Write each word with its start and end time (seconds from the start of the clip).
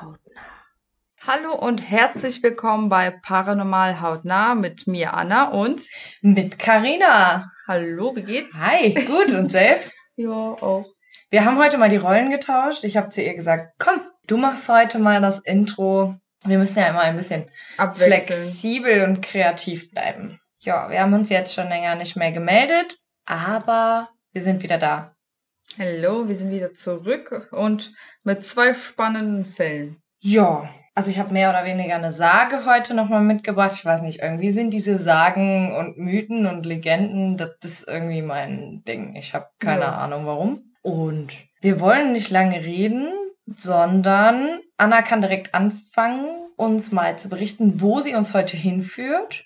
Hautnah. 0.00 0.42
Hallo 1.26 1.54
und 1.54 1.88
herzlich 1.88 2.42
willkommen 2.42 2.90
bei 2.90 3.10
Paranormal 3.10 4.02
Hautnah 4.02 4.54
mit 4.54 4.86
mir 4.86 5.14
Anna 5.14 5.48
und 5.48 5.80
mit 6.20 6.58
Karina. 6.58 7.50
Hallo, 7.66 8.14
wie 8.14 8.22
geht's? 8.22 8.54
Hi, 8.58 8.92
gut 8.92 9.32
und 9.32 9.50
selbst? 9.50 9.94
ja, 10.16 10.28
auch. 10.28 10.84
Wir 11.30 11.46
haben 11.46 11.56
heute 11.56 11.78
mal 11.78 11.88
die 11.88 11.96
Rollen 11.96 12.28
getauscht. 12.28 12.84
Ich 12.84 12.98
habe 12.98 13.08
zu 13.08 13.22
ihr 13.22 13.32
gesagt, 13.32 13.72
komm, 13.78 14.02
du 14.26 14.36
machst 14.36 14.68
heute 14.68 14.98
mal 14.98 15.22
das 15.22 15.38
Intro. 15.38 16.14
Wir 16.44 16.58
müssen 16.58 16.78
ja 16.78 16.88
immer 16.88 17.00
ein 17.00 17.16
bisschen 17.16 17.50
flexibel 17.94 19.02
und 19.04 19.22
kreativ 19.22 19.90
bleiben. 19.92 20.38
Ja, 20.58 20.90
wir 20.90 21.00
haben 21.00 21.14
uns 21.14 21.30
jetzt 21.30 21.54
schon 21.54 21.70
länger 21.70 21.94
nicht 21.94 22.16
mehr 22.16 22.32
gemeldet, 22.32 22.98
aber 23.24 24.10
wir 24.32 24.42
sind 24.42 24.62
wieder 24.62 24.76
da. 24.76 25.15
Hallo, 25.78 26.26
wir 26.26 26.34
sind 26.34 26.50
wieder 26.50 26.72
zurück 26.72 27.50
und 27.50 27.92
mit 28.24 28.46
zwei 28.46 28.72
spannenden 28.72 29.44
Fällen. 29.44 30.00
Ja, 30.20 30.70
also 30.94 31.10
ich 31.10 31.18
habe 31.18 31.34
mehr 31.34 31.50
oder 31.50 31.66
weniger 31.66 31.96
eine 31.96 32.12
Sage 32.12 32.64
heute 32.64 32.94
nochmal 32.94 33.20
mitgebracht. 33.20 33.72
Ich 33.74 33.84
weiß 33.84 34.00
nicht, 34.00 34.22
irgendwie 34.22 34.52
sind 34.52 34.70
diese 34.70 34.96
Sagen 34.96 35.76
und 35.76 35.98
Mythen 35.98 36.46
und 36.46 36.64
Legenden, 36.64 37.36
das 37.36 37.50
ist 37.60 37.88
irgendwie 37.88 38.22
mein 38.22 38.84
Ding. 38.88 39.16
Ich 39.16 39.34
habe 39.34 39.48
keine 39.58 39.82
ja. 39.82 39.98
Ahnung 39.98 40.24
warum. 40.24 40.72
Und 40.80 41.34
wir 41.60 41.78
wollen 41.78 42.12
nicht 42.12 42.30
lange 42.30 42.64
reden, 42.64 43.12
sondern 43.44 44.60
Anna 44.78 45.02
kann 45.02 45.20
direkt 45.20 45.54
anfangen, 45.54 46.26
uns 46.56 46.90
mal 46.90 47.18
zu 47.18 47.28
berichten, 47.28 47.82
wo 47.82 48.00
sie 48.00 48.14
uns 48.14 48.32
heute 48.32 48.56
hinführt 48.56 49.44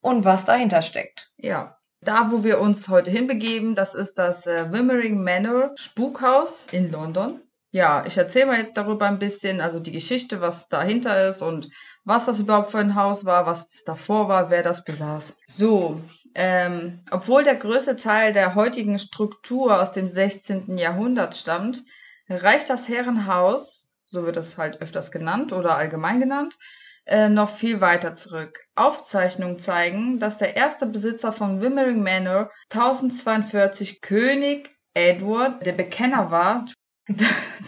und 0.00 0.24
was 0.24 0.44
dahinter 0.44 0.82
steckt. 0.82 1.32
Ja, 1.36 1.77
da, 2.00 2.30
wo 2.30 2.44
wir 2.44 2.60
uns 2.60 2.88
heute 2.88 3.10
hinbegeben, 3.10 3.74
das 3.74 3.94
ist 3.94 4.18
das 4.18 4.46
äh, 4.46 4.72
Wimmering 4.72 5.22
Manor 5.22 5.72
Spukhaus 5.76 6.66
in 6.70 6.90
London. 6.90 7.40
Ja, 7.70 8.04
ich 8.06 8.16
erzähle 8.16 8.46
mal 8.46 8.58
jetzt 8.58 8.76
darüber 8.76 9.06
ein 9.06 9.18
bisschen, 9.18 9.60
also 9.60 9.78
die 9.78 9.92
Geschichte, 9.92 10.40
was 10.40 10.68
dahinter 10.68 11.28
ist 11.28 11.42
und 11.42 11.68
was 12.04 12.24
das 12.24 12.40
überhaupt 12.40 12.70
für 12.70 12.78
ein 12.78 12.94
Haus 12.94 13.26
war, 13.26 13.44
was 13.44 13.82
davor 13.84 14.28
war, 14.28 14.48
wer 14.48 14.62
das 14.62 14.84
besaß. 14.84 15.36
So, 15.46 16.00
ähm, 16.34 17.02
obwohl 17.10 17.44
der 17.44 17.56
größte 17.56 17.96
Teil 17.96 18.32
der 18.32 18.54
heutigen 18.54 18.98
Struktur 18.98 19.80
aus 19.80 19.92
dem 19.92 20.08
16. 20.08 20.78
Jahrhundert 20.78 21.34
stammt, 21.34 21.82
reicht 22.28 22.70
das 22.70 22.88
Herrenhaus, 22.88 23.90
so 24.06 24.24
wird 24.24 24.38
es 24.38 24.56
halt 24.56 24.80
öfters 24.80 25.10
genannt 25.10 25.52
oder 25.52 25.76
allgemein 25.76 26.20
genannt, 26.20 26.56
noch 27.28 27.50
viel 27.50 27.80
weiter 27.80 28.14
zurück. 28.14 28.60
Aufzeichnungen 28.74 29.58
zeigen, 29.58 30.18
dass 30.18 30.38
der 30.38 30.56
erste 30.56 30.86
Besitzer 30.86 31.32
von 31.32 31.60
Wimmering 31.60 32.02
Manor 32.02 32.50
1042 32.70 34.00
König 34.00 34.70
Edward 34.94 35.64
der 35.64 35.72
Bekenner 35.72 36.30
war. 36.30 36.66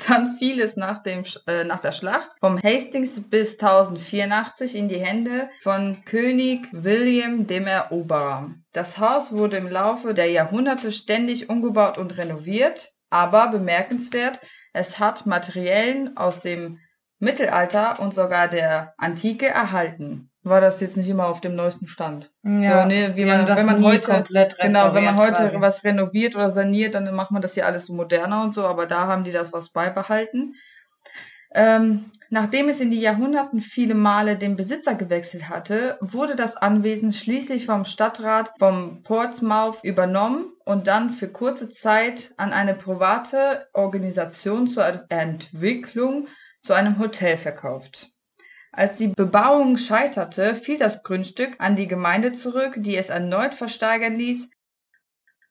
Dann 0.09 0.37
fiel 0.37 0.61
es 0.61 0.77
nach, 0.77 1.03
dem, 1.03 1.25
äh, 1.47 1.65
nach 1.65 1.81
der 1.81 1.93
Schlacht 1.93 2.31
vom 2.41 2.59
Hastings 2.63 3.21
bis 3.31 3.53
1084 3.53 4.77
in 4.77 4.89
die 4.89 4.99
Hände 4.99 5.49
von 5.63 6.05
König 6.05 6.69
William 6.73 7.47
dem 7.47 7.67
Eroberer. 7.67 8.51
Das 8.73 8.99
Haus 8.99 9.33
wurde 9.33 9.57
im 9.57 9.67
Laufe 9.67 10.13
der 10.13 10.31
Jahrhunderte 10.31 10.93
ständig 10.93 11.49
umgebaut 11.49 11.97
und 11.97 12.19
renoviert, 12.19 12.91
aber 13.09 13.49
bemerkenswert, 13.49 14.41
es 14.75 14.99
hat 14.99 15.25
Materialien 15.25 16.17
aus 16.19 16.43
dem 16.43 16.79
Mittelalter 17.21 18.01
und 18.01 18.15
sogar 18.15 18.49
der 18.49 18.95
Antike 18.99 19.47
erhalten. 19.47 20.31
War 20.43 20.63
das 20.63 20.81
jetzt 20.81 20.97
nicht 20.97 21.09
immer 21.09 21.27
auf 21.27 21.43
dem 21.43 21.55
neuesten 21.55 21.87
Stand? 21.87 22.31
Ja, 22.43 22.83
so, 22.83 22.89
nee, 22.89 23.15
wie 23.15 23.27
man, 23.27 23.47
wenn 23.47 23.67
man 23.67 23.85
heute 23.85 24.25
genau, 24.59 24.95
wenn 24.95 25.05
man 25.05 25.17
heute 25.17 25.43
quasi. 25.43 25.61
was 25.61 25.85
renoviert 25.85 26.35
oder 26.35 26.49
saniert, 26.49 26.95
dann 26.95 27.15
macht 27.15 27.31
man 27.31 27.43
das 27.43 27.55
ja 27.57 27.67
alles 27.67 27.87
so 27.87 27.95
moderner 27.95 28.43
und 28.43 28.55
so, 28.55 28.65
aber 28.67 28.87
da 28.87 29.07
haben 29.07 29.23
die 29.23 29.33
das 29.33 29.53
was 29.53 29.69
beibehalten. 29.69 30.55
Ähm, 31.53 32.07
nachdem 32.31 32.69
es 32.71 32.81
in 32.81 32.91
die 32.91 33.01
Jahrhunderten 33.01 33.61
viele 33.61 33.95
Male 33.95 34.39
den 34.39 34.57
Besitzer 34.57 34.95
gewechselt 34.95 35.51
hatte, 35.51 35.99
wurde 36.01 36.37
das 36.37 36.57
Anwesen 36.57 37.13
schließlich 37.13 37.67
vom 37.67 37.85
Stadtrat 37.85 38.53
vom 38.59 39.03
Portsmouth 39.03 39.83
übernommen 39.83 40.53
und 40.65 40.87
dann 40.87 41.11
für 41.11 41.29
kurze 41.29 41.69
Zeit 41.69 42.33
an 42.39 42.53
eine 42.53 42.75
private 42.75 43.67
Organisation 43.75 44.69
zur 44.69 45.11
Entwicklung 45.11 46.29
zu 46.63 46.73
einem 46.73 46.99
Hotel 46.99 47.37
verkauft. 47.37 48.11
Als 48.73 48.99
die 48.99 49.09
Bebauung 49.09 49.77
scheiterte, 49.77 50.55
fiel 50.55 50.79
das 50.79 51.03
Grundstück 51.03 51.57
an 51.59 51.75
die 51.75 51.89
Gemeinde 51.89 52.33
zurück, 52.33 52.75
die 52.77 52.97
es 52.97 53.09
erneut 53.09 53.55
versteigern 53.55 54.17
ließ. 54.17 54.51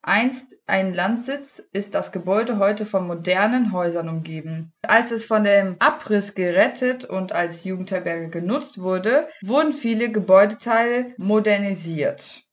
Einst 0.01 0.55
ein 0.65 0.93
Landsitz 0.93 1.61
ist 1.73 1.93
das 1.93 2.13
Gebäude 2.13 2.57
heute 2.57 2.85
von 2.85 3.05
modernen 3.05 3.73
Häusern 3.73 4.07
umgeben. 4.07 4.71
Als 4.81 5.11
es 5.11 5.25
von 5.25 5.43
dem 5.43 5.75
Abriss 5.79 6.35
gerettet 6.35 7.03
und 7.03 7.33
als 7.33 7.65
Jugendherberge 7.65 8.29
genutzt 8.29 8.79
wurde, 8.79 9.27
wurden 9.41 9.73
viele 9.73 10.09
Gebäudeteile 10.09 11.13
modernisiert. 11.17 12.43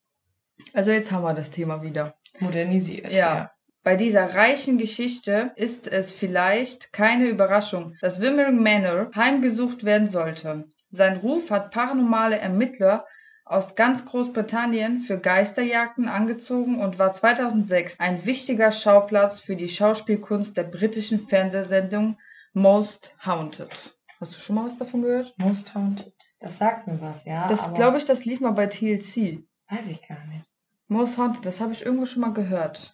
Also 0.73 0.91
jetzt 0.91 1.13
haben 1.13 1.23
wir 1.23 1.33
das 1.33 1.49
Thema 1.49 1.81
wieder. 1.81 2.15
Modernisiert. 2.39 3.11
Ja. 3.13 3.17
ja. 3.17 3.51
Bei 3.87 3.95
dieser 3.95 4.35
reichen 4.35 4.77
Geschichte 4.77 5.53
ist 5.55 5.87
es 5.87 6.13
vielleicht 6.13 6.91
keine 6.91 7.29
Überraschung, 7.29 7.95
dass 8.01 8.19
Wimmering 8.19 8.61
Manor 8.61 9.09
heimgesucht 9.15 9.85
werden 9.85 10.09
sollte. 10.09 10.63
Sein 10.89 11.15
Ruf 11.15 11.51
hat 11.51 11.71
paranormale 11.71 12.37
Ermittler 12.37 13.05
aus 13.45 13.75
ganz 13.75 14.05
Großbritannien 14.05 14.99
für 14.99 15.21
Geisterjagden 15.21 16.09
angezogen 16.09 16.81
und 16.81 16.99
war 16.99 17.13
2006 17.13 17.97
ein 18.01 18.25
wichtiger 18.25 18.73
Schauplatz 18.73 19.39
für 19.39 19.55
die 19.55 19.69
Schauspielkunst 19.69 20.57
der 20.57 20.63
britischen 20.63 21.25
Fernsehsendung 21.25 22.17
Most 22.51 23.15
Haunted. 23.25 23.95
Hast 24.19 24.35
du 24.35 24.37
schon 24.37 24.57
mal 24.57 24.65
was 24.65 24.77
davon 24.77 25.03
gehört? 25.03 25.33
Most 25.37 25.73
Haunted. 25.75 26.11
Das 26.41 26.57
sagt 26.57 26.87
mir 26.87 26.99
was, 26.99 27.23
ja. 27.23 27.47
Das 27.47 27.73
glaube 27.73 27.99
ich, 27.99 28.03
das 28.03 28.25
lief 28.25 28.41
mal 28.41 28.51
bei 28.51 28.67
TLC. 28.67 29.45
Weiß 29.69 29.87
ich 29.89 30.05
gar 30.05 30.27
nicht. 30.27 30.45
Most 30.89 31.17
Haunted, 31.17 31.45
das 31.45 31.61
habe 31.61 31.71
ich 31.71 31.85
irgendwo 31.85 32.05
schon 32.05 32.23
mal 32.23 32.33
gehört. 32.33 32.93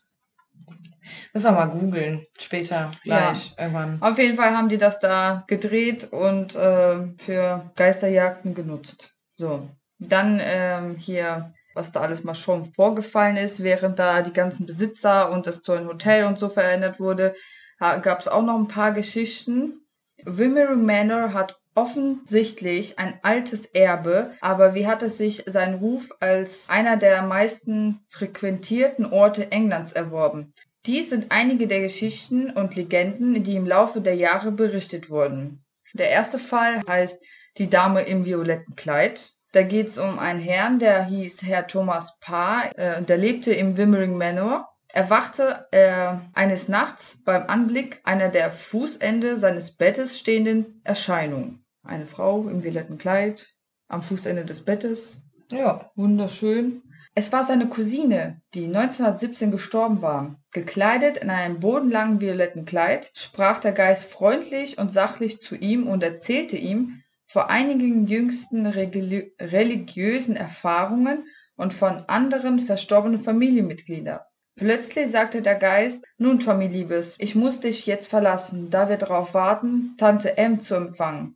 Müssen 1.33 1.47
wir 1.47 1.51
mal 1.51 1.65
googeln. 1.65 2.25
Später, 2.39 2.91
gleich, 3.03 3.53
ja. 3.57 3.63
irgendwann. 3.63 4.01
Auf 4.01 4.17
jeden 4.17 4.37
Fall 4.37 4.55
haben 4.55 4.69
die 4.69 4.77
das 4.77 4.99
da 4.99 5.43
gedreht 5.47 6.11
und 6.11 6.55
äh, 6.55 7.07
für 7.17 7.71
Geisterjagden 7.75 8.53
genutzt. 8.53 9.13
So. 9.33 9.67
Dann 9.99 10.39
ähm, 10.41 10.95
hier, 10.97 11.53
was 11.73 11.91
da 11.91 12.01
alles 12.01 12.23
mal 12.23 12.35
schon 12.35 12.65
vorgefallen 12.65 13.37
ist, 13.37 13.63
während 13.63 13.99
da 13.99 14.21
die 14.21 14.33
ganzen 14.33 14.65
Besitzer 14.65 15.31
und 15.31 15.47
das 15.47 15.61
zu 15.61 15.71
einem 15.73 15.87
Hotel 15.87 16.25
und 16.25 16.37
so 16.37 16.49
verändert 16.49 16.99
wurde, 16.99 17.35
gab 17.79 18.19
es 18.19 18.27
auch 18.27 18.43
noch 18.43 18.57
ein 18.57 18.67
paar 18.67 18.91
Geschichten. 18.93 19.85
Wimmera 20.23 20.75
Manor 20.75 21.33
hat 21.33 21.59
offensichtlich 21.75 22.99
ein 22.99 23.19
altes 23.23 23.65
Erbe, 23.65 24.31
aber 24.41 24.75
wie 24.75 24.87
hat 24.87 25.01
es 25.01 25.17
sich 25.17 25.43
seinen 25.45 25.75
Ruf 25.75 26.11
als 26.19 26.69
einer 26.69 26.97
der 26.97 27.21
meisten 27.23 27.99
frequentierten 28.09 29.05
Orte 29.05 29.51
Englands 29.51 29.91
erworben? 29.91 30.53
Dies 30.85 31.09
sind 31.09 31.27
einige 31.29 31.67
der 31.67 31.79
Geschichten 31.79 32.49
und 32.49 32.75
Legenden, 32.75 33.43
die 33.43 33.55
im 33.55 33.65
Laufe 33.65 34.01
der 34.01 34.15
Jahre 34.15 34.51
berichtet 34.51 35.09
wurden. 35.09 35.63
Der 35.93 36.09
erste 36.09 36.39
Fall 36.39 36.81
heißt 36.87 37.21
Die 37.57 37.69
Dame 37.69 38.01
im 38.01 38.25
violetten 38.25 38.75
Kleid. 38.75 39.31
Da 39.53 39.61
geht 39.61 39.89
es 39.89 39.97
um 39.97 40.19
einen 40.19 40.39
Herrn, 40.39 40.79
der 40.79 41.05
hieß 41.05 41.43
Herr 41.43 41.67
Thomas 41.67 42.17
Parr, 42.19 42.77
äh, 42.77 43.03
der 43.03 43.17
lebte 43.17 43.53
im 43.53 43.77
Wimmering 43.77 44.17
Manor. 44.17 44.67
Er 44.95 45.09
wachte 45.09 45.67
äh, 45.71 46.15
eines 46.33 46.67
Nachts 46.67 47.17
beim 47.23 47.43
Anblick 47.47 48.01
einer 48.03 48.29
der 48.29 48.51
Fußende 48.51 49.37
seines 49.37 49.71
Bettes 49.71 50.19
stehenden 50.19 50.81
Erscheinung. 50.83 51.62
Eine 51.83 52.05
Frau 52.05 52.47
im 52.47 52.63
violetten 52.63 52.97
Kleid 52.97 53.49
am 53.89 54.01
Fußende 54.01 54.45
des 54.45 54.61
Bettes. 54.61 55.21
Ja, 55.51 55.91
wunderschön. 55.95 56.81
Es 57.13 57.31
war 57.31 57.43
seine 57.43 57.67
Cousine, 57.67 58.41
die 58.53 58.65
1917 58.65 59.51
gestorben 59.51 60.01
war. 60.01 60.39
Gekleidet 60.51 61.17
in 61.17 61.29
einem 61.29 61.59
bodenlangen 61.59 62.21
violetten 62.21 62.65
Kleid 62.65 63.11
sprach 63.13 63.59
der 63.59 63.73
Geist 63.73 64.05
freundlich 64.05 64.77
und 64.77 64.91
sachlich 64.91 65.41
zu 65.41 65.55
ihm 65.55 65.87
und 65.87 66.01
erzählte 66.01 66.57
ihm 66.57 67.03
vor 67.27 67.49
einigen 67.49 68.07
jüngsten 68.07 68.65
religiösen 68.65 70.35
Erfahrungen 70.35 71.25
und 71.55 71.73
von 71.73 72.05
anderen 72.07 72.59
verstorbenen 72.59 73.19
Familienmitgliedern. 73.19 74.21
Plötzlich 74.55 75.11
sagte 75.11 75.41
der 75.41 75.55
Geist, 75.55 76.05
nun 76.17 76.39
Tommy 76.39 76.67
Liebes, 76.67 77.17
ich 77.19 77.35
muss 77.35 77.59
dich 77.59 77.85
jetzt 77.85 78.07
verlassen, 78.07 78.69
da 78.69 78.87
wir 78.87 78.97
darauf 78.97 79.33
warten, 79.33 79.95
Tante 79.97 80.37
M 80.37 80.61
zu 80.61 80.75
empfangen. 80.75 81.35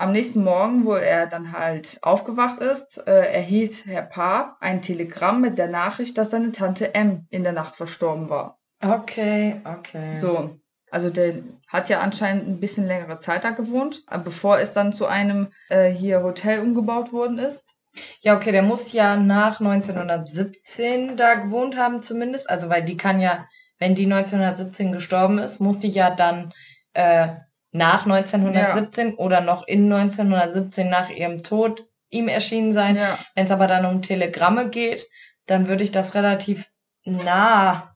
Am 0.00 0.12
nächsten 0.12 0.42
Morgen, 0.42 0.86
wo 0.86 0.94
er 0.94 1.26
dann 1.26 1.52
halt 1.52 1.98
aufgewacht 2.00 2.60
ist, 2.60 3.06
äh, 3.06 3.34
erhielt 3.34 3.84
Herr 3.84 4.00
Paar 4.00 4.56
ein 4.58 4.80
Telegramm 4.80 5.42
mit 5.42 5.58
der 5.58 5.68
Nachricht, 5.68 6.16
dass 6.16 6.30
seine 6.30 6.52
Tante 6.52 6.94
M 6.94 7.26
in 7.28 7.44
der 7.44 7.52
Nacht 7.52 7.76
verstorben 7.76 8.30
war. 8.30 8.58
Okay, 8.82 9.60
okay. 9.62 10.14
So, 10.14 10.58
also 10.90 11.10
der 11.10 11.42
hat 11.68 11.90
ja 11.90 12.00
anscheinend 12.00 12.48
ein 12.48 12.60
bisschen 12.60 12.86
längere 12.86 13.18
Zeit 13.18 13.44
da 13.44 13.50
gewohnt, 13.50 14.02
äh, 14.10 14.18
bevor 14.18 14.58
es 14.58 14.72
dann 14.72 14.94
zu 14.94 15.04
einem 15.04 15.48
äh, 15.68 15.90
hier 15.90 16.22
Hotel 16.22 16.60
umgebaut 16.60 17.12
worden 17.12 17.38
ist. 17.38 17.78
Ja, 18.22 18.38
okay, 18.38 18.52
der 18.52 18.62
muss 18.62 18.94
ja 18.94 19.18
nach 19.18 19.60
1917 19.60 21.18
da 21.18 21.34
gewohnt 21.34 21.76
haben 21.76 22.00
zumindest. 22.00 22.48
Also 22.48 22.70
weil 22.70 22.86
die 22.86 22.96
kann 22.96 23.20
ja, 23.20 23.44
wenn 23.78 23.94
die 23.94 24.10
1917 24.10 24.92
gestorben 24.92 25.38
ist, 25.38 25.60
muss 25.60 25.78
die 25.78 25.90
ja 25.90 26.08
dann 26.08 26.54
äh, 26.94 27.34
nach 27.72 28.04
1917 28.04 29.10
ja. 29.10 29.14
oder 29.16 29.40
noch 29.40 29.66
in 29.66 29.92
1917 29.92 30.88
nach 30.88 31.08
ihrem 31.10 31.42
Tod 31.42 31.86
ihm 32.10 32.28
erschienen 32.28 32.72
sein. 32.72 32.96
Ja. 32.96 33.18
Wenn 33.34 33.46
es 33.46 33.50
aber 33.50 33.66
dann 33.66 33.86
um 33.86 34.02
Telegramme 34.02 34.68
geht, 34.68 35.06
dann 35.46 35.68
würde 35.68 35.84
ich 35.84 35.92
das 35.92 36.14
relativ 36.14 36.68
nah 37.04 37.94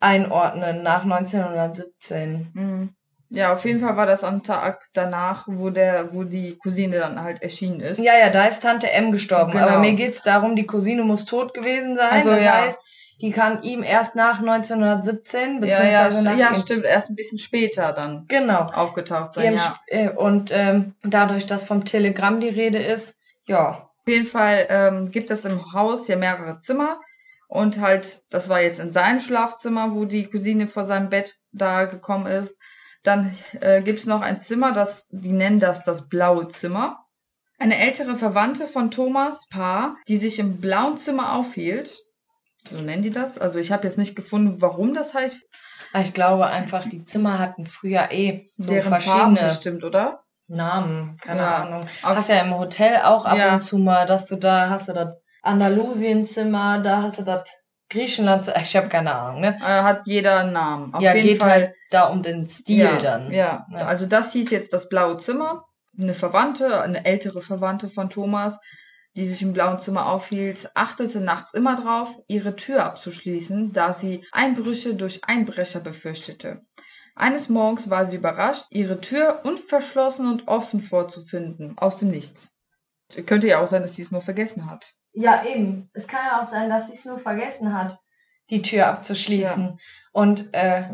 einordnen 0.00 0.82
nach 0.82 1.02
1917. 1.02 2.50
Mhm. 2.54 2.96
Ja, 3.28 3.52
auf 3.52 3.64
jeden 3.64 3.80
Fall 3.80 3.96
war 3.96 4.06
das 4.06 4.22
am 4.22 4.44
Tag 4.44 4.86
danach, 4.92 5.48
wo 5.48 5.70
der, 5.70 6.14
wo 6.14 6.22
die 6.22 6.56
Cousine 6.58 6.98
dann 6.98 7.20
halt 7.20 7.42
erschienen 7.42 7.80
ist. 7.80 7.98
Ja, 7.98 8.16
ja, 8.16 8.30
da 8.30 8.44
ist 8.44 8.62
Tante 8.62 8.90
M 8.90 9.10
gestorben. 9.10 9.52
Genau. 9.52 9.66
Aber 9.66 9.78
mir 9.80 9.94
geht's 9.94 10.22
darum, 10.22 10.54
die 10.54 10.66
Cousine 10.66 11.02
muss 11.02 11.24
tot 11.24 11.52
gewesen 11.52 11.96
sein. 11.96 12.12
Also, 12.12 12.30
das 12.30 12.42
ja. 12.44 12.52
heißt, 12.52 12.78
die 13.20 13.30
kann 13.30 13.62
ihm 13.62 13.82
erst 13.82 14.14
nach 14.14 14.40
1917, 14.40 15.60
beziehungsweise 15.60 16.18
ja, 16.18 16.22
ja, 16.22 16.22
nach 16.22 16.38
ja 16.38 16.54
stimmt, 16.54 16.84
erst 16.84 17.10
ein 17.10 17.16
bisschen 17.16 17.38
später 17.38 17.92
dann 17.92 18.26
genau. 18.28 18.66
aufgetaucht 18.66 19.32
sein. 19.32 19.54
Ja. 19.54 19.78
Äh, 19.86 20.10
und 20.10 20.50
ähm, 20.52 20.94
dadurch, 21.02 21.46
dass 21.46 21.64
vom 21.64 21.84
Telegramm 21.84 22.40
die 22.40 22.48
Rede 22.48 22.78
ist, 22.78 23.20
ja. 23.46 23.90
Auf 24.06 24.12
jeden 24.12 24.26
Fall 24.26 24.66
ähm, 24.68 25.10
gibt 25.10 25.30
es 25.30 25.44
im 25.44 25.72
Haus 25.72 26.06
ja 26.06 26.16
mehrere 26.16 26.60
Zimmer. 26.60 27.00
Und 27.48 27.80
halt, 27.80 28.24
das 28.30 28.48
war 28.48 28.60
jetzt 28.60 28.80
in 28.80 28.92
seinem 28.92 29.20
Schlafzimmer, 29.20 29.94
wo 29.94 30.04
die 30.04 30.28
Cousine 30.28 30.68
vor 30.68 30.84
seinem 30.84 31.10
Bett 31.10 31.36
da 31.52 31.84
gekommen 31.84 32.26
ist. 32.26 32.56
Dann 33.02 33.36
äh, 33.60 33.82
gibt 33.82 34.00
es 34.00 34.06
noch 34.06 34.20
ein 34.20 34.40
Zimmer, 34.40 34.72
das, 34.72 35.08
die 35.10 35.32
nennen 35.32 35.60
das 35.60 35.84
das 35.84 36.08
blaue 36.08 36.48
Zimmer. 36.48 37.04
Eine 37.58 37.78
ältere 37.78 38.16
Verwandte 38.16 38.66
von 38.66 38.90
Thomas 38.90 39.46
Paar, 39.48 39.96
die 40.08 40.18
sich 40.18 40.38
im 40.38 40.60
blauen 40.60 40.98
Zimmer 40.98 41.34
aufhielt. 41.34 41.98
So 42.68 42.80
nennen 42.80 43.02
die 43.02 43.10
das. 43.10 43.38
Also 43.38 43.58
ich 43.58 43.72
habe 43.72 43.84
jetzt 43.84 43.98
nicht 43.98 44.16
gefunden, 44.16 44.60
warum 44.60 44.94
das 44.94 45.14
heißt. 45.14 45.36
Ah, 45.92 46.02
ich 46.02 46.14
glaube 46.14 46.46
einfach, 46.46 46.86
die 46.86 47.04
Zimmer 47.04 47.38
hatten 47.38 47.66
früher 47.66 48.10
eh 48.10 48.48
so 48.56 48.72
Deren 48.72 48.88
verschiedene 48.88 49.18
Farben 49.18 49.34
bestimmt, 49.36 49.84
oder? 49.84 50.20
Namen, 50.48 51.16
keine 51.20 51.40
ja. 51.40 51.56
Ahnung. 51.56 51.86
Hast 52.02 52.28
ja 52.28 52.40
im 52.40 52.56
Hotel 52.56 53.00
auch 53.02 53.24
ab 53.24 53.36
ja. 53.36 53.54
und 53.54 53.62
zu 53.62 53.78
mal, 53.78 54.06
dass 54.06 54.26
du 54.26 54.36
da 54.36 54.68
hast 54.68 54.88
du 54.88 54.92
das 54.92 55.16
Andalusienzimmer, 55.42 56.80
da 56.80 57.02
hast 57.02 57.18
du 57.18 57.22
das 57.22 57.44
Griechenland, 57.88 58.52
ich 58.62 58.76
habe 58.76 58.88
keine 58.88 59.14
Ahnung, 59.14 59.40
ne? 59.40 59.58
Äh, 59.60 59.82
hat 59.82 60.06
jeder 60.06 60.40
einen 60.40 60.52
Namen. 60.52 60.94
Auf 60.94 61.02
ja, 61.02 61.14
jeden 61.14 61.28
geht 61.28 61.42
Fall. 61.42 61.50
halt 61.50 61.74
da 61.90 62.04
um 62.04 62.22
den 62.22 62.46
Stil 62.46 62.78
ja, 62.78 62.98
dann. 62.98 63.32
Ja. 63.32 63.66
ja, 63.70 63.78
also 63.86 64.06
das 64.06 64.32
hieß 64.32 64.50
jetzt 64.50 64.72
das 64.72 64.88
blaue 64.88 65.16
Zimmer. 65.16 65.64
Eine 65.98 66.14
Verwandte, 66.14 66.82
eine 66.82 67.06
ältere 67.06 67.40
Verwandte 67.40 67.88
von 67.88 68.10
Thomas, 68.10 68.60
die 69.16 69.26
sich 69.26 69.42
im 69.42 69.52
blauen 69.52 69.78
Zimmer 69.78 70.06
aufhielt, 70.06 70.70
achtete 70.74 71.20
nachts 71.20 71.54
immer 71.54 71.76
drauf, 71.76 72.22
ihre 72.28 72.54
Tür 72.54 72.84
abzuschließen, 72.84 73.72
da 73.72 73.92
sie 73.92 74.24
Einbrüche 74.30 74.94
durch 74.94 75.24
Einbrecher 75.24 75.80
befürchtete. 75.80 76.62
Eines 77.14 77.48
Morgens 77.48 77.88
war 77.88 78.04
sie 78.04 78.16
überrascht, 78.16 78.66
ihre 78.70 79.00
Tür 79.00 79.40
unverschlossen 79.44 80.28
und 80.28 80.48
offen 80.48 80.82
vorzufinden, 80.82 81.78
aus 81.78 81.96
dem 81.96 82.10
Nichts. 82.10 82.52
Könnte 83.24 83.46
ja 83.46 83.60
auch 83.62 83.66
sein, 83.66 83.82
dass 83.82 83.94
sie 83.94 84.02
es 84.02 84.10
nur 84.10 84.20
vergessen 84.20 84.70
hat. 84.70 84.92
Ja, 85.12 85.46
eben. 85.46 85.88
Es 85.94 86.06
kann 86.06 86.26
ja 86.26 86.42
auch 86.42 86.44
sein, 86.44 86.68
dass 86.68 86.88
sie 86.88 86.94
es 86.94 87.06
nur 87.06 87.18
vergessen 87.18 87.72
hat, 87.72 87.98
die 88.50 88.60
Tür 88.60 88.88
abzuschließen. 88.88 89.64
Ja. 89.64 89.76
Und, 90.12 90.52
äh, 90.52 90.90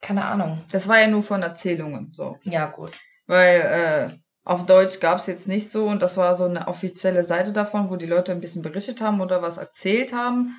keine 0.00 0.24
Ahnung. 0.24 0.64
Das 0.72 0.88
war 0.88 0.98
ja 0.98 1.06
nur 1.06 1.22
von 1.22 1.42
Erzählungen, 1.42 2.10
so. 2.12 2.36
Ja, 2.42 2.66
gut. 2.66 2.98
Weil, 3.26 3.60
äh, 3.60 4.23
auf 4.44 4.66
Deutsch 4.66 5.00
gab 5.00 5.18
es 5.18 5.26
jetzt 5.26 5.48
nicht 5.48 5.70
so 5.70 5.86
und 5.86 6.02
das 6.02 6.16
war 6.16 6.34
so 6.34 6.44
eine 6.44 6.68
offizielle 6.68 7.24
Seite 7.24 7.52
davon, 7.52 7.88
wo 7.88 7.96
die 7.96 8.06
Leute 8.06 8.32
ein 8.32 8.40
bisschen 8.40 8.62
berichtet 8.62 9.00
haben 9.00 9.20
oder 9.20 9.40
was 9.40 9.56
erzählt 9.56 10.12
haben. 10.12 10.56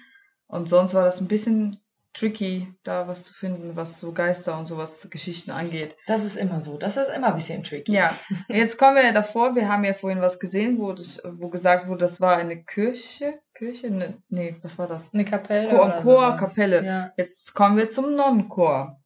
Und 0.47 0.67
sonst 0.67 0.93
war 0.95 1.03
das 1.03 1.21
ein 1.21 1.27
bisschen 1.27 1.81
tricky, 2.13 2.73
da 2.83 3.07
was 3.07 3.23
zu 3.23 3.33
finden, 3.33 3.75
was 3.75 3.99
so 3.99 4.11
Geister 4.11 4.57
und 4.57 4.67
sowas 4.67 5.07
Geschichten 5.11 5.51
angeht. 5.51 5.95
Das 6.07 6.23
ist 6.23 6.35
immer 6.37 6.61
so. 6.61 6.77
Das 6.77 6.97
ist 6.97 7.09
immer 7.09 7.27
ein 7.27 7.35
bisschen 7.35 7.63
tricky. 7.63 7.93
Ja. 7.93 8.15
Jetzt 8.47 8.77
kommen 8.77 8.95
wir 8.95 9.03
ja 9.03 9.11
davor. 9.11 9.55
Wir 9.55 9.69
haben 9.69 9.83
ja 9.83 9.93
vorhin 9.93 10.21
was 10.21 10.39
gesehen, 10.39 10.79
wo, 10.79 10.93
das, 10.93 11.21
wo 11.23 11.49
gesagt 11.49 11.87
wurde, 11.87 11.99
das 11.99 12.21
war 12.21 12.37
eine 12.37 12.63
Kirche. 12.63 13.39
Kirche? 13.53 13.91
Ne, 13.91 14.17
nee, 14.29 14.55
was 14.63 14.79
war 14.79 14.87
das? 14.87 15.13
Eine 15.13 15.25
Kapelle. 15.25 15.69
Chor, 15.69 15.85
oder 15.85 16.01
Chor 16.01 16.37
Kapelle. 16.37 16.83
Ja. 16.83 17.11
Jetzt 17.17 17.53
kommen 17.53 17.77
wir 17.77 17.89
zum 17.89 18.15
Nonnenchor. 18.15 18.99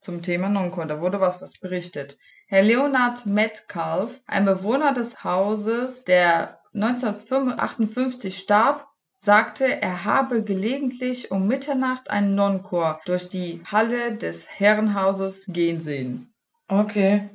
Zum 0.00 0.22
Thema 0.22 0.48
Nonnenchor. 0.48 0.86
Da 0.86 1.00
wurde 1.00 1.20
was, 1.20 1.40
was 1.40 1.52
berichtet. 1.60 2.18
Herr 2.46 2.62
Leonard 2.62 3.26
Metcalf, 3.26 4.20
ein 4.26 4.44
Bewohner 4.44 4.92
des 4.92 5.24
Hauses, 5.24 6.04
der 6.04 6.58
1958 6.74 8.36
starb, 8.36 8.86
sagte, 9.14 9.80
er 9.80 10.04
habe 10.04 10.42
gelegentlich 10.42 11.30
um 11.30 11.46
Mitternacht 11.46 12.10
einen 12.10 12.34
Nonnenchor 12.34 13.00
durch 13.04 13.28
die 13.28 13.62
Halle 13.70 14.16
des 14.16 14.48
Herrenhauses 14.58 15.46
gehen 15.48 15.80
sehen. 15.80 16.34
Okay. 16.68 17.30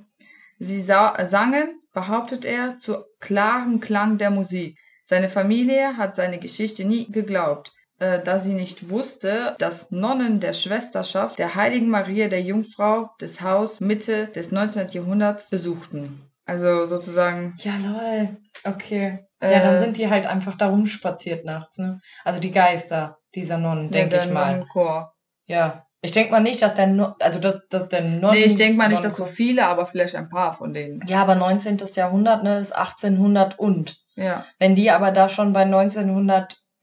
Sie 0.60 0.82
sangen, 0.82 1.82
behauptet 1.94 2.44
er, 2.44 2.78
zu 2.78 3.06
klarem 3.20 3.80
Klang 3.80 4.18
der 4.18 4.32
Musik. 4.32 4.78
Seine 5.04 5.30
Familie 5.30 5.96
hat 5.96 6.16
seine 6.16 6.40
Geschichte 6.40 6.84
nie 6.84 7.10
geglaubt, 7.10 7.74
äh, 8.00 8.22
da 8.24 8.40
sie 8.40 8.54
nicht 8.54 8.90
wusste, 8.90 9.56
dass 9.60 9.92
Nonnen 9.92 10.40
der 10.40 10.54
Schwesterschaft 10.54 11.40
der 11.40 11.56
Heiligen 11.56 11.90
Maria 11.90 12.28
der 12.28 12.42
Jungfrau 12.42 13.10
des 13.20 13.42
Haus 13.42 13.80
Mitte 13.80 14.28
des 14.28 14.52
19. 14.52 14.90
Jahrhunderts 14.90 15.50
besuchten. 15.50 16.30
Also 16.46 16.86
sozusagen. 16.86 17.56
Ja, 17.60 17.74
lol. 17.76 18.38
Okay. 18.64 19.20
Äh, 19.40 19.52
ja, 19.52 19.60
dann 19.60 19.80
sind 19.80 19.98
die 19.98 20.10
halt 20.10 20.26
einfach 20.26 20.56
da 20.56 20.68
rumspaziert 20.68 21.46
nachts, 21.46 21.78
ne? 21.78 22.00
Also 22.24 22.40
die 22.40 22.52
Geister 22.52 23.18
dieser 23.36 23.58
Nonnen, 23.58 23.92
denke 23.92 24.18
ich 24.18 24.30
mal. 24.32 24.54
Nonnenchor. 24.54 25.12
Ja. 25.46 25.84
Ich 26.02 26.12
denke 26.12 26.32
mal 26.32 26.40
nicht, 26.40 26.62
dass 26.62 26.76
der, 26.76 26.88
no 26.88 27.16
also 27.20 27.40
dass, 27.40 27.68
dass 27.70 27.90
der 27.90 28.02
Nonnen... 28.02 28.40
Nee, 28.40 28.46
ich 28.46 28.56
denke 28.56 28.78
mal 28.78 28.88
nicht, 28.88 29.04
dass 29.04 29.18
so 29.18 29.26
viele, 29.26 29.68
aber 29.68 29.86
vielleicht 29.86 30.16
ein 30.16 30.30
paar 30.30 30.54
von 30.54 30.74
denen. 30.74 31.06
Ja, 31.08 31.22
aber 31.22 31.36
19. 31.36 31.78
Jahrhundert, 31.94 32.44
ne, 32.44 32.60
ist 32.60 32.72
1800 32.72 33.60
und. 33.60 33.98
Ja. 34.16 34.46
Wenn 34.58 34.76
die 34.76 34.90
aber 34.90 35.12
da 35.12 35.28
schon 35.28 35.54
bei 35.54 35.66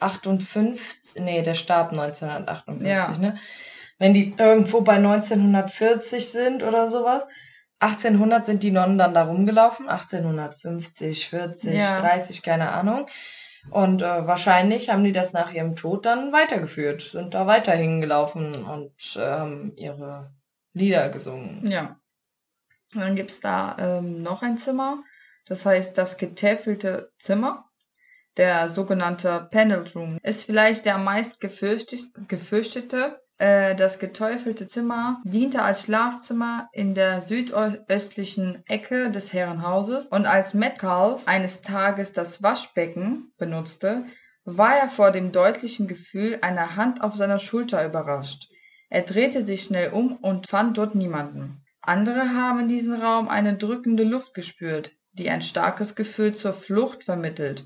1958, 0.04 1.22
nee, 1.22 1.42
der 1.42 1.54
starb 1.54 1.90
1958, 1.90 2.86
ja. 2.86 3.18
ne? 3.18 3.38
Wenn 3.98 4.12
die 4.12 4.34
irgendwo 4.36 4.80
bei 4.80 4.96
1940 4.96 6.28
sind 6.28 6.62
oder 6.62 6.88
sowas, 6.88 7.26
1800 7.78 8.46
sind 8.46 8.62
die 8.62 8.70
Nonnen 8.70 8.98
dann 8.98 9.14
da 9.14 9.24
rumgelaufen, 9.24 9.88
1850, 9.88 11.28
40, 11.28 11.74
ja. 11.74 12.00
30, 12.00 12.42
keine 12.42 12.70
Ahnung. 12.70 13.06
Und 13.70 14.02
äh, 14.02 14.26
wahrscheinlich 14.26 14.90
haben 14.90 15.04
die 15.04 15.12
das 15.12 15.32
nach 15.32 15.52
ihrem 15.52 15.74
Tod 15.74 16.06
dann 16.06 16.32
weitergeführt, 16.32 17.02
sind 17.02 17.34
da 17.34 17.46
weiterhin 17.46 18.00
gelaufen 18.00 18.54
und 18.64 19.16
äh, 19.16 19.20
haben 19.20 19.72
ihre 19.76 20.32
Lieder 20.72 21.08
gesungen. 21.08 21.66
Ja. 21.70 21.98
Und 22.94 23.00
dann 23.00 23.16
gibt's 23.16 23.40
da 23.40 23.76
ähm, 23.78 24.22
noch 24.22 24.42
ein 24.42 24.58
Zimmer, 24.58 25.02
das 25.46 25.64
heißt 25.64 25.96
das 25.96 26.18
getäfelte 26.18 27.12
Zimmer. 27.18 27.70
Der 28.36 28.68
sogenannte 28.68 29.48
Panel 29.50 29.84
Room 29.94 30.18
ist 30.22 30.44
vielleicht 30.44 30.86
der 30.86 30.98
meist 30.98 31.40
gefürchtete 31.40 33.14
äh, 33.38 33.74
das 33.74 33.98
geteufelte 33.98 34.68
Zimmer 34.68 35.20
diente 35.24 35.62
als 35.62 35.82
Schlafzimmer 35.82 36.68
in 36.72 36.94
der 36.94 37.20
südöstlichen 37.20 38.62
Ecke 38.66 39.10
des 39.10 39.32
Herrenhauses 39.32 40.06
und 40.06 40.26
als 40.26 40.54
Metcalf 40.54 41.26
eines 41.26 41.62
Tages 41.62 42.12
das 42.12 42.42
Waschbecken 42.42 43.32
benutzte, 43.36 44.04
war 44.44 44.76
er 44.76 44.88
vor 44.88 45.10
dem 45.10 45.32
deutlichen 45.32 45.88
Gefühl 45.88 46.38
einer 46.42 46.76
Hand 46.76 47.02
auf 47.02 47.16
seiner 47.16 47.38
Schulter 47.38 47.84
überrascht. 47.84 48.48
Er 48.88 49.02
drehte 49.02 49.42
sich 49.42 49.64
schnell 49.64 49.92
um 49.92 50.16
und 50.16 50.46
fand 50.46 50.78
dort 50.78 50.94
niemanden. 50.94 51.64
Andere 51.80 52.34
haben 52.34 52.60
in 52.60 52.68
diesem 52.68 53.00
Raum 53.00 53.28
eine 53.28 53.58
drückende 53.58 54.04
Luft 54.04 54.34
gespürt, 54.34 54.92
die 55.12 55.28
ein 55.28 55.42
starkes 55.42 55.96
Gefühl 55.96 56.34
zur 56.34 56.52
Flucht 56.52 57.04
vermittelt. 57.04 57.64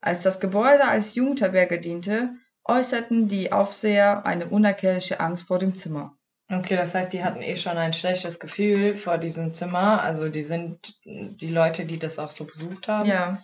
Als 0.00 0.20
das 0.20 0.40
Gebäude 0.40 0.84
als 0.84 1.14
Jugendherberge 1.14 1.80
diente, 1.80 2.32
äußerten 2.64 3.28
die 3.28 3.52
Aufseher 3.52 4.26
eine 4.26 4.48
unerklärliche 4.48 5.20
Angst 5.20 5.46
vor 5.46 5.58
dem 5.58 5.74
Zimmer. 5.74 6.16
Okay, 6.48 6.76
das 6.76 6.94
heißt, 6.94 7.12
die 7.12 7.24
hatten 7.24 7.42
eh 7.42 7.56
schon 7.56 7.76
ein 7.76 7.92
schlechtes 7.92 8.38
Gefühl 8.38 8.94
vor 8.94 9.18
diesem 9.18 9.52
Zimmer. 9.52 10.02
Also 10.02 10.28
die 10.28 10.44
sind 10.44 10.94
die 11.04 11.48
Leute, 11.48 11.86
die 11.86 11.98
das 11.98 12.18
auch 12.18 12.30
so 12.30 12.44
besucht 12.44 12.86
haben. 12.86 13.08
Ja. 13.08 13.42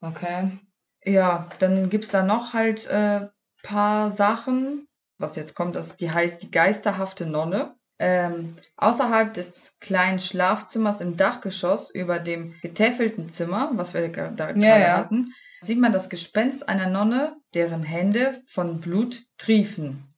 Okay. 0.00 0.58
Ja, 1.04 1.48
dann 1.58 1.88
gibt 1.88 2.04
es 2.04 2.10
da 2.10 2.22
noch 2.22 2.52
halt 2.52 2.86
äh, 2.88 3.26
paar 3.62 4.14
Sachen. 4.14 4.86
Was 5.18 5.36
jetzt 5.36 5.54
kommt, 5.54 5.76
das, 5.76 5.96
die 5.96 6.10
heißt 6.10 6.42
die 6.42 6.50
geisterhafte 6.50 7.26
Nonne. 7.26 7.74
Ähm, 7.98 8.56
außerhalb 8.76 9.32
des 9.32 9.76
kleinen 9.78 10.18
Schlafzimmers 10.18 11.00
im 11.00 11.16
Dachgeschoss 11.16 11.90
über 11.90 12.18
dem 12.18 12.54
getäfelten 12.60 13.28
Zimmer, 13.28 13.70
was 13.74 13.94
wir 13.94 14.00
da 14.00 14.08
gerade 14.08 14.60
ja, 14.60 14.78
ja. 14.78 14.96
hatten, 14.96 15.32
sieht 15.62 15.78
man 15.78 15.92
das 15.92 16.10
Gespenst 16.10 16.68
einer 16.68 16.88
Nonne, 16.88 17.36
deren 17.54 17.82
Hände 17.82 18.42
von 18.46 18.80
Blut 18.80 19.22
triefen. 19.38 20.08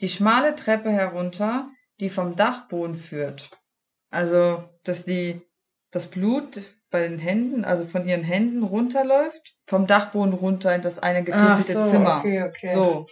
Die 0.00 0.08
schmale 0.08 0.56
Treppe 0.56 0.90
herunter, 0.90 1.70
die 2.00 2.08
vom 2.08 2.36
Dachboden 2.36 2.96
führt. 2.96 3.50
Also, 4.10 4.64
dass 4.84 5.04
die, 5.04 5.42
das 5.90 6.06
Blut 6.06 6.62
bei 6.90 7.08
den 7.08 7.18
Händen, 7.18 7.64
also 7.64 7.86
von 7.86 8.06
ihren 8.06 8.22
Händen 8.22 8.62
runterläuft, 8.62 9.56
vom 9.66 9.86
Dachboden 9.86 10.32
runter 10.32 10.74
in 10.74 10.82
das 10.82 11.00
eine 11.00 11.24
getäfelte 11.24 11.72
so, 11.84 11.90
Zimmer. 11.90 12.18
Okay, 12.18 12.42
okay. 12.42 12.74
So. 12.74 13.06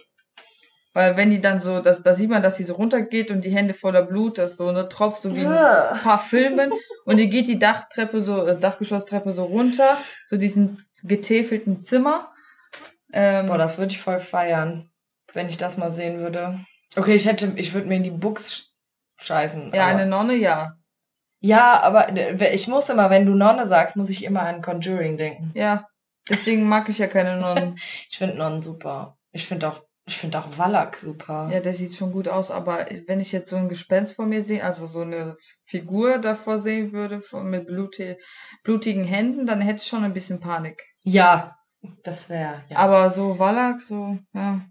Weil 0.93 1.17
wenn 1.17 1.31
die 1.31 1.41
dann 1.41 1.59
so, 1.59 1.79
das, 1.79 2.03
da 2.03 2.13
sieht 2.13 2.29
man, 2.29 2.43
dass 2.43 2.55
sie 2.55 2.63
so 2.63 2.75
runtergeht 2.75 3.31
und 3.31 3.43
die 3.43 3.49
Hände 3.49 3.73
voller 3.73 4.05
Blut, 4.05 4.37
das 4.37 4.57
so 4.57 4.67
eine 4.67 4.89
Tropf, 4.89 5.17
so 5.17 5.35
wie 5.35 5.41
in 5.41 5.47
ein 5.47 5.99
paar 6.01 6.19
Filmen. 6.19 6.71
Und 7.05 7.17
die 7.17 7.29
geht 7.29 7.47
die 7.47 7.59
Dachtreppe 7.59 8.21
so, 8.21 8.45
äh, 8.45 8.59
Dachgeschosstreppe 8.59 9.31
so 9.31 9.45
runter, 9.45 9.97
so 10.27 10.37
diesen 10.37 10.85
getäfelten 11.03 11.83
Zimmer. 11.83 12.31
Ähm, 13.11 13.47
Boah, 13.47 13.57
das 13.57 13.77
würde 13.77 13.91
ich 13.91 14.01
voll 14.01 14.19
feiern, 14.19 14.89
wenn 15.33 15.49
ich 15.49 15.57
das 15.57 15.77
mal 15.77 15.89
sehen 15.89 16.19
würde. 16.19 16.59
Okay, 16.95 17.15
ich 17.15 17.25
hätte, 17.25 17.53
ich 17.55 17.73
würde 17.73 17.87
mir 17.87 17.95
in 17.95 18.03
die 18.03 18.11
Books 18.11 18.75
scheißen. 19.17 19.71
ja, 19.73 19.87
eine 19.87 20.05
Nonne, 20.05 20.35
ja. 20.35 20.77
Ja, 21.39 21.81
aber 21.81 22.09
äh, 22.15 22.53
ich 22.53 22.67
muss 22.67 22.89
immer, 22.89 23.09
wenn 23.09 23.25
du 23.25 23.33
Nonne 23.33 23.65
sagst, 23.65 23.95
muss 23.95 24.09
ich 24.09 24.23
immer 24.23 24.43
an 24.43 24.61
Conjuring 24.61 25.17
denken. 25.17 25.51
Ja. 25.55 25.87
Deswegen 26.29 26.69
mag 26.69 26.87
ich 26.87 26.99
ja 26.99 27.07
keine 27.07 27.37
Nonnen. 27.37 27.77
Ich 28.09 28.17
finde 28.17 28.37
Nonnen 28.37 28.61
super. 28.61 29.17
Ich 29.31 29.45
finde 29.45 29.67
auch, 29.67 29.81
ich 30.05 30.17
finde 30.17 30.39
auch 30.39 30.57
Wallach 30.57 30.95
super. 30.95 31.49
Ja, 31.51 31.61
der 31.61 31.73
sieht 31.73 31.95
schon 31.95 32.11
gut 32.11 32.27
aus, 32.27 32.51
aber 32.51 32.87
wenn 33.07 33.21
ich 33.21 33.31
jetzt 33.31 33.49
so 33.49 33.55
ein 33.55 33.69
Gespenst 33.69 34.15
vor 34.15 34.25
mir 34.25 34.41
sehe, 34.41 34.63
also 34.63 34.85
so 34.85 35.01
eine 35.01 35.37
Figur 35.65 36.17
davor 36.17 36.57
sehen 36.57 36.91
würde, 36.91 37.21
mit 37.43 37.67
bluti 37.67 38.17
blutigen 38.63 39.05
Händen, 39.05 39.45
dann 39.45 39.61
hätte 39.61 39.81
ich 39.81 39.87
schon 39.87 40.03
ein 40.03 40.13
bisschen 40.13 40.41
Panik. 40.41 40.83
Ja, 41.03 41.57
das 42.03 42.29
wäre, 42.29 42.63
ja. 42.67 42.77
Aber 42.77 43.09
so 43.09 43.39
Wallach, 43.39 43.79
so, 43.79 44.17
ja. 44.33 44.65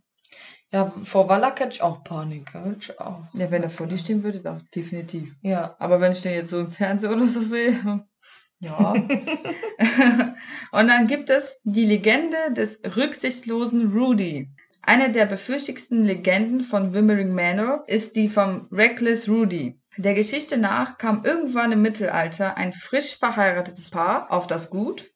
ja, 0.71 0.93
vor 1.05 1.31
Wallach 1.31 1.59
hätte 1.61 1.73
ich 1.73 1.83
auch 1.83 2.05
Panik. 2.05 2.53
Hätte 2.53 2.77
ich 2.79 3.01
auch. 3.01 3.25
Ja, 3.33 3.51
wenn 3.51 3.63
er 3.63 3.71
vor 3.71 3.87
dir 3.87 3.99
stehen 3.99 4.23
würde, 4.23 4.41
dann 4.41 4.69
definitiv. 4.75 5.35
Ja. 5.41 5.77
Aber 5.79 6.01
wenn 6.01 6.13
ich 6.13 6.21
den 6.21 6.35
jetzt 6.35 6.51
so 6.51 6.61
im 6.61 6.73
Fernsehen 6.73 7.13
oder 7.13 7.27
so 7.27 7.41
sehe, 7.41 8.05
ja. 8.61 8.93
Und 10.73 10.89
dann 10.89 11.07
gibt 11.07 11.31
es 11.31 11.59
die 11.65 11.87
Legende 11.87 12.53
des 12.55 12.81
rücksichtslosen 12.97 13.93
Rudy. 13.93 14.51
Eine 14.83 15.13
der 15.13 15.27
befürchtigsten 15.27 16.05
Legenden 16.05 16.63
von 16.63 16.93
Wimmering 16.93 17.33
Manor 17.35 17.85
ist 17.87 18.17
die 18.17 18.29
vom 18.29 18.69
Reckless 18.73 19.29
Rudy. 19.29 19.81
Der 19.97 20.15
Geschichte 20.15 20.59
nach 20.59 20.99
kam 20.99 21.25
irgendwann 21.25 21.73
im 21.73 21.83
Mittelalter 21.83 22.57
ein 22.57 22.73
frisch 22.73 23.17
verheiratetes 23.17 23.91
Paar 23.91 24.33
auf 24.33 24.47
das 24.47 24.71
Gut. 24.71 25.11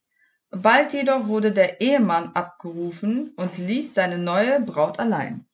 Bald 0.51 0.93
jedoch 0.93 1.27
wurde 1.27 1.51
der 1.53 1.81
Ehemann 1.81 2.31
abgerufen 2.35 3.33
und 3.37 3.59
ließ 3.59 3.95
seine 3.95 4.19
neue 4.19 4.61
Braut 4.61 5.01
allein. 5.01 5.47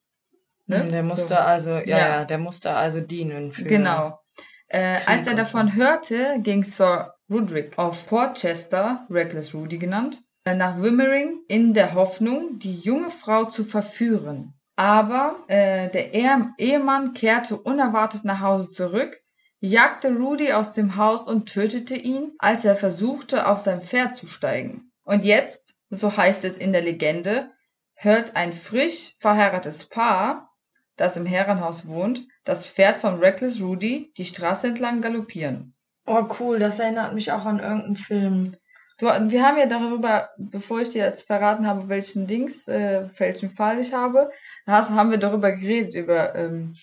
Ne? 0.67 0.85
Der 0.85 1.03
musste 1.03 1.29
So. 1.29 1.35
also, 1.35 1.71
ja, 1.77 1.99
Ja. 1.99 2.25
der 2.25 2.39
musste 2.39 2.73
also 2.73 3.01
dienen 3.01 3.53
für. 3.53 3.65
Genau. 3.65 4.21
Äh, 4.69 4.99
als 5.07 5.27
er 5.27 5.35
davon 5.35 5.75
hörte, 5.75 6.39
ging 6.41 6.65
Sir 6.65 7.15
Rudrick 7.31 7.79
auf 7.79 8.07
Portchester, 8.07 9.07
Reckless 9.11 9.55
Rudy 9.55 9.79
genannt, 9.79 10.23
nach 10.45 10.81
Wimmering 10.81 11.41
in 11.49 11.73
der 11.73 11.95
Hoffnung, 11.95 12.59
die 12.59 12.75
junge 12.75 13.11
Frau 13.11 13.45
zu 13.45 13.65
verführen. 13.65 14.55
Aber 14.77 15.37
äh, 15.49 15.91
der 15.91 16.15
Ehe 16.15 16.53
Ehemann 16.59 17.15
kehrte 17.15 17.57
unerwartet 17.57 18.25
nach 18.25 18.41
Hause 18.41 18.71
zurück, 18.71 19.17
jagte 19.61 20.13
Rudy 20.13 20.53
aus 20.53 20.73
dem 20.73 20.97
Haus 20.97 21.29
und 21.29 21.47
tötete 21.47 21.95
ihn, 21.95 22.33
als 22.39 22.65
er 22.65 22.75
versuchte, 22.75 23.47
auf 23.47 23.59
sein 23.59 23.81
Pferd 23.81 24.17
zu 24.17 24.27
steigen. 24.27 24.91
Und 25.05 25.25
jetzt, 25.25 25.77
so 25.91 26.17
heißt 26.17 26.45
es 26.45 26.57
in 26.59 26.73
der 26.73 26.83
Legende, 26.83 27.51
hört 27.95 28.35
ein 28.35 28.55
frisch 28.55 29.15
verheiratetes 29.19 29.89
Paar, 29.89 30.51
das 30.97 31.17
im 31.17 31.27
Herrenhaus 31.27 31.87
wohnt, 31.87 32.27
das 32.45 32.67
Pferd 32.67 32.97
von 32.97 33.21
Reckless 33.21 33.61
Rudy 33.61 34.13
die 34.17 34.25
Straße 34.25 34.69
entlang 34.69 35.01
galoppieren. 35.01 35.75
Oh, 36.07 36.27
cool, 36.41 36.59
das 36.59 36.81
erinnert 36.81 37.15
mich 37.15 37.31
auch 37.31 37.47
an 37.47 37.61
irgendeinen 37.61 37.97
Film. 37.97 38.57
Du, 38.99 39.07
wir 39.07 39.47
haben 39.47 39.59
ja 39.59 39.67
darüber, 39.67 40.31
bevor 40.39 40.81
ich 40.81 40.91
dir 40.91 41.05
jetzt 41.05 41.27
verraten 41.27 41.67
habe, 41.67 41.89
welchen 41.89 42.27
Dings, 42.27 42.69
äh, 42.69 43.09
welchen 43.19 43.51
Fall 43.51 43.81
ich 43.81 43.93
habe, 43.93 44.31
da 44.67 44.73
hast, 44.73 44.91
haben 44.91 45.11
wir 45.11 45.19
darüber 45.19 45.53
geredet, 45.53 45.95
über 45.95 46.35
ähm, 46.35 46.77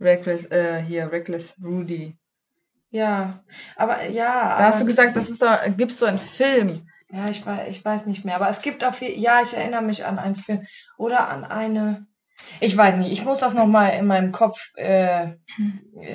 Reckless, 0.00 0.50
äh, 0.50 0.82
hier, 0.82 1.10
Reckless 1.10 1.58
Rudy. 1.64 2.18
Ja, 2.90 3.42
aber 3.76 4.08
ja. 4.10 4.56
Da 4.58 4.66
hast 4.66 4.80
du 4.80 4.84
gesagt, 4.84 5.16
das 5.16 5.30
ist 5.30 5.40
so, 5.40 5.46
gibt's 5.76 5.98
so 5.98 6.06
einen 6.06 6.18
Film. 6.18 6.86
Ja, 7.10 7.28
ich 7.30 7.44
weiß, 7.44 7.68
ich 7.68 7.84
weiß 7.84 8.06
nicht 8.06 8.24
mehr. 8.24 8.36
Aber 8.36 8.48
es 8.48 8.60
gibt 8.60 8.84
auf 8.84 9.00
jeden 9.00 9.20
Ja, 9.20 9.40
ich 9.40 9.54
erinnere 9.54 9.82
mich 9.82 10.04
an 10.04 10.18
einen 10.18 10.34
Film. 10.34 10.66
Oder 10.98 11.28
an 11.28 11.44
eine. 11.44 12.06
Ich 12.60 12.76
weiß 12.76 12.96
nicht, 12.96 13.12
ich 13.12 13.24
muss 13.24 13.38
das 13.38 13.54
nochmal 13.54 13.98
in 13.98 14.06
meinem 14.06 14.32
Kopf. 14.32 14.58
Äh, 14.74 15.34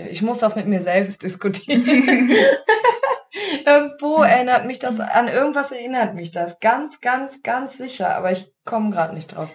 ich 0.10 0.22
muss 0.22 0.40
das 0.40 0.56
mit 0.56 0.68
mir 0.68 0.82
selbst 0.82 1.24
diskutieren. 1.24 1.84
Irgendwo 3.66 4.22
erinnert 4.24 4.66
mich 4.66 4.80
das, 4.80 5.00
an 5.00 5.28
irgendwas 5.28 5.72
erinnert 5.72 6.14
mich 6.14 6.32
das. 6.32 6.60
Ganz, 6.60 7.02
ganz, 7.02 7.44
ganz 7.44 7.78
sicher. 7.78 8.16
Aber 8.16 8.32
ich 8.32 8.54
komme 8.66 8.92
gerade 8.92 9.14
nicht 9.14 9.36
drauf. 9.36 9.50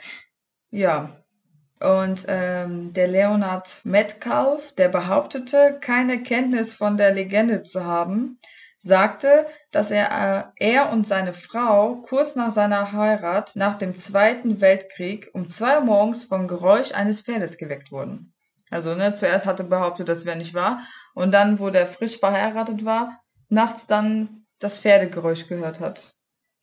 Ja. 0.70 1.10
Und 1.80 2.26
ähm, 2.28 2.92
der 2.92 3.08
Leonard 3.08 3.80
Metcalf, 3.84 4.72
der 4.76 4.88
behauptete, 4.88 5.78
keine 5.80 6.22
Kenntnis 6.22 6.74
von 6.74 6.96
der 6.96 7.12
Legende 7.12 7.64
zu 7.64 7.84
haben, 7.84 8.38
sagte, 8.76 9.46
dass 9.70 9.90
er, 9.90 10.52
äh, 10.58 10.74
er 10.74 10.90
und 10.90 11.06
seine 11.06 11.32
Frau 11.32 12.02
kurz 12.02 12.34
nach 12.34 12.50
seiner 12.50 12.92
Heirat 12.92 13.52
nach 13.54 13.78
dem 13.78 13.96
Zweiten 13.96 14.60
Weltkrieg 14.60 15.30
um 15.32 15.48
zwei 15.48 15.78
Uhr 15.78 15.84
morgens 15.84 16.24
vom 16.24 16.48
Geräusch 16.48 16.92
eines 16.92 17.20
Pferdes 17.20 17.58
geweckt 17.58 17.92
wurden. 17.92 18.32
Also, 18.70 18.94
ne, 18.94 19.12
zuerst 19.12 19.46
hatte 19.46 19.64
behauptet, 19.64 20.08
das 20.08 20.24
wäre 20.24 20.38
nicht 20.38 20.54
wahr. 20.54 20.80
Und 21.14 21.32
dann, 21.32 21.58
wo 21.60 21.70
der 21.70 21.86
frisch 21.86 22.18
verheiratet 22.18 22.84
war, 22.84 23.21
nachts 23.52 23.86
dann 23.86 24.46
das 24.58 24.80
Pferdegeräusch 24.80 25.46
gehört 25.46 25.78
hat. 25.78 26.14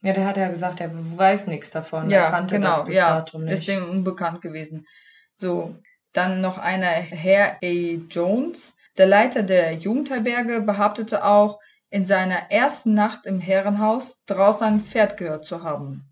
Ja, 0.01 0.13
der 0.13 0.25
hat 0.25 0.37
ja 0.37 0.47
gesagt, 0.49 0.81
er 0.81 0.91
weiß 0.93 1.47
nichts 1.47 1.69
davon. 1.69 2.09
Ja, 2.09 2.25
er 2.25 2.31
kannte 2.31 2.55
genau, 2.55 2.77
das 2.77 2.85
bis 2.85 2.97
ja, 2.97 3.19
datum 3.19 3.43
nicht. 3.43 3.53
ist 3.53 3.67
dem 3.67 3.89
unbekannt 3.89 4.41
gewesen. 4.41 4.87
So, 5.31 5.75
dann 6.13 6.41
noch 6.41 6.57
einer 6.57 6.87
Herr 6.87 7.57
A. 7.61 7.97
Jones, 8.09 8.75
der 8.97 9.05
Leiter 9.05 9.43
der 9.43 9.73
Jugendherberge, 9.73 10.61
behauptete 10.61 11.23
auch, 11.23 11.59
in 11.91 12.05
seiner 12.05 12.51
ersten 12.51 12.93
Nacht 12.93 13.25
im 13.25 13.39
Herrenhaus 13.39 14.23
draußen 14.25 14.65
ein 14.65 14.81
Pferd 14.81 15.17
gehört 15.17 15.45
zu 15.45 15.63
haben. 15.63 16.05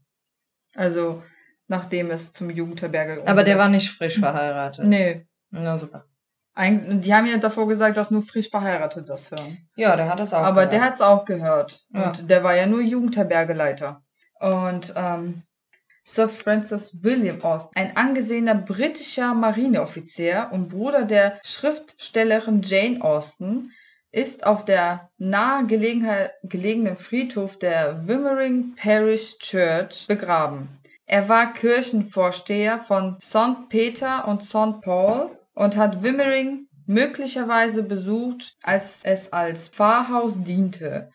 Also, 0.75 1.23
nachdem 1.67 2.11
es 2.11 2.33
zum 2.33 2.49
Jugendherberge 2.49 3.27
aber 3.27 3.43
der 3.43 3.57
war 3.57 3.69
nicht 3.69 3.91
frisch 3.91 4.19
verheiratet. 4.19 4.85
Nee. 4.85 5.27
Na 5.49 5.77
super. 5.77 6.05
Eig- 6.57 7.01
Die 7.01 7.13
haben 7.13 7.27
ja 7.27 7.37
davor 7.37 7.67
gesagt, 7.67 7.97
dass 7.97 8.11
nur 8.11 8.23
frisch 8.23 8.49
verheiratet 8.49 9.07
das 9.09 9.31
hören. 9.31 9.57
Ja, 9.75 9.95
der 9.95 10.09
hat 10.09 10.19
das 10.19 10.33
auch 10.33 10.39
Aber 10.43 10.65
gehört. 10.65 10.73
der 10.73 10.81
hat 10.83 10.93
es 10.95 11.01
auch 11.01 11.25
gehört. 11.25 11.81
Ja. 11.93 12.07
Und 12.07 12.29
der 12.29 12.43
war 12.43 12.55
ja 12.55 12.65
nur 12.65 12.81
Jugendherbergeleiter. 12.81 14.01
Und 14.39 14.93
ähm, 14.95 15.43
Sir 16.03 16.29
Francis 16.29 17.03
William 17.03 17.41
Austin, 17.43 17.71
ein 17.75 17.97
angesehener 17.97 18.55
britischer 18.55 19.33
Marineoffizier 19.33 20.49
und 20.51 20.69
Bruder 20.69 21.03
der 21.05 21.37
Schriftstellerin 21.43 22.61
Jane 22.63 23.01
Austen, 23.01 23.71
ist 24.11 24.45
auf 24.45 24.63
der 24.63 25.09
nahe 25.17 25.65
gelegenen 25.67 26.95
Friedhof 26.97 27.59
der 27.59 28.07
Wimmering 28.07 28.73
Parish 28.75 29.37
Church 29.39 30.05
begraben. 30.07 30.69
Er 31.05 31.27
war 31.29 31.53
Kirchenvorsteher 31.53 32.79
von 32.79 33.17
St. 33.21 33.69
Peter 33.69 34.27
und 34.27 34.43
St. 34.43 34.81
Paul 34.81 35.36
und 35.57 35.75
hat 35.75 36.03
Wimmering 36.03 36.67
möglicherweise 36.85 37.81
besucht, 37.81 38.55
als 38.61 39.01
es 39.03 39.33
als 39.33 39.67
Pfarrhaus 39.67 40.43
diente. 40.43 41.09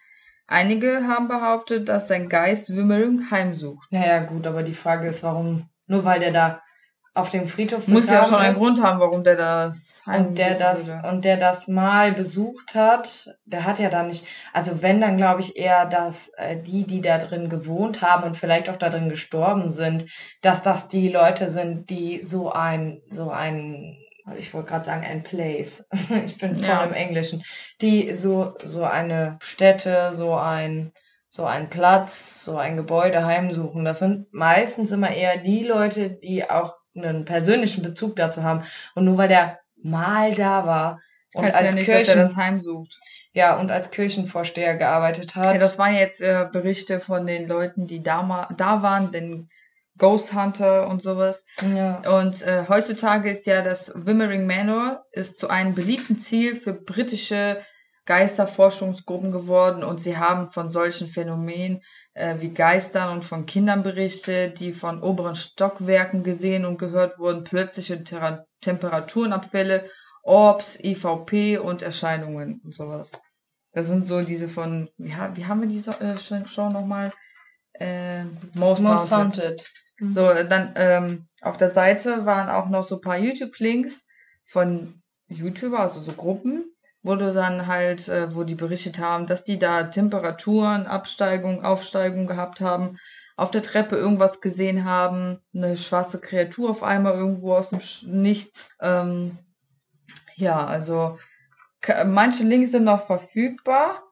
Einige 0.48 1.06
haben 1.06 1.28
behauptet, 1.28 1.88
dass 1.88 2.08
sein 2.08 2.28
Geist 2.28 2.74
Wimmering 2.74 3.30
heimsucht. 3.30 3.90
Naja, 3.92 4.18
gut, 4.24 4.46
aber 4.46 4.64
die 4.64 4.74
Frage 4.74 5.06
ist, 5.06 5.22
warum, 5.22 5.70
nur 5.86 6.04
weil 6.04 6.18
der 6.18 6.32
da 6.32 6.62
auf 7.14 7.28
dem 7.28 7.46
Friedhof 7.46 7.86
Muss 7.88 8.08
ja 8.08 8.24
schon 8.24 8.34
einen 8.34 8.52
ist 8.52 8.58
Grund 8.58 8.82
haben, 8.82 8.98
warum 8.98 9.22
der 9.22 9.36
das 9.36 10.02
und 10.06 10.38
der 10.38 10.56
das 10.56 10.88
würde. 10.88 11.08
und 11.08 11.24
der 11.24 11.36
das 11.36 11.68
mal 11.68 12.12
besucht 12.12 12.74
hat, 12.74 13.36
der 13.44 13.64
hat 13.64 13.78
ja 13.78 13.90
da 13.90 14.02
nicht, 14.02 14.26
also 14.52 14.82
wenn 14.82 15.00
dann 15.00 15.18
glaube 15.18 15.42
ich 15.42 15.56
eher, 15.56 15.84
dass 15.84 16.30
äh, 16.36 16.56
die, 16.56 16.84
die 16.86 17.02
da 17.02 17.18
drin 17.18 17.50
gewohnt 17.50 18.00
haben 18.00 18.24
und 18.24 18.36
vielleicht 18.36 18.70
auch 18.70 18.76
da 18.76 18.88
drin 18.88 19.10
gestorben 19.10 19.68
sind, 19.70 20.06
dass 20.40 20.62
das 20.62 20.88
die 20.88 21.10
Leute 21.10 21.50
sind, 21.50 21.90
die 21.90 22.22
so 22.22 22.50
ein, 22.50 23.02
so 23.10 23.30
ein, 23.30 24.01
ich 24.38 24.52
wollte 24.54 24.68
gerade 24.68 24.84
sagen, 24.84 25.04
ein 25.04 25.22
Place. 25.22 25.86
ich 26.24 26.38
bin 26.38 26.56
voll 26.56 26.64
Ja. 26.66 26.84
im 26.84 26.92
Englischen, 26.92 27.42
die 27.80 28.14
so 28.14 28.54
so 28.62 28.84
eine 28.84 29.38
Stätte, 29.42 30.12
so 30.12 30.34
ein 30.34 30.92
so 31.28 31.46
ein 31.46 31.70
Platz, 31.70 32.44
so 32.44 32.58
ein 32.58 32.76
Gebäude 32.76 33.24
heimsuchen. 33.24 33.84
Das 33.84 34.00
sind 34.00 34.32
meistens 34.34 34.92
immer 34.92 35.10
eher 35.10 35.38
die 35.38 35.64
Leute, 35.64 36.10
die 36.10 36.48
auch 36.50 36.74
einen 36.94 37.24
persönlichen 37.24 37.82
Bezug 37.82 38.16
dazu 38.16 38.42
haben. 38.42 38.64
Und 38.94 39.06
nur 39.06 39.16
weil 39.16 39.28
der 39.28 39.58
mal 39.82 40.34
da 40.34 40.66
war 40.66 41.00
und 41.34 41.44
heißt 41.44 41.54
ja 41.54 41.60
als 41.66 41.74
nicht, 41.74 41.88
dass 41.88 41.94
er 41.96 42.02
Kirchen, 42.04 42.18
das 42.20 42.36
heimsucht. 42.36 42.98
ja, 43.32 43.58
und 43.58 43.70
als 43.70 43.90
Kirchenvorsteher 43.90 44.76
gearbeitet 44.76 45.34
hat. 45.34 45.54
Ja, 45.54 45.58
das 45.58 45.78
waren 45.78 45.94
jetzt 45.94 46.20
äh, 46.20 46.46
Berichte 46.52 47.00
von 47.00 47.26
den 47.26 47.48
Leuten, 47.48 47.86
die 47.86 48.02
da, 48.02 48.48
da 48.56 48.82
waren, 48.82 49.10
den 49.10 49.48
Ghost 50.02 50.34
Hunter 50.34 50.88
und 50.88 51.00
sowas. 51.00 51.44
ja. 51.60 52.18
Und 52.18 52.42
äh, 52.42 52.64
heutzutage 52.68 53.30
ist 53.30 53.46
ja 53.46 53.62
das 53.62 53.92
Wimmering 53.94 54.48
Manor 54.48 55.04
ist 55.12 55.38
zu 55.38 55.46
einem 55.48 55.76
beliebten 55.76 56.18
Ziel 56.18 56.56
für 56.56 56.72
britische 56.72 57.62
Geisterforschungsgruppen 58.06 59.30
geworden 59.30 59.84
und 59.84 60.00
sie 60.00 60.18
haben 60.18 60.48
von 60.48 60.70
solchen 60.70 61.06
Phänomenen 61.06 61.82
äh, 62.14 62.40
wie 62.40 62.50
Geistern 62.50 63.12
und 63.12 63.24
von 63.24 63.46
Kindern 63.46 63.84
berichtet, 63.84 64.58
die 64.58 64.72
von 64.72 65.00
oberen 65.00 65.36
Stockwerken 65.36 66.24
gesehen 66.24 66.64
und 66.64 66.78
gehört 66.78 67.20
wurden, 67.20 67.44
plötzliche 67.44 68.02
Ter 68.02 68.44
Temperaturenabfälle, 68.60 69.88
Orbs, 70.24 70.80
IVP 70.82 71.58
und 71.58 71.82
Erscheinungen 71.82 72.60
und 72.64 72.74
sowas. 72.74 73.12
Das 73.72 73.86
sind 73.86 74.04
so 74.04 74.20
diese 74.22 74.48
von, 74.48 74.90
wie, 74.98 75.14
wie 75.34 75.46
haben 75.46 75.60
wir 75.60 75.68
diese 75.68 75.92
äh, 76.00 76.18
Show 76.18 76.70
nochmal? 76.70 77.12
Äh, 77.74 78.24
Most, 78.54 78.82
Most 78.82 79.12
Haunted. 79.12 79.44
Haunted. 79.44 79.72
Mhm. 80.02 80.10
So, 80.10 80.22
dann 80.34 80.74
ähm, 80.76 81.28
auf 81.42 81.56
der 81.56 81.70
Seite 81.70 82.26
waren 82.26 82.48
auch 82.48 82.68
noch 82.68 82.82
so 82.82 82.96
ein 82.96 83.00
paar 83.00 83.18
YouTube-Links 83.18 84.06
von 84.44 85.00
YouTuber, 85.28 85.78
also 85.78 86.00
so 86.00 86.12
Gruppen, 86.12 86.74
wo 87.02 87.14
du 87.14 87.32
dann 87.32 87.68
halt, 87.68 88.08
äh, 88.08 88.34
wo 88.34 88.42
die 88.42 88.56
berichtet 88.56 88.98
haben, 88.98 89.26
dass 89.26 89.44
die 89.44 89.58
da 89.58 89.84
Temperaturen, 89.84 90.86
Absteigung, 90.86 91.64
Aufsteigung 91.64 92.26
gehabt 92.26 92.60
haben, 92.60 92.98
auf 93.36 93.52
der 93.52 93.62
Treppe 93.62 93.96
irgendwas 93.96 94.40
gesehen 94.40 94.84
haben, 94.84 95.40
eine 95.54 95.76
schwarze 95.76 96.20
Kreatur 96.20 96.70
auf 96.70 96.82
einmal 96.82 97.14
irgendwo 97.14 97.54
aus 97.54 97.70
dem 97.70 97.80
Nichts. 98.06 98.70
Ähm, 98.80 99.38
ja, 100.34 100.66
also 100.66 101.18
manche 102.06 102.44
Links 102.44 102.72
sind 102.72 102.84
noch 102.84 103.06
verfügbar, 103.06 104.02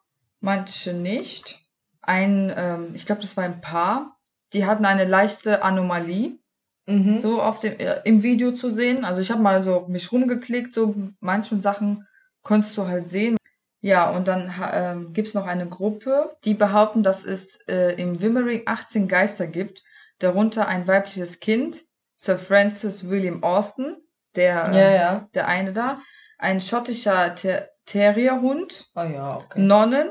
manche 0.40 0.94
nicht. 0.94 1.60
Ein, 2.00 2.52
ähm, 2.56 2.92
ich 2.94 3.06
glaube, 3.06 3.20
das 3.22 3.36
war 3.36 3.44
ein 3.44 3.60
Paar, 3.60 4.14
die 4.52 4.66
hatten 4.66 4.84
eine 4.84 5.04
leichte 5.04 5.62
Anomalie. 5.62 6.38
Mhm. 6.86 7.18
So 7.18 7.40
auf 7.40 7.58
dem, 7.58 7.78
äh, 7.78 8.00
im 8.04 8.22
Video 8.22 8.52
zu 8.52 8.68
sehen. 8.68 9.04
Also 9.04 9.20
ich 9.20 9.30
habe 9.30 9.42
mal 9.42 9.62
so 9.62 9.86
mich 9.88 10.10
rumgeklickt, 10.10 10.72
so 10.72 10.94
manche 11.20 11.60
Sachen 11.60 12.06
konntest 12.42 12.76
du 12.76 12.86
halt 12.86 13.08
sehen. 13.08 13.36
Ja, 13.82 14.10
und 14.10 14.28
dann 14.28 14.52
ähm, 14.72 15.12
gibt 15.12 15.28
es 15.28 15.34
noch 15.34 15.46
eine 15.46 15.68
Gruppe, 15.68 16.34
die 16.44 16.54
behaupten, 16.54 17.02
dass 17.02 17.24
es 17.24 17.60
äh, 17.66 17.94
im 18.00 18.20
Wimmering 18.20 18.62
18 18.66 19.08
Geister 19.08 19.46
gibt, 19.46 19.82
darunter 20.18 20.68
ein 20.68 20.86
weibliches 20.86 21.40
Kind, 21.40 21.82
Sir 22.14 22.38
Francis 22.38 23.08
William 23.08 23.42
Austin, 23.42 23.96
der, 24.36 24.70
ja, 24.72 24.90
ja. 24.90 25.28
der 25.34 25.48
eine 25.48 25.72
da, 25.72 26.00
ein 26.38 26.60
schottischer 26.60 27.34
Ter 27.34 27.70
Terrierhund, 27.86 28.88
oh 28.94 29.02
ja, 29.02 29.36
okay. 29.38 29.60
Nonnen, 29.60 30.10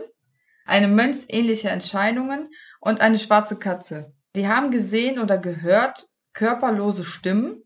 eine 0.65 0.87
mönchsähnliche 0.89 1.69
Erscheinungen 1.69 2.49
und 2.81 2.99
eine 2.99 3.17
schwarze 3.17 3.57
Katze. 3.57 4.07
Sie 4.35 4.47
haben 4.47 4.71
gesehen 4.71 5.19
oder 5.19 5.37
gehört 5.37 6.05
körperlose 6.33 7.03
Stimmen, 7.03 7.61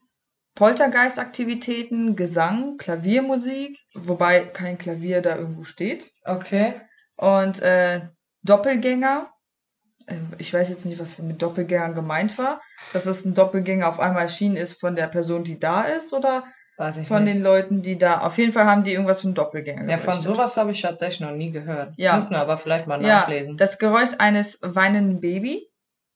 Poltergeistaktivitäten, 0.55 2.15
Gesang, 2.15 2.77
Klaviermusik, 2.77 3.79
wobei 3.95 4.45
kein 4.45 4.77
Klavier 4.77 5.21
da 5.21 5.35
irgendwo 5.35 5.63
steht. 5.63 6.11
Okay. 6.23 6.79
Und 7.15 7.61
äh, 7.61 8.01
Doppelgänger. 8.43 9.31
Äh, 10.05 10.15
ich 10.37 10.53
weiß 10.53 10.69
jetzt 10.69 10.85
nicht, 10.85 10.99
was 10.99 11.17
mit 11.17 11.41
Doppelgängern 11.41 11.95
gemeint 11.95 12.37
war. 12.37 12.61
Dass 12.93 13.05
es 13.07 13.25
ein 13.25 13.33
Doppelgänger 13.33 13.87
auf 13.87 13.99
einmal 13.99 14.23
erschienen 14.23 14.57
ist 14.57 14.79
von 14.79 14.95
der 14.95 15.07
Person, 15.07 15.43
die 15.43 15.59
da 15.59 15.83
ist, 15.83 16.13
oder 16.13 16.43
von 16.77 17.23
nicht. 17.23 17.35
den 17.35 17.43
Leuten, 17.43 17.81
die 17.81 17.97
da. 17.97 18.21
Auf 18.21 18.37
jeden 18.37 18.51
Fall 18.51 18.65
haben 18.65 18.83
die 18.83 18.93
irgendwas 18.93 19.21
von 19.21 19.33
Doppelgänger. 19.33 19.89
Ja, 19.89 19.97
von 19.97 20.21
sowas 20.21 20.57
habe 20.57 20.71
ich 20.71 20.81
tatsächlich 20.81 21.19
noch 21.19 21.35
nie 21.35 21.51
gehört. 21.51 21.93
Ja. 21.97 22.15
Müssen 22.15 22.31
wir 22.31 22.39
aber 22.39 22.57
vielleicht 22.57 22.87
mal 22.87 22.99
nachlesen. 22.99 23.53
Ja, 23.53 23.57
das 23.57 23.77
Geräusch 23.77 24.11
eines 24.17 24.59
weinenden 24.61 25.19
Baby. 25.19 25.67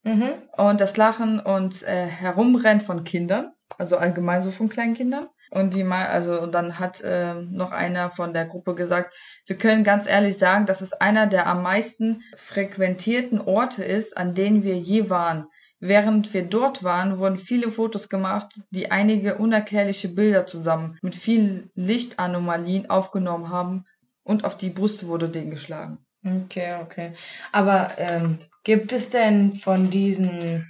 Mhm. 0.07 0.33
Und 0.55 0.79
das 0.79 0.95
Lachen 0.95 1.39
und 1.39 1.83
äh, 1.83 2.05
Herumrennen 2.05 2.81
von 2.81 3.03
Kindern. 3.03 3.51
Also 3.77 3.97
allgemein 3.97 4.41
so 4.41 4.51
von 4.51 4.69
kleinen 4.69 4.93
Kindern. 4.93 5.27
Und 5.51 5.73
die 5.73 5.83
mal, 5.83 6.07
also 6.07 6.41
und 6.41 6.53
dann 6.53 6.79
hat 6.79 7.01
äh, 7.01 7.33
noch 7.33 7.71
einer 7.71 8.09
von 8.11 8.33
der 8.33 8.45
Gruppe 8.45 8.75
gesagt, 8.75 9.13
wir 9.45 9.57
können 9.57 9.83
ganz 9.83 10.07
ehrlich 10.07 10.37
sagen, 10.37 10.65
dass 10.65 10.81
es 10.81 10.93
einer 10.93 11.27
der 11.27 11.47
am 11.47 11.63
meisten 11.63 12.23
frequentierten 12.35 13.39
Orte 13.39 13.83
ist, 13.83 14.17
an 14.17 14.33
denen 14.33 14.63
wir 14.63 14.77
je 14.77 15.09
waren. 15.09 15.47
Während 15.79 16.33
wir 16.33 16.43
dort 16.49 16.83
waren, 16.83 17.19
wurden 17.19 17.37
viele 17.37 17.71
Fotos 17.71 18.09
gemacht, 18.09 18.61
die 18.71 18.91
einige 18.91 19.37
unerklärliche 19.37 20.09
Bilder 20.09 20.47
zusammen 20.47 20.97
mit 21.01 21.15
vielen 21.15 21.69
Lichtanomalien 21.75 22.89
aufgenommen 22.89 23.49
haben 23.49 23.85
und 24.23 24.43
auf 24.43 24.57
die 24.57 24.71
Brust 24.71 25.07
wurde 25.07 25.29
denen 25.29 25.51
geschlagen. 25.51 25.99
Okay, 26.25 26.75
okay. 26.81 27.13
Aber 27.51 27.89
ähm, 27.97 28.39
gibt 28.63 28.91
es 28.93 29.09
denn 29.09 29.55
von 29.55 29.89
diesen 29.89 30.65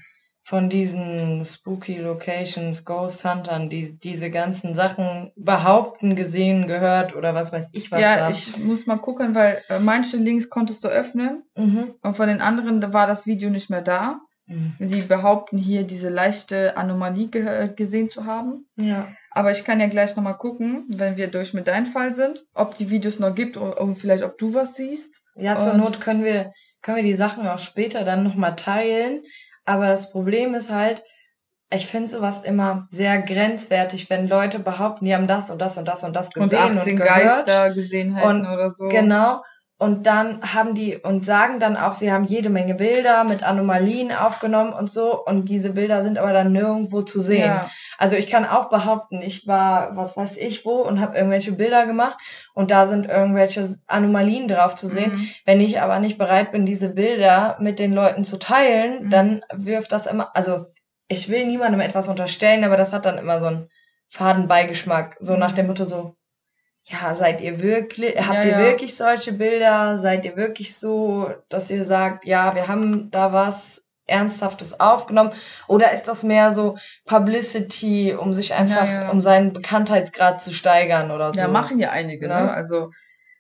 von 0.48 0.70
diesen 0.70 1.44
Spooky 1.44 1.98
Locations, 1.98 2.86
Ghost 2.86 3.26
Huntern, 3.26 3.70
die 3.70 4.00
diese 4.00 4.32
ganzen 4.32 4.76
Sachen 4.76 5.34
behaupten, 5.36 6.16
gesehen, 6.16 6.68
gehört 6.68 7.14
oder 7.18 7.34
was 7.36 7.52
weiß 7.52 7.72
ich 7.74 7.92
was. 7.92 8.00
Ja, 8.00 8.16
da. 8.16 8.30
ich 8.30 8.58
muss 8.58 8.86
mal 8.86 8.96
gucken, 8.96 9.36
weil 9.36 9.62
äh, 9.68 9.80
manche 9.80 10.16
Links 10.16 10.50
konntest 10.50 10.86
du 10.86 10.88
öffnen 10.88 11.44
mhm. 11.58 11.96
und 12.02 12.16
von 12.16 12.30
den 12.30 12.40
anderen 12.40 12.94
war 12.94 13.08
das 13.08 13.26
Video 13.26 13.50
nicht 13.50 13.70
mehr 13.70 13.82
da. 13.82 14.22
Mhm. 14.48 14.74
Sie 14.80 15.02
behaupten 15.02 15.58
hier 15.58 15.84
diese 15.84 16.10
leichte 16.10 16.78
Anomalie 16.78 17.28
gesehen 17.76 18.10
zu 18.10 18.26
haben. 18.26 18.66
Ja. 18.78 19.08
Aber 19.32 19.52
ich 19.52 19.66
kann 19.66 19.80
ja 19.80 19.88
gleich 19.88 20.16
nochmal 20.16 20.38
gucken, 20.38 20.86
wenn 20.90 21.18
wir 21.18 21.28
durch 21.28 21.54
mit 21.54 21.68
deinem 21.68 21.86
Fall 21.86 22.14
sind, 22.14 22.46
ob 22.54 22.76
die 22.76 22.90
Videos 22.90 23.20
noch 23.20 23.36
gibt 23.36 23.58
und 23.58 23.96
vielleicht 23.96 24.24
ob 24.24 24.38
du 24.38 24.54
was 24.54 24.76
siehst. 24.76 25.22
Ja, 25.36 25.58
zur 25.58 25.74
und 25.74 25.80
Not 25.80 26.00
können 26.00 26.24
wir, 26.24 26.52
können 26.82 26.98
wir 26.98 27.04
die 27.04 27.14
Sachen 27.14 27.46
auch 27.46 27.60
später 27.60 28.04
dann 28.04 28.24
nochmal 28.24 28.56
teilen. 28.56 29.22
Aber 29.66 29.88
das 29.88 30.12
Problem 30.12 30.56
ist 30.56 30.72
halt, 30.72 31.04
ich 31.70 31.88
finde 31.88 32.08
sowas 32.08 32.44
immer 32.44 32.88
sehr 32.90 33.22
grenzwertig, 33.22 34.10
wenn 34.10 34.30
Leute 34.30 34.60
behaupten, 34.60 35.04
die 35.04 35.14
haben 35.14 35.28
das 35.28 35.50
und 35.50 35.62
das 35.62 35.78
und 35.78 35.86
das 35.86 36.06
und 36.06 36.16
das 36.16 36.32
gesehen 36.32 36.50
und, 36.50 36.78
18 36.78 36.94
und 36.94 36.98
gehört. 37.00 37.46
Geister 37.46 37.74
gesehen 37.74 38.16
hätten 38.16 38.48
oder 38.48 38.70
so. 38.70 38.88
Genau. 38.88 39.44
Und 39.80 40.08
dann 40.08 40.42
haben 40.42 40.74
die 40.74 40.98
und 40.98 41.24
sagen 41.24 41.60
dann 41.60 41.78
auch, 41.78 41.94
sie 41.94 42.12
haben 42.12 42.24
jede 42.24 42.50
Menge 42.50 42.74
Bilder 42.74 43.24
mit 43.24 43.44
Anomalien 43.44 44.12
aufgenommen 44.12 44.74
und 44.74 44.92
so. 44.92 45.24
Und 45.24 45.50
diese 45.50 45.74
Bilder 45.74 46.02
sind 46.02 46.18
aber 46.18 46.34
dann 46.34 46.52
nirgendwo 46.52 47.04
zu 47.04 47.22
sehen. 47.22 47.46
Ja. 47.46 47.70
Also 48.00 48.16
ich 48.16 48.28
kann 48.28 48.46
auch 48.46 48.70
behaupten, 48.70 49.22
ich 49.22 49.48
war, 49.48 49.96
was 49.96 50.18
weiß 50.18 50.38
ich 50.38 50.66
wo, 50.66 50.82
und 50.82 51.00
habe 51.00 51.18
irgendwelche 51.18 51.52
Bilder 51.52 51.86
gemacht 51.86 52.18
und 52.54 52.72
da 52.72 52.86
sind 52.86 53.08
irgendwelche 53.08 53.68
Anomalien 53.88 54.48
drauf 54.48 54.76
zu 54.76 54.88
sehen. 54.88 55.12
Mhm. 55.14 55.30
Wenn 55.46 55.62
ich 55.62 55.80
aber 55.82 56.00
nicht 56.00 56.18
bereit 56.18 56.52
bin, 56.52 56.66
diese 56.66 56.90
Bilder 56.90 57.58
mit 57.60 57.80
den 57.80 57.94
Leuten 57.94 58.24
zu 58.24 58.38
teilen, 58.38 59.06
mhm. 59.06 59.10
dann 59.10 59.42
wirft 59.52 59.92
das 59.92 60.08
immer, 60.08 60.36
also 60.36 60.66
ich 61.08 61.30
will 61.30 61.46
niemandem 61.46 61.82
etwas 61.82 62.08
unterstellen, 62.08 62.64
aber 62.64 62.78
das 62.78 62.94
hat 62.94 63.06
dann 63.06 63.18
immer 63.18 63.40
so 63.40 63.48
einen 63.48 63.70
Fadenbeigeschmack. 64.10 65.18
So 65.20 65.34
mhm. 65.34 65.40
nach 65.40 65.54
dem 65.54 65.68
Motto 65.68 65.86
so, 65.86 66.16
ja, 66.90 67.16
seid 67.16 67.42
ihr 67.42 67.62
wirklich, 67.62 68.16
habt 68.18 68.46
ja, 68.46 68.52
ihr 68.52 68.52
ja. 68.52 68.60
wirklich 68.60 68.96
solche 68.96 69.34
Bilder? 69.34 69.98
Seid 69.98 70.26
ihr 70.26 70.38
wirklich 70.38 70.76
so, 70.78 71.30
dass 71.50 71.70
ihr 71.70 71.84
sagt, 71.84 72.26
ja, 72.26 72.56
wir 72.56 72.68
haben 72.68 73.12
da 73.12 73.34
was 73.34 73.86
Ernsthaftes 74.06 74.80
aufgenommen? 74.80 75.32
Oder 75.68 75.92
ist 75.92 76.08
das 76.08 76.24
mehr 76.24 76.52
so 76.52 76.78
Publicity, 77.06 78.14
um 78.14 78.32
sich 78.32 78.54
einfach, 78.54 78.88
ja, 78.88 79.10
um 79.10 79.20
seinen 79.20 79.52
Bekanntheitsgrad 79.52 80.42
zu 80.42 80.54
steigern 80.54 81.12
oder 81.12 81.34
so? 81.34 81.40
Ja, 81.40 81.50
machen 81.50 81.80
ja 81.80 81.90
einige, 81.92 82.28
ne? 82.30 82.36
ne? 82.36 82.52
Also, 82.52 82.92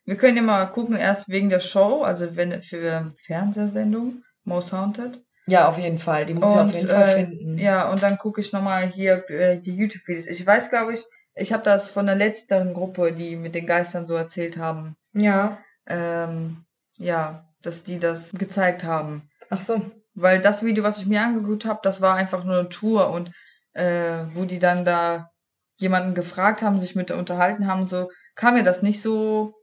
wir 0.03 0.17
können 0.17 0.36
ja 0.36 0.43
mal 0.43 0.65
gucken, 0.65 0.97
erst 0.97 1.29
wegen 1.29 1.49
der 1.49 1.62
Show, 1.62 2.03
also 2.03 2.36
wenn 2.36 2.62
für 2.62 3.13
Fernsehsendung, 3.25 4.23
Most 4.43 4.73
Haunted. 4.73 5.21
Ja, 5.47 5.69
auf 5.69 5.77
jeden 5.77 5.99
Fall. 5.99 6.25
Die 6.25 6.33
muss 6.33 6.51
und, 6.51 6.51
ich 6.51 6.60
auf 6.60 6.73
jeden 6.75 6.89
Fall 6.89 7.07
äh, 7.07 7.15
finden. 7.15 7.57
Ja, 7.57 7.89
und 7.89 8.03
dann 8.03 8.17
gucke 8.17 8.41
ich 8.41 8.51
nochmal 8.51 8.88
hier 8.88 9.23
äh, 9.29 9.60
die 9.60 9.75
YouTube-Videos. 9.75 10.27
Ich 10.27 10.45
weiß, 10.45 10.69
glaube 10.69 10.93
ich, 10.93 11.05
ich 11.38 11.54
habe 11.54 11.63
das 11.63 11.89
von 11.89 12.06
der 12.06 12.15
letzteren 12.15 12.73
Gruppe, 12.73 13.13
die 13.13 13.36
mit 13.36 13.56
den 13.56 13.67
Geistern 13.67 14.08
so 14.08 14.15
erzählt 14.15 14.58
haben. 14.58 14.95
Ja. 15.13 15.60
Ähm, 15.86 16.65
ja, 16.97 17.47
dass 17.62 17.84
die 17.84 18.00
das 18.00 18.32
gezeigt 18.32 18.84
haben. 18.84 19.30
Ach 19.50 19.62
so. 19.62 19.82
Weil 20.13 20.41
das 20.41 20.63
Video, 20.63 20.84
was 20.84 20.97
ich 20.97 21.06
mir 21.06 21.21
angeguckt 21.21 21.65
habe, 21.65 21.80
das 21.84 22.02
war 22.02 22.15
einfach 22.15 22.43
nur 22.43 22.58
eine 22.58 22.69
Tour 22.69 23.12
und 23.12 23.32
äh, 23.73 24.26
wo 24.34 24.45
die 24.45 24.60
dann 24.60 24.84
da 24.84 25.30
jemanden 25.78 26.15
gefragt 26.15 26.63
haben, 26.63 26.80
sich 26.80 26.95
mit 26.95 27.12
unterhalten 27.12 27.67
haben 27.67 27.82
und 27.82 27.89
so, 27.89 28.10
kam 28.36 28.56
mir 28.56 28.63
das 28.63 28.82
nicht 28.82 29.02
so 29.02 29.54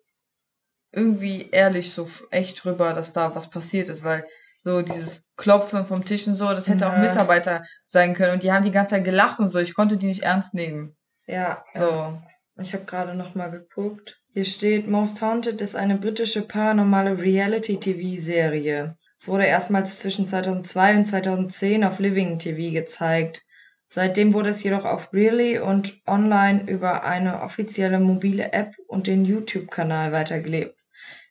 irgendwie 0.92 1.50
ehrlich 1.50 1.92
so 1.92 2.08
echt 2.30 2.64
rüber, 2.64 2.94
dass 2.94 3.12
da 3.12 3.34
was 3.34 3.50
passiert 3.50 3.88
ist, 3.88 4.04
weil 4.04 4.24
so 4.60 4.80
dieses 4.82 5.28
Klopfen 5.36 5.84
vom 5.84 6.04
Tisch 6.04 6.26
und 6.28 6.36
so, 6.36 6.48
das 6.50 6.68
hätte 6.68 6.84
ja. 6.84 6.92
auch 6.92 6.98
Mitarbeiter 6.98 7.64
sein 7.84 8.14
können 8.14 8.34
und 8.34 8.44
die 8.44 8.52
haben 8.52 8.62
die 8.62 8.70
ganze 8.70 8.94
Zeit 8.94 9.04
gelacht 9.04 9.40
und 9.40 9.48
so, 9.48 9.58
ich 9.58 9.74
konnte 9.74 9.96
die 9.96 10.06
nicht 10.06 10.22
ernst 10.22 10.54
nehmen. 10.54 10.96
Ja. 11.26 11.64
So. 11.72 12.18
Ich 12.60 12.72
habe 12.72 12.84
gerade 12.84 13.14
noch 13.14 13.34
mal 13.34 13.50
geguckt. 13.50 14.20
Hier 14.32 14.44
steht, 14.44 14.86
Most 14.86 15.20
Haunted 15.22 15.60
ist 15.60 15.74
eine 15.74 15.96
britische 15.96 16.42
paranormale 16.42 17.20
Reality-TV-Serie. 17.20 18.96
Es 19.18 19.28
wurde 19.28 19.46
erstmals 19.46 19.98
zwischen 19.98 20.28
2002 20.28 20.96
und 20.96 21.04
2010 21.06 21.84
auf 21.84 21.98
Living 21.98 22.38
TV 22.38 22.72
gezeigt. 22.72 23.42
Seitdem 23.86 24.34
wurde 24.34 24.50
es 24.50 24.62
jedoch 24.62 24.84
auf 24.84 25.12
Really 25.12 25.58
und 25.58 26.02
online 26.06 26.68
über 26.70 27.04
eine 27.04 27.42
offizielle 27.42 28.00
mobile 28.00 28.52
App 28.52 28.76
und 28.86 29.06
den 29.06 29.24
YouTube-Kanal 29.24 30.12
weitergelebt. 30.12 30.78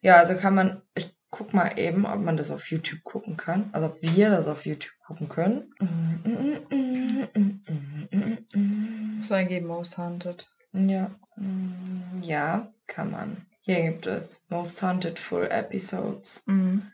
Ja, 0.02 0.18
also 0.18 0.36
kann 0.36 0.56
man, 0.56 0.82
ich 0.96 1.16
guck 1.34 1.52
mal 1.52 1.80
eben, 1.80 2.06
ob 2.06 2.20
man 2.20 2.38
das 2.38 2.52
auf 2.52 2.70
YouTube 2.70 3.04
gucken 3.04 3.38
kann. 3.38 3.70
Also 3.72 3.88
ob 3.88 4.02
wir 4.04 4.30
das 4.30 4.48
auf 4.48 4.68
YouTube 4.68 4.94
gucken 5.00 5.28
können. 5.30 5.74
Muss 9.18 9.32
eingeben, 9.32 9.68
Most 9.68 9.98
Haunted. 9.98 10.48
Ja. 10.74 11.10
Ja, 12.22 12.72
kann 12.86 13.10
man. 13.10 13.48
Hier 13.62 13.82
gibt 13.82 14.06
es 14.06 14.44
Most 14.50 14.84
Haunted 14.84 15.18
Full 15.18 15.48
Episodes. 15.50 16.44
Mhm. 16.46 16.92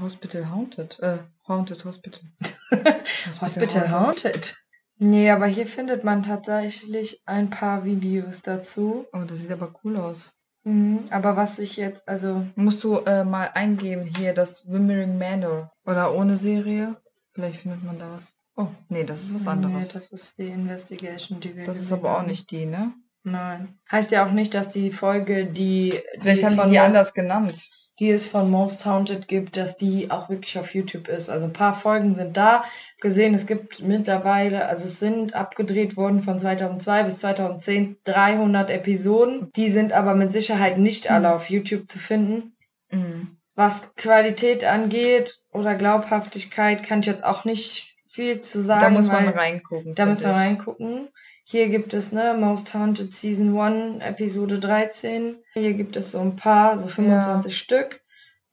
Hospital 0.00 0.48
Haunted. 0.48 0.98
Äh, 1.00 1.18
Haunted 1.46 1.84
Hospital. 1.84 2.22
Hospital 3.42 3.90
Haunted. 3.90 4.56
Nee, 4.96 5.30
aber 5.30 5.46
hier 5.46 5.66
findet 5.66 6.04
man 6.04 6.22
tatsächlich 6.22 7.22
ein 7.26 7.50
paar 7.50 7.84
Videos 7.84 8.40
dazu. 8.40 9.04
Oh, 9.12 9.24
das 9.26 9.40
sieht 9.40 9.50
aber 9.50 9.74
cool 9.84 9.98
aus. 9.98 10.34
Mhm, 10.64 11.04
aber 11.10 11.36
was 11.36 11.58
ich 11.58 11.76
jetzt, 11.76 12.08
also. 12.08 12.46
Musst 12.56 12.82
du 12.84 12.96
äh, 12.98 13.24
mal 13.24 13.50
eingeben 13.54 14.06
hier 14.16 14.32
das 14.34 14.66
Wimmering 14.68 15.18
Manor. 15.18 15.70
Oder 15.86 16.14
ohne 16.14 16.34
Serie. 16.34 16.96
Vielleicht 17.32 17.60
findet 17.60 17.84
man 17.84 17.98
da 17.98 18.10
was. 18.12 18.34
Oh, 18.56 18.68
nee, 18.88 19.04
das 19.04 19.24
ist 19.24 19.34
was 19.34 19.48
anderes. 19.48 19.88
Nee, 19.88 19.92
das 19.92 20.12
ist 20.12 20.38
die 20.38 20.48
Investigation, 20.48 21.40
die 21.40 21.56
wir 21.56 21.64
Das 21.64 21.80
ist 21.80 21.92
aber 21.92 22.14
auch 22.14 22.18
haben. 22.20 22.26
nicht 22.28 22.50
die, 22.50 22.66
ne? 22.66 22.94
Nein. 23.24 23.78
Heißt 23.90 24.12
ja 24.12 24.26
auch 24.26 24.32
nicht, 24.32 24.54
dass 24.54 24.68
die 24.70 24.90
Folge, 24.92 25.46
die, 25.46 25.90
die, 25.90 26.20
Vielleicht 26.20 26.42
es 26.42 26.50
haben 26.50 26.56
von 26.56 26.66
die 26.66 26.72
die 26.74 26.78
anders 26.78 27.14
genannt. 27.14 27.58
Die 28.00 28.10
es 28.10 28.28
von 28.28 28.50
Most 28.50 28.84
Haunted 28.86 29.28
gibt, 29.28 29.56
dass 29.56 29.76
die 29.76 30.10
auch 30.10 30.28
wirklich 30.28 30.58
auf 30.58 30.74
YouTube 30.74 31.08
ist. 31.08 31.30
Also 31.30 31.46
ein 31.46 31.52
paar 31.52 31.74
Folgen 31.74 32.14
sind 32.14 32.36
da. 32.36 32.64
Gesehen, 33.00 33.34
es 33.34 33.46
gibt 33.46 33.80
mittlerweile, 33.80 34.66
also 34.66 34.84
es 34.84 34.98
sind 34.98 35.34
abgedreht 35.34 35.96
worden 35.96 36.22
von 36.22 36.38
2002 36.38 37.02
bis 37.04 37.18
2010 37.20 37.98
300 38.04 38.70
Episoden. 38.70 39.50
Die 39.54 39.70
sind 39.70 39.92
aber 39.92 40.14
mit 40.14 40.32
Sicherheit 40.32 40.78
nicht 40.78 41.10
alle 41.10 41.28
Mhm. 41.28 41.34
auf 41.34 41.50
YouTube 41.50 41.88
zu 41.88 41.98
finden. 41.98 42.56
Mhm. 42.90 43.36
Was 43.54 43.94
Qualität 43.94 44.64
angeht 44.64 45.38
oder 45.52 45.76
Glaubhaftigkeit, 45.76 46.82
kann 46.82 47.00
ich 47.00 47.06
jetzt 47.06 47.22
auch 47.24 47.44
nicht 47.44 47.93
viel 48.14 48.40
zu 48.40 48.60
sagen. 48.60 48.80
Da 48.80 48.90
muss 48.90 49.06
man 49.08 49.26
weil- 49.26 49.32
reingucken. 49.34 49.94
da 49.94 50.04
finde 50.04 50.18
ich. 50.20 50.26
reingucken. 50.26 51.08
Hier 51.44 51.68
gibt 51.68 51.92
es, 51.92 52.12
ne, 52.12 52.34
Most 52.38 52.72
Haunted 52.74 53.12
Season 53.12 53.58
1, 53.58 54.02
Episode 54.02 54.58
13. 54.58 55.36
Hier 55.52 55.74
gibt 55.74 55.96
es 55.96 56.12
so 56.12 56.20
ein 56.20 56.36
paar, 56.36 56.78
so 56.78 56.86
25 56.88 57.56
Stück. 57.58 58.00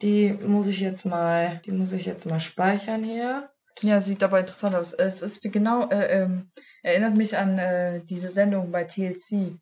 Die 0.02 0.32
muss 0.34 0.68
ich 0.68 0.80
jetzt 0.80 1.06
mal, 1.06 1.62
die 1.66 1.72
muss 1.72 1.94
ich 1.94 2.06
jetzt 2.06 2.26
mal 2.26 2.40
speichern 2.40 3.04
hier. 3.04 3.50
Ja, 3.82 4.02
sieht 4.02 4.24
aber 4.24 4.40
interessant 4.40 4.76
aus. 4.76 4.94
Es 4.94 5.22
ist 5.22 5.44
wie 5.44 5.50
genau, 5.52 5.88
äh, 5.90 6.24
ähm, 6.24 6.50
erinnert 6.84 7.16
mich 7.16 7.38
an 7.38 7.58
äh, 7.60 8.02
diese 8.04 8.30
Sendung 8.30 8.72
bei 8.72 8.84
TLC. 8.84 9.56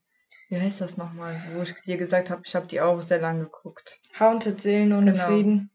Wie 0.49 0.59
heißt 0.59 0.81
das 0.81 0.97
nochmal? 0.97 1.35
Wo 1.53 1.61
ich 1.61 1.75
dir 1.83 1.97
gesagt 1.97 2.31
habe, 2.31 2.41
ich 2.45 2.55
habe 2.55 2.65
die 2.65 2.81
auch 2.81 3.01
sehr 3.03 3.19
lang 3.19 3.39
geguckt. 3.41 3.99
Haunted 4.19 4.59
Seelen 4.59 4.93
ohne 4.93 5.11
Genau. 5.11 5.25
Frieden. 5.27 5.69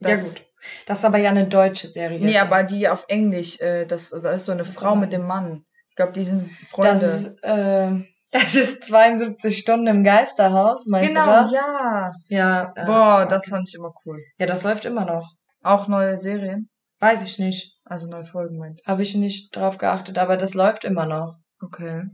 ja 0.00 0.10
Das- 0.10 0.22
gut. 0.24 0.44
Das 0.86 0.98
ist 1.00 1.04
aber 1.04 1.18
ja 1.18 1.30
eine 1.30 1.48
deutsche 1.48 1.88
Serie. 1.88 2.18
Nee, 2.20 2.38
aber 2.38 2.62
die 2.64 2.88
auf 2.88 3.04
Englisch, 3.08 3.60
äh, 3.60 3.86
das, 3.86 4.10
da 4.10 4.32
ist 4.32 4.46
so 4.46 4.52
eine 4.52 4.62
Das 4.62 4.74
Frau 4.74 4.94
mit 4.96 5.12
dem 5.12 5.26
Mann. 5.26 5.64
Ich 5.90 5.96
glaube, 5.96 6.12
die 6.12 6.24
sind 6.24 6.50
Freunde. 6.68 6.90
das 6.92 7.02
ist, 7.02 7.38
äh, 7.42 7.90
das 8.30 8.54
ist 8.54 8.84
72 8.84 9.58
Stunden 9.58 9.86
im 9.86 10.04
Geisterhaus, 10.04 10.86
meinst 10.86 11.08
genau, 11.08 11.24
du 11.24 11.30
das? 11.30 11.52
ja. 11.52 12.12
Ja. 12.28 12.72
äh, 12.76 12.84
Boah, 12.86 13.26
das 13.28 13.42
okay. 13.42 13.50
fand 13.50 13.68
ich 13.68 13.74
immer 13.74 13.92
cool. 14.04 14.18
Ja, 14.38 14.46
das 14.46 14.62
läuft 14.62 14.84
immer 14.84 15.04
noch. 15.04 15.28
Auch 15.62 15.88
neue 15.88 16.16
Serien, 16.18 16.68
Weiß 17.00 17.24
ich 17.24 17.38
nicht. 17.38 17.74
also 17.84 18.06
neue 18.08 18.24
Folgen 18.26 18.58
meint. 18.58 18.80
Habe 18.86 19.02
ich 19.02 19.14
nicht 19.14 19.54
drauf 19.54 19.78
geachtet, 19.78 20.18
aber 20.18 20.36
das 20.36 20.54
läuft 20.54 20.84
immer 20.84 21.06
noch. 21.06 21.34
Okay. 21.60 22.04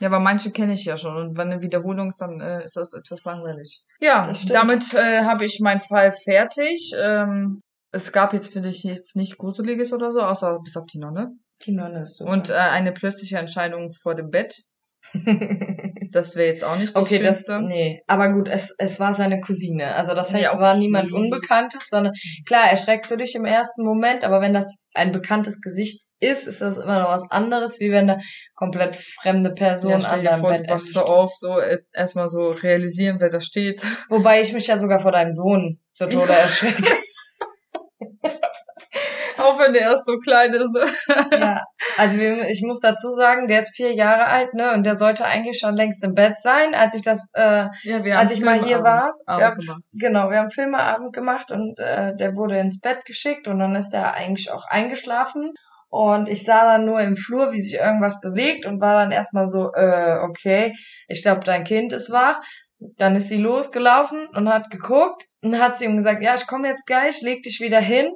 Ja, 0.00 0.08
aber 0.08 0.20
manche 0.20 0.50
kenne 0.50 0.74
ich 0.74 0.84
ja 0.84 0.98
schon 0.98 1.16
und 1.16 1.38
wenn 1.38 1.50
eine 1.50 1.62
Wiederholung 1.62 2.08
ist, 2.08 2.20
dann 2.20 2.38
äh, 2.40 2.64
ist 2.64 2.76
das 2.76 2.92
etwas 2.92 3.24
langweilig. 3.24 3.82
Ja, 3.98 4.30
damit 4.48 4.92
äh, 4.92 5.22
habe 5.24 5.46
ich 5.46 5.58
meinen 5.60 5.80
Fall 5.80 6.12
fertig. 6.12 6.92
Ähm, 6.98 7.60
es 7.92 8.12
gab 8.12 8.32
jetzt 8.32 8.52
für 8.52 8.60
dich 8.60 8.82
jetzt 8.84 9.16
nicht 9.16 9.38
Gruseliges 9.38 9.92
oder 9.92 10.12
so, 10.12 10.20
außer 10.20 10.58
bis 10.62 10.76
auf 10.76 10.86
die 10.86 10.98
Nonne. 10.98 11.32
Die 11.64 11.72
Nonne 11.72 12.02
ist 12.02 12.16
so. 12.18 12.24
Und 12.24 12.50
äh, 12.50 12.54
eine 12.54 12.92
plötzliche 12.92 13.38
Entscheidung 13.38 13.92
vor 13.92 14.14
dem 14.14 14.30
Bett. 14.30 14.62
Das 16.12 16.34
wäre 16.36 16.48
jetzt 16.50 16.64
auch 16.64 16.78
nicht 16.78 16.94
das 16.96 17.02
Okay, 17.02 17.18
das, 17.18 17.38
Schönste. 17.38 17.60
nee. 17.60 18.00
Aber 18.06 18.32
gut, 18.32 18.48
es, 18.48 18.74
es 18.78 19.00
war 19.00 19.12
seine 19.12 19.40
Cousine. 19.40 19.94
Also 19.96 20.14
das 20.14 20.32
heißt, 20.32 20.44
Ja, 20.44 20.52
es 20.52 20.58
war 20.58 20.70
okay. 20.72 20.80
niemand 20.80 21.12
Unbekanntes, 21.12 21.88
sondern 21.90 22.14
klar, 22.46 22.70
erschreckst 22.70 23.10
du 23.10 23.16
dich 23.16 23.34
im 23.34 23.44
ersten 23.44 23.84
Moment, 23.84 24.24
aber 24.24 24.40
wenn 24.40 24.54
das 24.54 24.78
ein 24.94 25.12
bekanntes 25.12 25.60
Gesicht 25.60 26.00
ist, 26.20 26.46
ist 26.46 26.62
das 26.62 26.78
immer 26.78 27.00
noch 27.00 27.08
was 27.08 27.30
anderes, 27.30 27.80
wie 27.80 27.90
wenn 27.90 28.08
eine 28.08 28.22
komplett 28.54 28.94
fremde 28.96 29.52
Person 29.52 29.90
ja, 29.90 29.98
an 29.98 30.24
deinem 30.24 30.40
vor, 30.40 30.50
Bett 30.50 30.66
du 30.68 30.72
wachst 30.72 30.92
so 30.92 31.00
steht. 31.00 31.10
auf, 31.10 31.32
so 31.38 31.58
äh, 31.58 31.78
erstmal 31.92 32.30
so 32.30 32.48
realisieren, 32.50 33.20
wer 33.20 33.28
da 33.28 33.40
steht. 33.40 33.82
Wobei 34.08 34.40
ich 34.40 34.54
mich 34.54 34.68
ja 34.68 34.78
sogar 34.78 35.00
vor 35.00 35.12
deinem 35.12 35.32
Sohn 35.32 35.80
zu 35.92 36.08
Tode 36.08 36.32
erschrecke. 36.32 36.82
auch 39.46 39.58
wenn 39.58 39.72
der 39.72 39.82
erst 39.82 40.06
so 40.06 40.18
klein 40.18 40.52
ist. 40.52 40.70
Ne? 40.72 40.86
ja. 41.38 41.64
Also 41.96 42.18
wir, 42.18 42.48
ich 42.48 42.62
muss 42.62 42.80
dazu 42.80 43.10
sagen, 43.10 43.46
der 43.46 43.60
ist 43.60 43.74
vier 43.74 43.94
Jahre 43.94 44.26
alt, 44.26 44.54
ne? 44.54 44.72
Und 44.72 44.84
der 44.84 44.96
sollte 44.96 45.24
eigentlich 45.24 45.58
schon 45.58 45.74
längst 45.74 46.04
im 46.04 46.14
Bett 46.14 46.40
sein, 46.40 46.74
als 46.74 46.94
ich 46.94 47.02
das 47.02 47.30
äh, 47.34 47.66
Ja, 47.82 48.04
wir 48.04 48.18
Als 48.18 48.32
ich 48.32 48.42
mal 48.42 48.62
hier 48.62 48.82
war, 48.82 49.10
ja, 49.26 49.50
gemacht. 49.50 49.82
Genau, 49.98 50.30
wir 50.30 50.38
haben 50.38 50.50
Filmeabend 50.50 51.12
gemacht 51.12 51.52
und 51.52 51.78
äh, 51.78 52.14
der 52.16 52.34
wurde 52.36 52.58
ins 52.58 52.80
Bett 52.80 53.04
geschickt 53.04 53.48
und 53.48 53.58
dann 53.58 53.74
ist 53.74 53.94
er 53.94 54.14
eigentlich 54.14 54.50
auch 54.50 54.64
eingeschlafen. 54.66 55.52
Und 55.88 56.28
ich 56.28 56.44
sah 56.44 56.64
dann 56.64 56.84
nur 56.84 57.00
im 57.00 57.16
Flur, 57.16 57.52
wie 57.52 57.60
sich 57.60 57.78
irgendwas 57.80 58.20
bewegt 58.20 58.66
und 58.66 58.80
war 58.80 58.94
dann 58.94 59.12
erstmal 59.12 59.48
so, 59.48 59.72
äh, 59.72 60.18
okay, 60.22 60.74
ich 61.08 61.22
glaube, 61.22 61.40
dein 61.44 61.64
Kind 61.64 61.92
ist 61.92 62.10
wach. 62.10 62.40
Dann 62.78 63.16
ist 63.16 63.28
sie 63.28 63.38
losgelaufen 63.38 64.26
und 64.34 64.52
hat 64.52 64.70
geguckt 64.70 65.24
und 65.42 65.58
hat 65.58 65.78
sie 65.78 65.86
ihm 65.86 65.96
gesagt, 65.96 66.22
ja, 66.22 66.34
ich 66.34 66.46
komme 66.46 66.68
jetzt 66.68 66.86
gleich, 66.86 67.22
leg 67.22 67.42
dich 67.42 67.60
wieder 67.60 67.80
hin. 67.80 68.14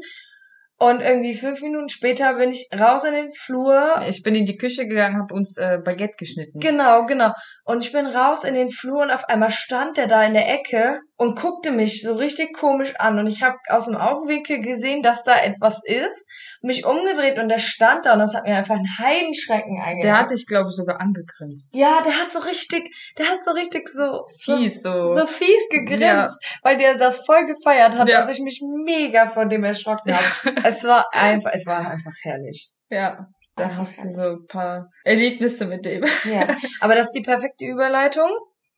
Und 0.83 1.03
irgendwie 1.03 1.35
fünf 1.35 1.61
Minuten 1.61 1.91
später 1.91 2.33
bin 2.37 2.51
ich 2.51 2.67
raus 2.73 3.05
in 3.05 3.13
den 3.13 3.33
Flur 3.33 4.01
Ich 4.09 4.23
bin 4.23 4.35
in 4.35 4.47
die 4.47 4.57
Küche 4.57 4.89
gegangen, 4.89 5.19
habe 5.19 5.35
uns 5.35 5.59
äh, 5.59 5.79
Baguette 5.85 6.17
geschnitten. 6.17 6.59
Genau, 6.59 7.05
genau. 7.05 7.33
Und 7.65 7.85
ich 7.85 7.93
bin 7.93 8.07
raus 8.07 8.45
in 8.45 8.55
den 8.55 8.71
Flur 8.71 9.03
und 9.03 9.11
auf 9.11 9.29
einmal 9.29 9.51
stand 9.51 9.99
der 9.99 10.07
da 10.07 10.25
in 10.25 10.33
der 10.33 10.49
Ecke 10.49 11.03
und 11.21 11.39
guckte 11.39 11.71
mich 11.71 12.01
so 12.03 12.15
richtig 12.15 12.57
komisch 12.57 12.95
an. 12.99 13.19
Und 13.19 13.27
ich 13.27 13.43
habe 13.43 13.59
aus 13.69 13.85
dem 13.85 13.95
Augenwinkel 13.97 14.61
gesehen, 14.63 15.03
dass 15.03 15.23
da 15.23 15.37
etwas 15.39 15.83
ist, 15.85 16.27
mich 16.63 16.87
umgedreht 16.87 17.39
und 17.39 17.51
der 17.51 17.59
stand 17.59 18.07
da 18.07 18.15
und 18.15 18.21
das 18.21 18.35
hat 18.35 18.45
mir 18.47 18.57
einfach 18.57 18.75
einen 18.77 18.89
Heidenschrecken 18.99 19.77
Der 19.77 19.85
eingejagt. 19.85 20.19
hat 20.19 20.31
dich, 20.31 20.47
glaube 20.47 20.69
ich, 20.71 20.77
sogar 20.77 20.99
angegrinst. 20.99 21.75
ja, 21.75 22.01
der 22.03 22.15
hat 22.15 22.33
so 22.33 22.39
richtig, 22.39 22.91
der 23.19 23.27
hat 23.27 23.45
so 23.45 23.51
richtig 23.51 23.91
so 23.91 24.25
Fies, 24.43 24.81
so, 24.83 25.09
so. 25.09 25.19
so 25.19 25.27
fies 25.27 25.69
gegrinst, 25.71 26.01
Ja. 26.03 26.31
weil 26.63 26.79
der 26.79 26.97
das 26.97 27.27
voll 27.27 27.45
gefeiert 27.45 27.99
hat, 27.99 28.09
Ja. 28.09 28.23
dass 28.23 28.31
ich 28.31 28.41
mich 28.43 28.63
mega 28.63 29.27
vor 29.29 29.45
dem 29.45 29.63
erschrocken 29.63 30.15
habe. 30.17 30.25
es 30.67 30.83
war 30.85 31.05
einfach, 31.13 31.51
es 31.53 31.67
war 31.67 31.87
einfach 31.91 32.13
herrlich. 32.23 32.71
Ja. 32.89 33.27
Da 33.57 33.77
hast 33.77 33.99
du 34.03 34.11
so 34.11 34.21
ein 34.23 34.47
paar 34.47 34.89
Erlebnisse 35.05 35.67
mit 35.67 35.85
dem. 35.85 36.03
Ja, 36.25 36.47
aber 36.81 36.95
das 36.95 37.09
ist 37.09 37.13
die 37.15 37.21
perfekte 37.23 37.67
Überleitung. 37.67 38.31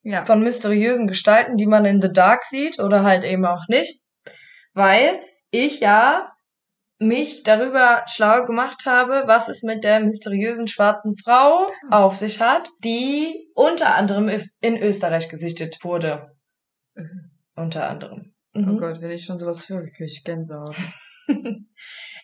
Ja. 0.03 0.25
von 0.25 0.43
mysteriösen 0.43 1.07
Gestalten, 1.07 1.57
die 1.57 1.67
man 1.67 1.85
in 1.85 2.01
The 2.03 2.12
Dark 2.12 2.45
sieht 2.45 2.79
oder 2.81 3.05
halt 3.05 3.25
eben 3.25 3.45
auch 3.47 3.69
nicht, 3.69 4.01
weil 4.75 5.21
ich 5.51 5.81
ja 5.81 6.33
mich 6.99 7.43
darüber 7.43 8.05
schlau 8.09 8.45
gemacht 8.45 8.87
habe, 8.87 9.25
was 9.27 9.49
es 9.49 9.62
mit 9.62 9.83
der 9.85 10.01
mysteriösen 10.01 10.69
schwarzen 10.69 11.15
Frau 11.17 11.67
auf 11.91 12.15
sich 12.15 12.41
hat, 12.41 12.69
die 12.85 13.49
unter 13.55 13.95
anderem 13.97 14.29
in 14.61 14.77
Österreich 14.79 15.29
gesichtet 15.29 15.79
wurde. 15.83 16.31
Mhm. 16.95 17.31
Unter 17.57 17.88
anderem. 17.88 18.35
Oh 18.55 18.59
Mhm. 18.61 18.79
Gott, 18.79 19.01
wenn 19.01 19.11
ich 19.11 19.25
schon 19.25 19.38
sowas 19.38 19.69
höre, 19.69 19.83
kriege 19.88 20.05
ich 20.05 20.25
Gänsehaut. 20.25 20.77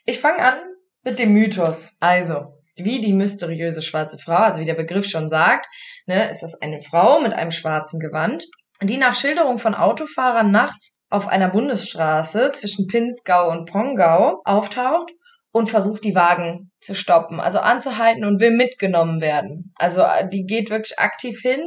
Ich 0.05 0.21
fange 0.21 0.39
an 0.43 0.57
mit 1.03 1.19
dem 1.19 1.33
Mythos. 1.33 1.95
Also, 2.01 2.58
wie 2.85 3.01
die 3.01 3.13
mysteriöse 3.13 3.83
schwarze 3.83 4.19
Frau, 4.19 4.37
also 4.37 4.61
wie 4.61 4.67
der 4.67 4.75
Begriff 4.75 5.07
schon 5.07 5.29
sagt, 5.29 5.67
ne, 6.07 6.29
ist 6.29 6.43
das 6.43 6.61
eine 6.61 6.81
Frau 6.81 7.21
mit 7.21 7.33
einem 7.33 7.51
schwarzen 7.51 8.01
Gewand, 8.01 8.45
die 8.83 8.97
nach 8.97 9.15
Schilderung 9.15 9.59
von 9.59 9.75
Autofahrern 9.75 10.51
nachts 10.51 10.95
auf 11.11 11.27
einer 11.27 11.49
Bundesstraße 11.49 12.53
zwischen 12.53 12.87
Pinzgau 12.87 13.51
und 13.51 13.71
Pongau 13.71 14.43
auftaucht 14.45 15.11
und 15.51 15.69
versucht, 15.69 16.05
die 16.05 16.15
Wagen 16.15 16.71
zu 16.81 16.95
stoppen, 16.95 17.41
also 17.41 17.59
anzuhalten 17.59 18.25
und 18.25 18.41
will 18.41 18.51
mitgenommen 18.51 19.21
werden. 19.21 19.73
Also 19.77 20.03
äh, 20.03 20.29
die 20.29 20.47
geht 20.47 20.71
wirklich 20.71 20.99
aktiv 20.99 21.41
hin, 21.41 21.63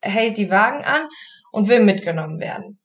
hält 0.00 0.36
die 0.36 0.50
Wagen 0.50 0.84
an 0.84 1.08
und 1.52 1.68
will 1.68 1.80
mitgenommen 1.80 2.40
werden. 2.40 2.78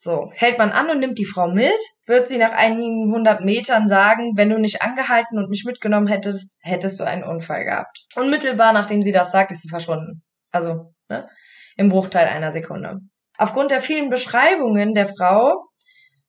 So, 0.00 0.30
hält 0.32 0.58
man 0.58 0.70
an 0.70 0.90
und 0.90 1.00
nimmt 1.00 1.18
die 1.18 1.24
Frau 1.24 1.48
mit, 1.48 1.74
wird 2.06 2.28
sie 2.28 2.38
nach 2.38 2.52
einigen 2.52 3.10
hundert 3.12 3.44
Metern 3.44 3.88
sagen, 3.88 4.34
wenn 4.36 4.48
du 4.48 4.56
nicht 4.56 4.80
angehalten 4.80 5.38
und 5.38 5.50
mich 5.50 5.64
mitgenommen 5.66 6.06
hättest, 6.06 6.56
hättest 6.60 7.00
du 7.00 7.04
einen 7.04 7.24
Unfall 7.24 7.64
gehabt. 7.64 8.06
Unmittelbar 8.14 8.72
nachdem 8.72 9.02
sie 9.02 9.10
das 9.10 9.32
sagt, 9.32 9.50
ist 9.50 9.62
sie 9.62 9.68
verschwunden. 9.68 10.22
Also, 10.52 10.94
ne, 11.08 11.28
im 11.76 11.88
Bruchteil 11.88 12.28
einer 12.28 12.52
Sekunde. 12.52 13.00
Aufgrund 13.38 13.72
der 13.72 13.80
vielen 13.80 14.08
Beschreibungen 14.08 14.94
der 14.94 15.08
Frau, 15.08 15.64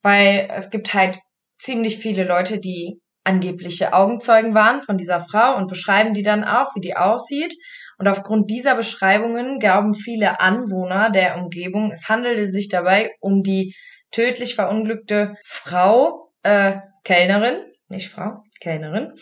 weil 0.02 0.50
es 0.52 0.70
gibt 0.70 0.92
halt 0.92 1.20
ziemlich 1.56 1.98
viele 1.98 2.24
Leute, 2.24 2.58
die 2.58 3.00
angebliche 3.22 3.92
Augenzeugen 3.92 4.52
waren 4.52 4.80
von 4.80 4.98
dieser 4.98 5.20
Frau 5.20 5.54
und 5.54 5.68
beschreiben 5.68 6.12
die 6.12 6.24
dann 6.24 6.42
auch, 6.42 6.74
wie 6.74 6.80
die 6.80 6.96
aussieht. 6.96 7.54
Und 8.00 8.08
aufgrund 8.08 8.50
dieser 8.50 8.76
Beschreibungen 8.76 9.58
glauben 9.58 9.92
viele 9.92 10.40
Anwohner 10.40 11.10
der 11.10 11.36
Umgebung, 11.36 11.92
es 11.92 12.08
handelte 12.08 12.46
sich 12.46 12.70
dabei 12.70 13.10
um 13.20 13.42
die 13.42 13.74
tödlich 14.10 14.54
verunglückte 14.54 15.36
Frau, 15.44 16.32
äh, 16.42 16.78
Kellnerin, 17.04 17.58
nicht 17.88 18.08
Frau, 18.08 18.42
Kellnerin, 18.58 19.12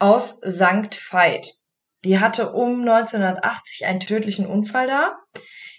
aus 0.00 0.40
St. 0.44 0.98
Veit. 1.08 1.52
Die 2.04 2.18
hatte 2.18 2.52
um 2.52 2.80
1980 2.80 3.86
einen 3.86 4.00
tödlichen 4.00 4.46
Unfall 4.46 4.88
da. 4.88 5.14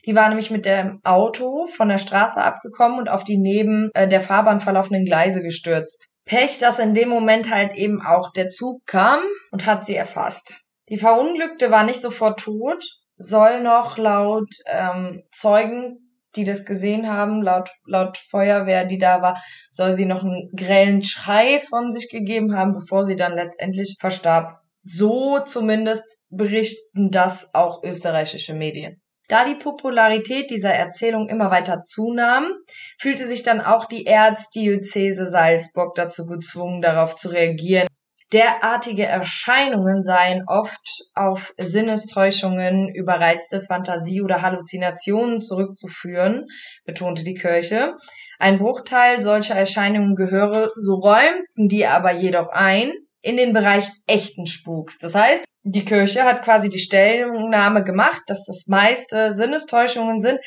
Die 0.05 0.15
war 0.15 0.29
nämlich 0.29 0.49
mit 0.49 0.65
dem 0.65 1.01
Auto 1.03 1.67
von 1.67 1.89
der 1.89 1.97
Straße 1.97 2.41
abgekommen 2.41 2.97
und 2.97 3.09
auf 3.09 3.25
die 3.25 3.37
neben 3.37 3.91
äh, 3.93 4.07
der 4.07 4.21
Fahrbahn 4.21 4.61
verlaufenden 4.61 5.03
Gleise 5.03 5.43
gestürzt. 5.43 6.15
Pech, 6.23 6.59
dass 6.59 6.79
in 6.79 6.93
dem 6.93 7.09
Moment 7.09 7.53
halt 7.53 7.73
eben 7.73 8.01
auch 8.01 8.31
der 8.31 8.47
Zug 8.47 8.85
kam 8.85 9.19
und 9.51 9.65
hat 9.65 9.85
sie 9.85 9.95
erfasst. 9.95 10.61
Die 10.89 10.97
Verunglückte 10.97 11.71
war 11.71 11.83
nicht 11.83 12.01
sofort 12.01 12.39
tot, 12.39 12.83
soll 13.17 13.61
noch 13.61 13.97
laut 13.97 14.53
ähm, 14.67 15.23
Zeugen 15.31 16.07
die 16.37 16.43
das 16.43 16.65
gesehen 16.65 17.07
haben, 17.07 17.41
laut, 17.41 17.71
laut 17.85 18.17
Feuerwehr, 18.17 18.85
die 18.85 18.97
da 18.99 19.21
war, 19.21 19.41
soll 19.71 19.93
sie 19.93 20.05
noch 20.05 20.23
einen 20.23 20.49
grellen 20.55 21.01
Schrei 21.01 21.59
von 21.59 21.91
sich 21.91 22.09
gegeben 22.09 22.55
haben, 22.55 22.73
bevor 22.73 23.03
sie 23.03 23.15
dann 23.15 23.33
letztendlich 23.33 23.97
verstarb. 23.99 24.61
So 24.83 25.39
zumindest 25.39 26.21
berichten 26.29 27.11
das 27.11 27.53
auch 27.53 27.83
österreichische 27.83 28.53
Medien. 28.53 29.01
Da 29.27 29.43
die 29.43 29.55
Popularität 29.61 30.49
dieser 30.49 30.73
Erzählung 30.73 31.27
immer 31.27 31.51
weiter 31.51 31.83
zunahm, 31.83 32.53
fühlte 32.97 33.25
sich 33.25 33.43
dann 33.43 33.59
auch 33.59 33.85
die 33.85 34.05
Erzdiözese 34.05 35.27
Salzburg 35.27 35.95
dazu 35.95 36.25
gezwungen, 36.25 36.81
darauf 36.81 37.17
zu 37.17 37.29
reagieren. 37.29 37.87
Derartige 38.33 39.05
Erscheinungen 39.05 40.03
seien 40.03 40.43
oft 40.47 41.05
auf 41.13 41.53
Sinnestäuschungen, 41.57 42.89
überreizte 42.93 43.61
Fantasie 43.61 44.21
oder 44.21 44.41
Halluzinationen 44.41 45.39
zurückzuführen, 45.39 46.47
betonte 46.83 47.23
die 47.23 47.35
Kirche. 47.35 47.95
Ein 48.37 48.57
Bruchteil 48.57 49.21
solcher 49.21 49.55
Erscheinungen 49.55 50.15
gehöre, 50.15 50.71
so 50.75 50.95
räumten 50.95 51.69
die 51.69 51.85
aber 51.85 52.11
jedoch 52.11 52.49
ein, 52.49 52.91
in 53.21 53.37
den 53.37 53.53
Bereich 53.53 53.89
echten 54.07 54.45
Spuks. 54.45 54.99
Das 54.99 55.15
heißt, 55.15 55.45
die 55.63 55.85
Kirche 55.85 56.23
hat 56.23 56.43
quasi 56.43 56.69
die 56.69 56.79
Stellungnahme 56.79 57.83
gemacht, 57.83 58.21
dass 58.27 58.43
das 58.43 58.67
meiste 58.67 59.31
Sinnestäuschungen 59.31 60.19
sind, 60.19 60.39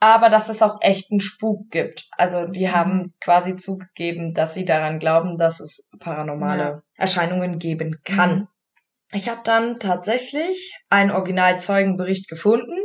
aber 0.00 0.28
dass 0.28 0.48
es 0.48 0.62
auch 0.62 0.78
echten 0.80 1.20
Spuk 1.20 1.70
gibt. 1.70 2.08
Also 2.12 2.46
die 2.46 2.66
mhm. 2.66 2.72
haben 2.72 3.08
quasi 3.20 3.56
zugegeben, 3.56 4.34
dass 4.34 4.54
sie 4.54 4.64
daran 4.64 4.98
glauben, 4.98 5.38
dass 5.38 5.60
es 5.60 5.88
paranormale 5.98 6.62
ja. 6.62 6.82
Erscheinungen 6.96 7.58
geben 7.58 8.00
kann. 8.04 8.38
Mhm. 8.38 8.48
Ich 9.12 9.28
habe 9.28 9.40
dann 9.44 9.78
tatsächlich 9.78 10.76
einen 10.90 11.10
Originalzeugenbericht 11.10 12.28
gefunden. 12.28 12.76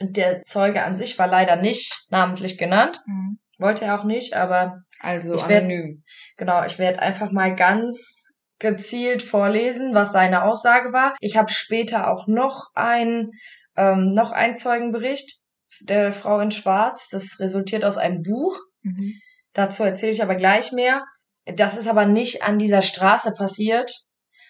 Der 0.00 0.42
Zeuge 0.44 0.82
an 0.84 0.96
sich 0.96 1.18
war 1.18 1.26
leider 1.26 1.56
nicht 1.56 2.06
namentlich 2.10 2.58
genannt. 2.58 3.00
Mhm. 3.06 3.38
Wollte 3.58 3.86
er 3.86 3.98
auch 3.98 4.04
nicht, 4.04 4.34
aber 4.34 4.82
also 5.00 5.34
ich 5.34 5.44
anonym. 5.44 6.02
Werd, 6.04 6.36
genau, 6.36 6.64
ich 6.64 6.78
werde 6.78 7.00
einfach 7.00 7.30
mal 7.30 7.54
ganz 7.56 8.36
gezielt 8.58 9.22
vorlesen, 9.22 9.94
was 9.94 10.12
seine 10.12 10.44
Aussage 10.44 10.92
war. 10.92 11.14
Ich 11.20 11.36
habe 11.36 11.50
später 11.50 12.10
auch 12.10 12.26
noch 12.26 12.70
ein 12.74 13.30
ähm, 13.76 14.12
noch 14.12 14.32
einen 14.32 14.56
Zeugenbericht 14.56 15.39
der 15.80 16.12
Frau 16.12 16.40
in 16.40 16.50
Schwarz. 16.50 17.08
Das 17.08 17.38
resultiert 17.40 17.84
aus 17.84 17.96
einem 17.96 18.22
Buch. 18.22 18.58
Mhm. 18.82 19.14
Dazu 19.52 19.82
erzähle 19.82 20.12
ich 20.12 20.22
aber 20.22 20.36
gleich 20.36 20.72
mehr. 20.72 21.04
Das 21.44 21.76
ist 21.76 21.88
aber 21.88 22.06
nicht 22.06 22.42
an 22.42 22.58
dieser 22.58 22.82
Straße 22.82 23.32
passiert, 23.32 23.92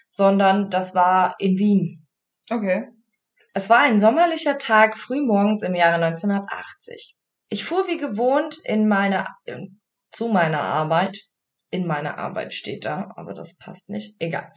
sondern 0.08 0.70
das 0.70 0.94
war 0.94 1.36
in 1.38 1.58
Wien. 1.58 2.06
Okay. 2.50 2.88
Es 3.54 3.70
war 3.70 3.80
ein 3.80 3.98
sommerlicher 3.98 4.58
Tag 4.58 4.96
frühmorgens 4.96 5.62
im 5.62 5.74
Jahre 5.74 6.02
1980. 6.04 7.16
Ich 7.48 7.64
fuhr 7.64 7.88
wie 7.88 7.98
gewohnt 7.98 8.58
in 8.64 8.86
meine, 8.86 9.26
zu 10.12 10.28
meiner 10.28 10.60
Arbeit. 10.60 11.18
In 11.72 11.86
meiner 11.86 12.18
Arbeit 12.18 12.52
steht 12.52 12.84
da, 12.84 13.12
aber 13.16 13.32
das 13.32 13.56
passt 13.56 13.88
nicht. 13.88 14.16
Egal. 14.20 14.50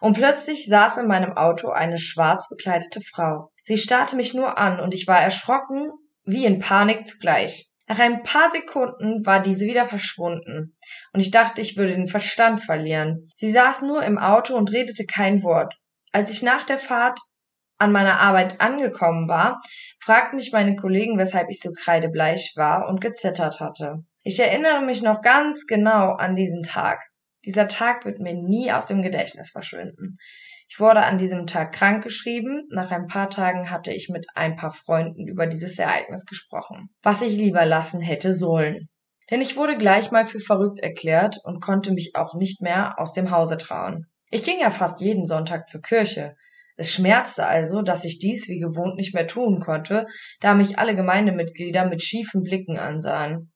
Und 0.00 0.16
plötzlich 0.16 0.66
saß 0.66 0.98
in 0.98 1.06
meinem 1.06 1.34
Auto 1.36 1.70
eine 1.70 1.96
schwarz 1.96 2.48
bekleidete 2.50 3.00
Frau. 3.00 3.50
Sie 3.62 3.78
starrte 3.78 4.16
mich 4.16 4.34
nur 4.34 4.58
an 4.58 4.80
und 4.80 4.92
ich 4.92 5.06
war 5.06 5.20
erschrocken 5.20 5.90
wie 6.28 6.44
in 6.44 6.58
Panik 6.58 7.06
zugleich. 7.06 7.70
Nach 7.86 7.98
ein 7.98 8.22
paar 8.22 8.50
Sekunden 8.50 9.24
war 9.24 9.40
diese 9.40 9.64
wieder 9.64 9.86
verschwunden, 9.86 10.76
und 11.14 11.20
ich 11.20 11.30
dachte, 11.30 11.62
ich 11.62 11.78
würde 11.78 11.94
den 11.94 12.06
Verstand 12.06 12.60
verlieren. 12.60 13.28
Sie 13.34 13.50
saß 13.50 13.82
nur 13.82 14.02
im 14.02 14.18
Auto 14.18 14.54
und 14.54 14.70
redete 14.70 15.06
kein 15.06 15.42
Wort. 15.42 15.74
Als 16.12 16.30
ich 16.30 16.42
nach 16.42 16.64
der 16.64 16.76
Fahrt 16.76 17.18
an 17.78 17.92
meiner 17.92 18.20
Arbeit 18.20 18.60
angekommen 18.60 19.26
war, 19.28 19.62
fragten 20.00 20.36
mich 20.36 20.52
meine 20.52 20.76
Kollegen, 20.76 21.16
weshalb 21.16 21.48
ich 21.48 21.60
so 21.60 21.72
kreidebleich 21.72 22.52
war 22.56 22.88
und 22.88 23.00
gezittert 23.00 23.60
hatte. 23.60 24.04
Ich 24.22 24.38
erinnere 24.38 24.82
mich 24.82 25.00
noch 25.00 25.22
ganz 25.22 25.66
genau 25.66 26.12
an 26.12 26.34
diesen 26.34 26.62
Tag. 26.62 27.02
Dieser 27.46 27.68
Tag 27.68 28.04
wird 28.04 28.18
mir 28.18 28.34
nie 28.34 28.70
aus 28.70 28.86
dem 28.86 29.00
Gedächtnis 29.00 29.50
verschwinden. 29.50 30.18
Ich 30.70 30.78
wurde 30.80 31.00
an 31.00 31.16
diesem 31.16 31.46
Tag 31.46 31.72
krankgeschrieben. 31.72 32.68
Nach 32.70 32.90
ein 32.90 33.06
paar 33.06 33.30
Tagen 33.30 33.70
hatte 33.70 33.92
ich 33.92 34.10
mit 34.10 34.26
ein 34.34 34.56
paar 34.56 34.70
Freunden 34.70 35.26
über 35.26 35.46
dieses 35.46 35.78
Ereignis 35.78 36.26
gesprochen, 36.26 36.90
was 37.02 37.22
ich 37.22 37.32
lieber 37.32 37.64
lassen 37.64 38.02
hätte 38.02 38.34
sollen. 38.34 38.90
Denn 39.30 39.40
ich 39.40 39.56
wurde 39.56 39.78
gleich 39.78 40.10
mal 40.10 40.26
für 40.26 40.40
verrückt 40.40 40.78
erklärt 40.80 41.38
und 41.42 41.60
konnte 41.60 41.92
mich 41.92 42.16
auch 42.16 42.34
nicht 42.34 42.60
mehr 42.60 42.98
aus 42.98 43.12
dem 43.12 43.30
Hause 43.30 43.56
trauen. 43.56 44.06
Ich 44.30 44.42
ging 44.42 44.60
ja 44.60 44.68
fast 44.68 45.00
jeden 45.00 45.26
Sonntag 45.26 45.70
zur 45.70 45.80
Kirche. 45.80 46.36
Es 46.76 46.92
schmerzte 46.92 47.46
also, 47.46 47.80
dass 47.80 48.04
ich 48.04 48.18
dies 48.18 48.46
wie 48.48 48.58
gewohnt 48.58 48.96
nicht 48.96 49.14
mehr 49.14 49.26
tun 49.26 49.60
konnte, 49.60 50.06
da 50.40 50.54
mich 50.54 50.78
alle 50.78 50.94
Gemeindemitglieder 50.94 51.86
mit 51.86 52.02
schiefen 52.02 52.42
Blicken 52.42 52.78
ansahen. 52.78 53.52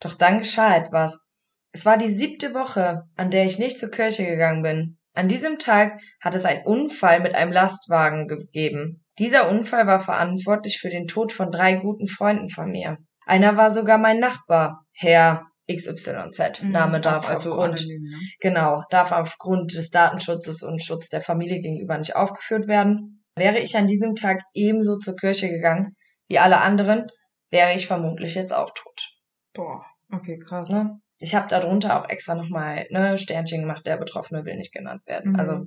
Doch 0.00 0.14
dann 0.14 0.38
geschah 0.38 0.76
etwas. 0.76 1.26
Es 1.72 1.84
war 1.86 1.98
die 1.98 2.08
siebte 2.08 2.54
Woche, 2.54 3.02
an 3.16 3.30
der 3.30 3.46
ich 3.46 3.58
nicht 3.58 3.78
zur 3.78 3.90
Kirche 3.90 4.24
gegangen 4.24 4.62
bin. 4.62 4.98
An 5.14 5.28
diesem 5.28 5.58
Tag 5.58 6.00
hat 6.20 6.34
es 6.34 6.44
einen 6.44 6.64
Unfall 6.64 7.20
mit 7.20 7.34
einem 7.34 7.52
Lastwagen 7.52 8.28
gegeben. 8.28 9.04
Dieser 9.18 9.48
Unfall 9.50 9.86
war 9.86 10.00
verantwortlich 10.00 10.78
für 10.80 10.88
den 10.88 11.06
Tod 11.06 11.32
von 11.32 11.50
drei 11.50 11.74
guten 11.74 12.06
Freunden 12.06 12.48
von 12.48 12.70
mir. 12.70 12.98
Einer 13.26 13.56
war 13.56 13.70
sogar 13.70 13.98
mein 13.98 14.18
Nachbar, 14.18 14.84
Herr 14.92 15.46
XYZ. 15.70 16.62
Mhm, 16.62 16.70
Name 16.70 17.00
darf 17.00 17.28
aufgrund, 17.30 17.80
anonym, 17.80 18.02
ne? 18.02 18.18
genau, 18.40 18.82
darf 18.90 19.12
aufgrund 19.12 19.74
des 19.74 19.90
Datenschutzes 19.90 20.62
und 20.62 20.82
Schutz 20.82 21.08
der 21.08 21.20
Familie 21.20 21.60
gegenüber 21.60 21.98
nicht 21.98 22.16
aufgeführt 22.16 22.66
werden. 22.66 23.22
Wäre 23.36 23.58
ich 23.58 23.76
an 23.76 23.86
diesem 23.86 24.14
Tag 24.14 24.42
ebenso 24.54 24.96
zur 24.96 25.16
Kirche 25.16 25.48
gegangen 25.48 25.94
wie 26.32 26.38
alle 26.38 26.62
anderen, 26.62 27.10
wäre 27.50 27.74
ich 27.74 27.86
vermutlich 27.86 28.34
jetzt 28.34 28.54
auch 28.54 28.72
tot. 28.74 29.12
Boah, 29.52 29.84
okay, 30.10 30.38
krass. 30.38 30.70
Ne? 30.70 30.98
Ich 31.22 31.34
habe 31.34 31.48
darunter 31.48 32.00
auch 32.00 32.08
extra 32.08 32.34
nochmal 32.34 32.86
ne, 32.90 33.16
Sternchen 33.16 33.60
gemacht, 33.60 33.86
der 33.86 33.96
Betroffene 33.96 34.44
will 34.44 34.56
nicht 34.56 34.72
genannt 34.72 35.02
werden. 35.06 35.32
Mhm. 35.32 35.38
Also, 35.38 35.66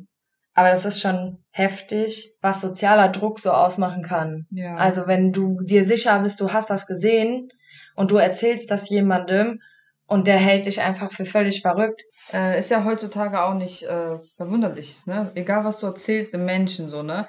aber 0.53 0.69
das 0.69 0.85
ist 0.85 1.01
schon 1.01 1.43
heftig, 1.51 2.35
was 2.41 2.61
sozialer 2.61 3.09
Druck 3.09 3.39
so 3.39 3.51
ausmachen 3.51 4.03
kann. 4.03 4.47
Ja. 4.51 4.75
Also 4.75 5.07
wenn 5.07 5.31
du 5.31 5.57
dir 5.61 5.83
sicher 5.83 6.19
bist, 6.19 6.41
du 6.41 6.51
hast 6.51 6.69
das 6.69 6.87
gesehen 6.87 7.49
und 7.95 8.11
du 8.11 8.17
erzählst 8.17 8.69
das 8.69 8.89
jemandem 8.89 9.61
und 10.07 10.27
der 10.27 10.37
hält 10.37 10.65
dich 10.65 10.81
einfach 10.81 11.11
für 11.11 11.25
völlig 11.25 11.61
verrückt. 11.61 12.03
Äh, 12.33 12.59
ist 12.59 12.69
ja 12.69 12.83
heutzutage 12.83 13.41
auch 13.41 13.53
nicht 13.53 13.83
äh, 13.83 14.19
verwunderlich, 14.37 15.05
ne? 15.05 15.31
Egal 15.35 15.63
was 15.63 15.79
du 15.79 15.87
erzählst 15.87 16.33
im 16.33 16.45
Menschen 16.45 16.89
so, 16.89 17.01
ne? 17.01 17.27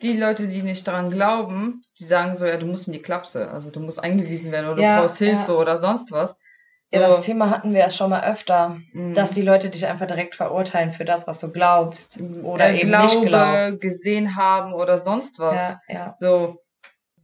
Die 0.00 0.16
Leute, 0.16 0.48
die 0.48 0.62
nicht 0.62 0.86
daran 0.86 1.10
glauben, 1.10 1.82
die 1.98 2.04
sagen 2.04 2.36
so, 2.36 2.46
ja, 2.46 2.56
du 2.56 2.66
musst 2.66 2.86
in 2.86 2.92
die 2.92 3.02
Klapse, 3.02 3.50
also 3.50 3.70
du 3.70 3.80
musst 3.80 4.02
eingewiesen 4.02 4.52
werden 4.52 4.70
oder 4.70 4.82
ja, 4.82 4.96
du 4.96 5.02
brauchst 5.02 5.18
Hilfe 5.18 5.52
ja. 5.52 5.58
oder 5.58 5.76
sonst 5.76 6.12
was. 6.12 6.38
Ja, 6.90 7.00
das 7.00 7.20
Thema 7.20 7.50
hatten 7.50 7.72
wir 7.74 7.80
ja 7.80 7.90
schon 7.90 8.08
mal 8.08 8.24
öfter, 8.24 8.78
mhm. 8.92 9.12
dass 9.12 9.30
die 9.30 9.42
Leute 9.42 9.68
dich 9.68 9.86
einfach 9.86 10.06
direkt 10.06 10.34
verurteilen 10.34 10.90
für 10.90 11.04
das, 11.04 11.26
was 11.26 11.38
du 11.38 11.52
glaubst 11.52 12.20
oder 12.42 12.68
äh, 12.68 12.80
eben 12.80 12.88
Glaube, 12.88 13.04
nicht 13.04 13.26
glaubst. 13.26 13.82
gesehen 13.82 14.36
haben 14.36 14.72
oder 14.72 14.98
sonst 14.98 15.38
was. 15.38 15.54
Ja, 15.54 15.80
ja. 15.88 16.14
So, 16.18 16.56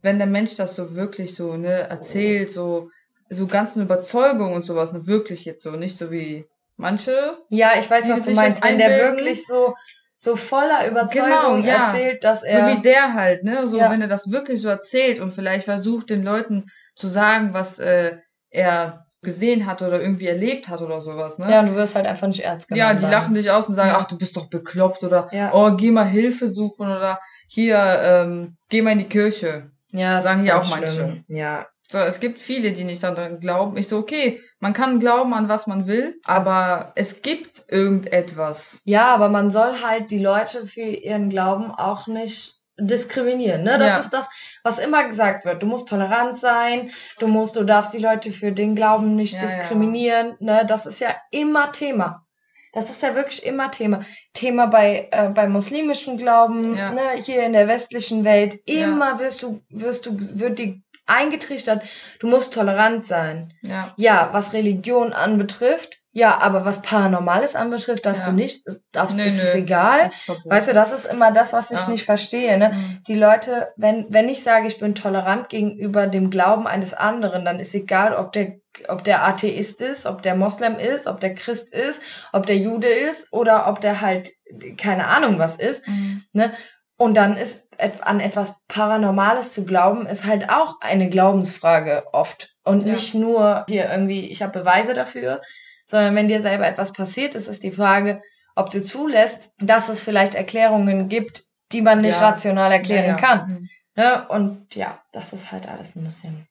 wenn 0.01 0.19
der 0.19 0.27
Mensch 0.27 0.55
das 0.55 0.75
so 0.75 0.95
wirklich 0.95 1.33
so 1.33 1.57
ne 1.57 1.89
erzählt, 1.89 2.51
so 2.51 2.89
so 3.29 3.47
ganzen 3.47 3.81
Überzeugung 3.81 4.53
und 4.53 4.65
sowas, 4.65 4.93
ne, 4.93 5.07
wirklich 5.07 5.45
jetzt 5.45 5.63
so, 5.63 5.71
nicht 5.71 5.97
so 5.97 6.11
wie 6.11 6.45
manche. 6.77 7.39
Ja, 7.49 7.71
ich 7.79 7.89
weiß, 7.89 8.07
was 8.09 8.21
du 8.21 8.31
meinst, 8.35 8.63
wenn 8.63 8.77
der 8.77 8.89
wirklich 8.99 9.47
so 9.47 9.73
so 10.15 10.35
voller 10.35 10.87
Überzeugung 10.87 11.61
genau, 11.61 11.67
ja. 11.67 11.87
erzählt, 11.87 12.23
dass 12.23 12.43
er 12.43 12.69
so 12.69 12.77
wie 12.77 12.81
der 12.83 13.13
halt, 13.13 13.43
ne, 13.43 13.65
so 13.65 13.79
ja. 13.79 13.89
wenn 13.89 14.01
er 14.01 14.07
das 14.07 14.31
wirklich 14.31 14.61
so 14.61 14.67
erzählt 14.67 15.19
und 15.19 15.31
vielleicht 15.31 15.65
versucht 15.65 16.11
den 16.11 16.23
Leuten 16.23 16.67
zu 16.95 17.07
sagen, 17.07 17.53
was 17.53 17.79
äh, 17.79 18.17
er 18.49 19.04
gesehen 19.25 19.65
hat 19.65 19.81
oder 19.81 20.01
irgendwie 20.01 20.27
erlebt 20.27 20.69
hat 20.69 20.81
oder 20.81 21.01
sowas, 21.01 21.37
ne? 21.37 21.51
Ja, 21.51 21.59
und 21.59 21.67
du 21.67 21.75
wirst 21.75 21.95
halt 21.95 22.05
einfach 22.05 22.27
nicht 22.27 22.39
ernst 22.39 22.69
genommen. 22.69 22.87
Ja, 22.87 22.93
die 22.93 23.01
sein. 23.01 23.11
lachen 23.11 23.33
dich 23.33 23.51
aus 23.51 23.67
und 23.67 23.75
sagen, 23.75 23.89
ja. 23.89 23.97
ach, 23.99 24.05
du 24.05 24.17
bist 24.17 24.37
doch 24.37 24.49
bekloppt 24.49 25.03
oder 25.03 25.27
ja. 25.33 25.53
oh, 25.53 25.75
geh 25.75 25.91
mal 25.91 26.07
Hilfe 26.07 26.47
suchen 26.49 26.87
oder 26.87 27.19
hier, 27.47 27.77
ähm, 27.77 28.55
geh 28.69 28.81
mal 28.81 28.91
in 28.91 28.99
die 28.99 29.09
Kirche. 29.09 29.71
Ja, 29.91 30.15
das 30.15 30.23
sagen 30.23 30.43
hier 30.43 30.57
auch 30.57 30.69
manche. 30.69 30.87
Schlimm. 30.87 31.25
Ja. 31.27 31.67
So, 31.89 31.99
es 31.99 32.19
gibt 32.19 32.39
viele, 32.39 32.71
die 32.73 32.83
nicht 32.83 33.03
daran 33.03 33.39
glauben. 33.39 33.77
Ich 33.77 33.87
so, 33.87 33.97
okay, 33.97 34.41
man 34.59 34.73
kann 34.73 34.99
glauben 34.99 35.33
an 35.33 35.49
was 35.49 35.67
man 35.67 35.85
will, 35.85 36.19
aber 36.23 36.93
es 36.95 37.21
gibt 37.21 37.63
irgendetwas. 37.69 38.81
Ja, 38.85 39.13
aber 39.13 39.29
man 39.29 39.51
soll 39.51 39.81
halt 39.83 40.09
die 40.09 40.19
Leute 40.19 40.65
für 40.65 40.81
ihren 40.81 41.29
Glauben 41.29 41.71
auch 41.71 42.07
nicht 42.07 42.64
diskriminieren. 42.77 43.63
Ne? 43.63 43.77
Das 43.77 43.91
ja. 43.91 43.99
ist 43.99 44.09
das, 44.11 44.27
was 44.63 44.79
immer 44.79 45.07
gesagt 45.07 45.45
wird. 45.45 45.63
Du 45.63 45.67
musst 45.67 45.87
tolerant 45.87 46.37
sein, 46.37 46.91
du 47.19 47.27
musst, 47.27 47.55
du 47.55 47.63
darfst 47.63 47.93
die 47.93 47.99
Leute 47.99 48.31
für 48.31 48.51
den 48.51 48.75
Glauben 48.75 49.15
nicht 49.15 49.33
ja, 49.33 49.41
diskriminieren. 49.41 50.35
Ja. 50.39 50.57
Ne? 50.57 50.65
Das 50.65 50.85
ist 50.85 50.99
ja 50.99 51.15
immer 51.31 51.71
Thema. 51.71 52.25
Das 52.73 52.89
ist 52.89 53.01
ja 53.01 53.15
wirklich 53.15 53.45
immer 53.45 53.71
Thema. 53.71 54.01
Thema 54.33 54.67
bei, 54.67 55.07
äh, 55.11 55.29
bei 55.29 55.47
muslimischem 55.47 56.17
Glauben, 56.17 56.73
ne? 56.73 57.01
hier 57.15 57.45
in 57.45 57.53
der 57.53 57.69
westlichen 57.69 58.25
Welt. 58.25 58.59
Immer 58.65 59.19
wirst 59.19 59.43
du, 59.43 59.61
wirst 59.69 60.05
du, 60.05 60.17
wird 60.37 60.59
die 60.59 60.83
eingetrichtert, 61.05 61.83
du 62.19 62.27
musst 62.27 62.53
tolerant 62.53 63.05
sein. 63.05 63.53
Ja. 63.61 63.93
Ja, 63.95 64.29
was 64.31 64.53
Religion 64.53 65.13
anbetrifft, 65.13 65.99
ja, 66.17 66.37
aber 66.37 66.63
was 66.63 66.81
Paranormales 66.81 67.57
anbetrifft, 67.57 68.05
darfst 68.05 68.23
Ja. 68.23 68.29
du 68.31 68.37
nicht, 68.37 68.63
darfst, 68.93 69.17
Nö, 69.17 69.23
ist 69.23 69.37
es 69.37 69.53
nö. 69.53 69.59
egal. 69.63 70.03
Das 70.03 70.13
ist. 70.29 70.45
Weißt 70.49 70.67
du, 70.69 70.73
das 70.73 70.93
ist 70.93 71.03
immer 71.05 71.33
das, 71.33 71.51
was 71.51 71.71
ich 71.71 71.81
Ja. 71.81 71.89
nicht 71.89 72.05
verstehe. 72.05 72.57
Ne? 72.57 72.69
Mhm. 72.69 73.03
Die 73.05 73.15
Leute, 73.15 73.73
wenn, 73.75 74.05
wenn 74.07 74.29
ich 74.29 74.41
sage, 74.41 74.65
ich 74.65 74.79
bin 74.79 74.95
tolerant 74.95 75.49
gegenüber 75.49 76.07
dem 76.07 76.29
Glauben 76.29 76.67
eines 76.67 76.93
anderen, 76.93 77.43
dann 77.43 77.59
ist 77.59 77.75
egal, 77.75 78.15
ob 78.15 78.31
der, 78.31 78.53
ob 78.87 79.03
der 79.03 79.25
Atheist 79.27 79.81
ist, 79.81 80.05
ob 80.05 80.21
der 80.21 80.35
Moslem 80.35 80.77
ist, 80.77 81.05
ob 81.07 81.19
der 81.19 81.35
Christ 81.35 81.73
ist, 81.73 82.01
ob 82.31 82.45
der 82.45 82.57
Jude 82.57 82.87
ist 82.87 83.33
oder 83.33 83.67
ob 83.67 83.81
der 83.81 83.99
halt 83.99 84.31
keine 84.77 85.07
Ahnung 85.07 85.37
was 85.37 85.57
ist. 85.57 85.85
Mhm. 85.85 86.23
Ne? 86.31 86.53
Und 86.95 87.17
dann 87.17 87.35
ist 87.35 87.61
an 88.03 88.21
etwas 88.21 88.61
Paranormales 88.69 89.51
zu 89.51 89.65
glauben, 89.65 90.05
ist 90.07 90.23
halt 90.23 90.49
auch 90.49 90.79
eine 90.79 91.09
Glaubensfrage 91.09 92.05
oft. 92.13 92.55
Und 92.63 92.85
Ja. 92.85 92.93
nicht 92.93 93.13
nur 93.15 93.65
hier 93.67 93.89
irgendwie, 93.91 94.29
ich 94.31 94.41
habe 94.41 94.57
Beweise 94.59 94.93
dafür, 94.93 95.41
sondern 95.85 96.15
wenn 96.15 96.27
dir 96.27 96.39
selber 96.41 96.67
etwas 96.67 96.91
passiert 96.93 97.35
ist, 97.35 97.47
ist 97.47 97.63
die 97.63 97.71
Frage, 97.71 98.21
ob 98.55 98.69
du 98.71 98.83
zulässt, 98.83 99.53
dass 99.59 99.87
es 99.89 100.01
vielleicht 100.03 100.35
Erklärungen 100.35 101.07
gibt, 101.09 101.43
die 101.71 101.81
man 101.81 101.99
nicht 101.99 102.17
Ja. 102.19 102.29
rational 102.29 102.71
erklären 102.71 103.05
Ja, 103.05 103.11
ja. 103.11 103.17
kann. 103.17 103.47
Mhm. 103.49 103.69
Ne? 103.95 104.27
Und 104.27 104.75
ja, 104.75 105.01
das 105.13 105.31
ist 105.33 105.51
halt 105.51 105.67
alles 105.69 105.95
ein 105.95 106.03
bisschen 106.03 106.47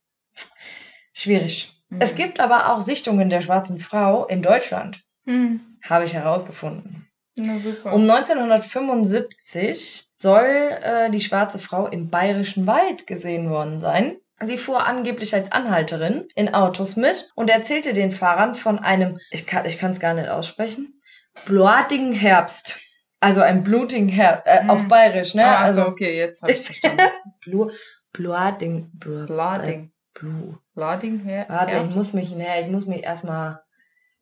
schwierig. 1.12 1.72
Mhm. 1.90 2.00
Es 2.00 2.14
gibt 2.14 2.40
aber 2.40 2.72
auch 2.72 2.80
Sichtungen 2.80 3.28
der 3.30 3.40
schwarzen 3.40 3.78
Frau 3.78 4.26
in 4.26 4.42
Deutschland, 4.42 5.02
Mhm. 5.24 5.60
habe 5.82 6.04
ich 6.04 6.14
herausgefunden. 6.14 7.08
Na 7.36 7.58
super. 7.58 7.92
Um 7.92 8.06
1975 8.08 10.04
soll 10.14 10.44
äh, 10.82 11.10
die 11.10 11.20
schwarze 11.20 11.58
Frau 11.58 11.86
im 11.86 12.08
Bayerischen 12.08 12.66
Wald 12.66 13.06
gesehen 13.06 13.50
worden 13.50 13.80
sein. 13.80 14.16
Sie 14.42 14.58
fuhr 14.58 14.84
angeblich 14.86 15.34
als 15.34 15.52
Anhalterin 15.52 16.26
in 16.34 16.52
Autos 16.54 16.96
mit 16.96 17.30
und 17.34 17.50
erzählte 17.50 17.92
den 17.92 18.10
Fahrern 18.10 18.54
von 18.54 18.78
einem, 18.78 19.18
ich 19.30 19.46
kann 19.46 19.64
es 19.64 20.00
gar 20.00 20.14
nicht 20.14 20.28
aussprechen, 20.28 21.00
blutigen 21.46 22.12
Herbst. 22.12 22.80
Also 23.20 23.40
ein 23.40 23.62
blutigen 23.62 24.08
Herbst, 24.08 24.46
äh, 24.46 24.64
Mhm. 24.64 24.70
auf 24.70 24.88
Bayerisch, 24.88 25.34
ne? 25.34 25.46
ah, 25.46 25.62
also 25.62 25.82
so, 25.82 25.88
okay, 25.88 26.16
jetzt 26.18 26.42
habe 26.42 26.52
ich 26.52 26.60
verstanden. 26.66 27.02
Blu, 27.44 27.70
bluading, 28.12 28.90
blu, 28.94 29.24
Lading. 29.26 29.84
Äh, 29.84 30.18
blu. 30.18 30.58
Lading 30.74 31.20
her. 31.20 31.46
Warte, 31.48 31.72
ich 31.72 31.78
Herbst? 31.78 31.96
muss 31.96 32.12
mich, 32.12 32.30
ne, 32.34 32.60
ich 32.60 32.68
muss 32.68 32.86
mich 32.86 33.04
erstmal. 33.04 33.60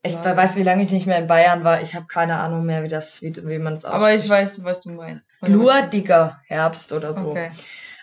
Ich 0.02 0.14
Lading. 0.14 0.36
weiß, 0.36 0.56
wie 0.56 0.62
lange 0.62 0.82
ich 0.82 0.90
nicht 0.92 1.06
mehr 1.06 1.18
in 1.18 1.26
Bayern 1.26 1.64
war. 1.64 1.80
Ich 1.80 1.94
habe 1.94 2.06
keine 2.06 2.38
Ahnung 2.38 2.64
mehr, 2.64 2.82
wie 2.82 2.88
das, 2.88 3.22
wie, 3.22 3.34
wie 3.46 3.58
man 3.58 3.74
es 3.76 3.84
ausspricht. 3.84 4.02
Aber 4.04 4.14
ich 4.14 4.28
weiß, 4.28 4.62
was 4.64 4.82
du 4.82 4.90
meinst. 4.90 5.32
Blutiger 5.40 6.40
Herbst 6.46 6.92
oder 6.92 7.12
so. 7.12 7.30
Okay. 7.30 7.50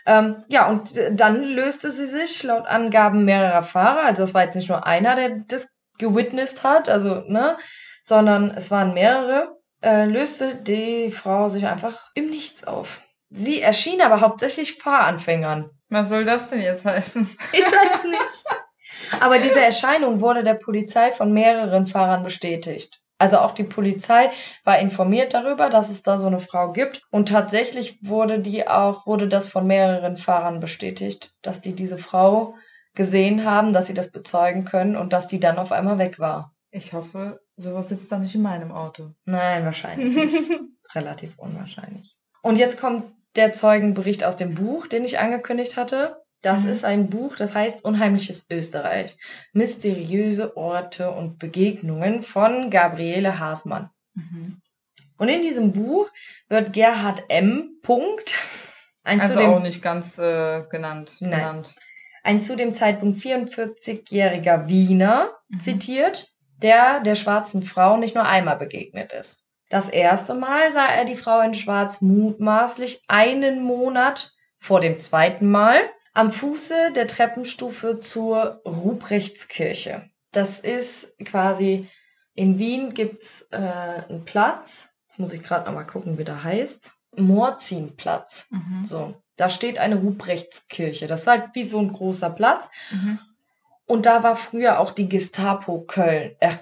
Ähm, 0.05 0.43
ja, 0.47 0.69
und 0.69 0.97
äh, 0.97 1.13
dann 1.13 1.43
löste 1.43 1.91
sie 1.91 2.05
sich 2.05 2.43
laut 2.43 2.65
Angaben 2.65 3.25
mehrerer 3.25 3.63
Fahrer, 3.63 4.03
also 4.03 4.23
es 4.23 4.33
war 4.33 4.43
jetzt 4.43 4.55
nicht 4.55 4.69
nur 4.69 4.85
einer, 4.85 5.15
der 5.15 5.41
das 5.47 5.69
gewitnessed 5.97 6.63
hat, 6.63 6.89
also, 6.89 7.23
ne, 7.27 7.57
sondern 8.01 8.51
es 8.51 8.71
waren 8.71 8.93
mehrere, 8.93 9.57
äh, 9.83 10.05
löste 10.05 10.55
die 10.55 11.11
Frau 11.11 11.47
sich 11.47 11.67
einfach 11.67 12.09
im 12.15 12.29
Nichts 12.29 12.63
auf. 12.63 13.01
Sie 13.29 13.61
erschien 13.61 14.01
aber 14.01 14.21
hauptsächlich 14.21 14.75
Fahranfängern. 14.75 15.69
Was 15.89 16.09
soll 16.09 16.25
das 16.25 16.49
denn 16.49 16.61
jetzt 16.61 16.85
heißen? 16.85 17.29
Ich 17.51 17.65
weiß 17.65 18.03
nicht. 18.05 18.43
Aber 19.19 19.37
diese 19.39 19.61
Erscheinung 19.61 20.19
wurde 20.21 20.43
der 20.43 20.55
Polizei 20.55 21.11
von 21.11 21.31
mehreren 21.31 21.85
Fahrern 21.85 22.23
bestätigt. 22.23 22.98
Also 23.19 23.39
auch 23.39 23.51
die 23.51 23.65
Polizei 23.65 24.31
war 24.63 24.79
informiert 24.79 25.33
darüber, 25.33 25.69
dass 25.69 25.89
es 25.89 26.01
da 26.03 26.17
so 26.17 26.27
eine 26.27 26.39
Frau 26.39 26.71
gibt. 26.71 27.03
Und 27.11 27.27
tatsächlich 27.27 27.99
wurde 28.01 28.39
die 28.39 28.67
auch, 28.67 29.05
wurde 29.05 29.27
das 29.27 29.49
von 29.49 29.67
mehreren 29.67 30.17
Fahrern 30.17 30.61
bestätigt, 30.61 31.33
dass 31.41 31.59
die 31.61 31.75
diese 31.75 31.97
Frau 31.97 32.55
gesehen 32.95 33.45
haben, 33.45 33.73
dass 33.73 33.87
sie 33.87 33.93
das 33.93 34.11
bezeugen 34.11 34.65
können 34.65 34.95
und 34.95 35.13
dass 35.13 35.27
die 35.27 35.39
dann 35.39 35.59
auf 35.59 35.71
einmal 35.71 35.99
weg 35.99 36.17
war. 36.17 36.55
Ich 36.71 36.93
hoffe, 36.93 37.41
sowas 37.57 37.89
sitzt 37.89 38.11
da 38.11 38.19
nicht 38.19 38.35
in 38.35 38.41
meinem 38.41 38.71
Auto. 38.71 39.11
Nein, 39.25 39.65
wahrscheinlich 39.65 40.15
nicht. 40.15 40.51
Relativ 40.95 41.37
unwahrscheinlich. 41.39 42.15
Und 42.41 42.57
jetzt 42.57 42.79
kommt 42.79 43.03
der 43.35 43.53
Zeugenbericht 43.53 44.23
aus 44.23 44.37
dem 44.37 44.55
Buch, 44.55 44.87
den 44.87 45.03
ich 45.03 45.19
angekündigt 45.19 45.77
hatte. 45.77 46.18
Das 46.41 46.63
Mhm. 46.63 46.69
ist 46.69 46.85
ein 46.85 47.09
Buch, 47.09 47.35
das 47.35 47.53
heißt 47.53 47.83
Unheimliches 47.83 48.47
Österreich. 48.49 49.17
Mysteriöse 49.53 50.55
Orte 50.55 51.11
und 51.11 51.37
Begegnungen 51.39 52.21
von 52.23 52.69
Gabriele 52.69 53.39
Haasmann. 53.39 53.89
Mhm. 54.13 54.61
Und 55.17 55.27
in 55.29 55.41
diesem 55.41 55.73
Buch 55.73 56.09
wird 56.47 56.71
Gerhard 56.71 57.23
M. 57.27 57.77
Punkt, 57.81 58.39
ein, 59.03 59.19
Also 59.19 59.33
zu, 59.33 59.39
dem, 59.39 59.49
auch 59.49 59.59
nicht 59.61 59.81
ganz 59.81 60.17
äh, 60.17 60.63
genannt. 60.69 61.17
Genannt. 61.19 61.75
ein 62.23 62.39
zu 62.41 62.55
dem 62.55 62.73
Zeitpunkt 62.73 63.19
44-jähriger 63.19 64.67
Wiener 64.67 65.31
Mhm. 65.49 65.59
zitiert, 65.59 66.27
der 66.61 66.99
der 67.01 67.15
schwarzen 67.15 67.63
Frau 67.63 67.97
nicht 67.97 68.15
nur 68.15 68.25
einmal 68.25 68.57
begegnet 68.57 69.11
ist. 69.13 69.43
Das 69.69 69.89
erste 69.89 70.33
Mal 70.35 70.69
sah 70.71 70.85
er 70.87 71.05
die 71.05 71.15
Frau 71.15 71.41
in 71.41 71.53
Schwarz 71.53 72.01
mutmaßlich 72.01 73.03
einen 73.07 73.61
Monat 73.63 74.31
vor 74.57 74.79
dem 74.81 74.99
zweiten 74.99 75.49
Mal 75.49 75.81
am 76.13 76.31
Fuße 76.31 76.91
der 76.93 77.07
Treppenstufe 77.07 77.99
zur 77.99 78.61
Ruprechtskirche. 78.65 80.09
Das 80.31 80.59
ist 80.59 81.17
quasi, 81.25 81.87
in 82.35 82.59
Wien 82.59 82.93
gibt's 82.93 83.47
äh, 83.51 83.57
einen 83.57 84.25
Platz, 84.25 84.95
jetzt 85.07 85.19
muss 85.19 85.33
ich 85.33 85.43
gerade 85.43 85.65
nochmal 85.65 85.87
gucken, 85.87 86.17
wie 86.17 86.23
der 86.23 86.43
heißt, 86.43 86.93
Morzinplatz. 87.15 88.47
Mhm. 88.49 88.85
So, 88.85 89.21
da 89.35 89.49
steht 89.49 89.79
eine 89.79 89.95
Ruprechtskirche. 89.95 91.07
Das 91.07 91.21
ist 91.21 91.27
halt 91.27 91.49
wie 91.53 91.63
so 91.63 91.79
ein 91.79 91.93
großer 91.93 92.29
Platz. 92.29 92.69
Mhm. 92.91 93.19
Und 93.85 94.05
da 94.05 94.21
war 94.21 94.35
früher 94.35 94.79
auch 94.79 94.91
die 94.91 95.09
Gestapo 95.09 95.81
Köln. 95.81 96.35
Äh, 96.39 96.57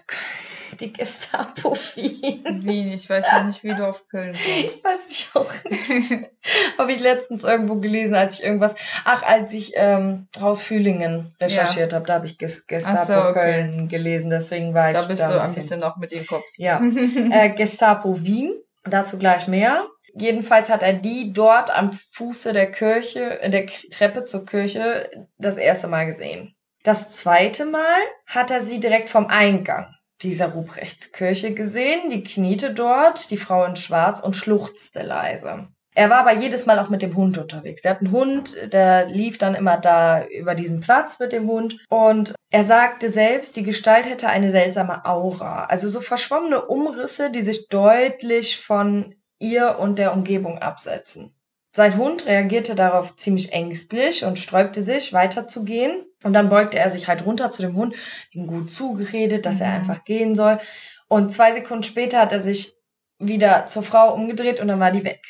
die 0.79 0.93
Gestapo 0.93 1.75
Wien. 1.95 2.63
Wien, 2.63 2.91
ich 2.91 3.09
weiß 3.09 3.25
noch 3.33 3.45
nicht, 3.45 3.63
wie 3.63 3.73
du 3.73 3.87
auf 3.87 4.07
Köln 4.07 4.33
kommst. 4.33 4.83
Weiß 4.83 5.09
ich 5.09 5.29
auch 5.33 5.51
nicht. 5.69 6.29
Habe 6.77 6.91
ich 6.91 6.99
letztens 6.99 7.43
irgendwo 7.43 7.75
gelesen, 7.75 8.15
als 8.15 8.35
ich 8.35 8.43
irgendwas. 8.43 8.75
Ach, 9.03 9.23
als 9.23 9.53
ich 9.53 9.73
ähm, 9.75 10.27
Haus 10.39 10.61
Fühlingen 10.61 11.35
recherchiert 11.39 11.93
habe, 11.93 12.05
da 12.05 12.15
habe 12.15 12.25
ich 12.25 12.37
Ges 12.37 12.67
Gestapo 12.67 13.05
so, 13.05 13.13
okay. 13.13 13.33
Köln 13.33 13.87
gelesen. 13.89 14.29
Deswegen 14.29 14.73
war 14.73 14.91
Da 14.93 15.01
ich 15.01 15.07
bist 15.07 15.21
da 15.21 15.31
du 15.31 15.41
ein 15.41 15.53
bisschen 15.53 15.79
noch 15.79 15.97
mit 15.97 16.11
dem 16.11 16.25
Kopf. 16.25 16.45
Ja. 16.57 16.81
äh, 17.31 17.49
Gestapo 17.49 18.21
Wien. 18.23 18.53
Dazu 18.83 19.17
gleich 19.17 19.47
mehr. 19.47 19.87
Jedenfalls 20.13 20.69
hat 20.69 20.81
er 20.81 20.93
die 20.93 21.33
dort 21.33 21.69
am 21.69 21.91
Fuße 21.91 22.53
der 22.53 22.71
Kirche, 22.71 23.41
äh, 23.41 23.49
der 23.49 23.67
Treppe 23.67 24.23
zur 24.23 24.45
Kirche 24.45 25.27
das 25.37 25.57
erste 25.57 25.87
Mal 25.87 26.05
gesehen. 26.05 26.55
Das 26.83 27.11
zweite 27.11 27.65
Mal 27.65 27.99
hat 28.25 28.49
er 28.49 28.61
sie 28.61 28.79
direkt 28.79 29.09
vom 29.09 29.27
Eingang 29.27 29.93
dieser 30.21 30.49
Ruprechtskirche 30.49 31.53
gesehen. 31.53 32.09
Die 32.09 32.23
kniete 32.23 32.73
dort, 32.73 33.31
die 33.31 33.37
Frau 33.37 33.63
in 33.65 33.75
Schwarz 33.75 34.19
und 34.19 34.35
schluchzte 34.35 35.03
leise. 35.03 35.67
Er 35.97 36.11
war 36.11 36.19
aber 36.19 36.33
jedes 36.33 36.67
Mal 36.67 36.77
auch 36.77 36.89
mit 36.89 37.01
dem 37.01 37.15
Hund 37.15 37.39
unterwegs. 37.39 37.81
Der 37.81 37.91
hat 37.91 38.01
einen 38.01 38.11
Hund, 38.11 38.55
der 38.71 39.07
lief 39.07 39.39
dann 39.39 39.55
immer 39.55 39.77
da 39.77 40.25
über 40.27 40.53
diesen 40.53 40.79
Platz 40.79 41.17
mit 41.19 41.31
dem 41.31 41.47
Hund. 41.47 41.83
Und 41.89 42.35
er 42.51 42.65
sagte 42.65 43.09
selbst, 43.09 43.55
die 43.55 43.63
Gestalt 43.63 44.07
hätte 44.07 44.29
eine 44.29 44.51
seltsame 44.51 45.05
Aura. 45.05 45.65
Also 45.65 45.89
so 45.89 45.99
verschwommene 45.99 46.65
Umrisse, 46.65 47.31
die 47.31 47.41
sich 47.41 47.67
deutlich 47.69 48.59
von 48.59 49.15
ihr 49.39 49.79
und 49.79 49.97
der 49.97 50.13
Umgebung 50.13 50.59
absetzen. 50.59 51.33
Sein 51.75 51.97
Hund 51.97 52.25
reagierte 52.25 52.75
darauf 52.75 53.15
ziemlich 53.15 53.53
ängstlich 53.53 54.23
und 54.23 54.39
sträubte 54.39 54.81
sich, 54.81 55.13
weiterzugehen. 55.13 56.06
Und 56.23 56.33
dann 56.33 56.49
beugte 56.49 56.79
er 56.79 56.89
sich 56.89 57.07
halt 57.07 57.25
runter 57.25 57.51
zu 57.51 57.61
dem 57.61 57.75
Hund, 57.75 57.95
ihm 58.31 58.47
gut 58.47 58.71
zugeredet, 58.71 59.45
dass 59.45 59.61
er 59.61 59.67
Mhm. 59.69 59.75
einfach 59.75 60.03
gehen 60.03 60.35
soll. 60.35 60.59
Und 61.07 61.33
zwei 61.33 61.51
Sekunden 61.51 61.83
später 61.83 62.19
hat 62.19 62.31
er 62.31 62.39
sich 62.39 62.73
wieder 63.19 63.67
zur 63.67 63.83
Frau 63.83 64.13
umgedreht 64.13 64.59
und 64.59 64.67
dann 64.67 64.79
war 64.79 64.91
die 64.91 65.03
weg. 65.03 65.21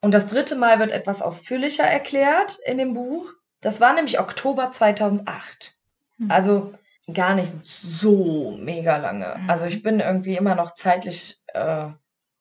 Und 0.00 0.12
das 0.12 0.26
dritte 0.28 0.54
Mal 0.56 0.78
wird 0.78 0.92
etwas 0.92 1.22
ausführlicher 1.22 1.84
erklärt 1.84 2.58
in 2.66 2.78
dem 2.78 2.94
Buch. 2.94 3.32
Das 3.60 3.80
war 3.80 3.92
nämlich 3.94 4.20
Oktober 4.20 4.70
2008. 4.70 5.74
Hm. 6.18 6.30
Also 6.30 6.72
gar 7.12 7.34
nicht 7.34 7.52
so 7.82 8.56
mega 8.60 8.96
lange. 8.98 9.34
Mhm. 9.38 9.50
Also 9.50 9.64
ich 9.64 9.82
bin 9.82 9.98
irgendwie 10.00 10.36
immer 10.36 10.54
noch 10.54 10.74
zeitlich, 10.74 11.38
äh, 11.54 11.86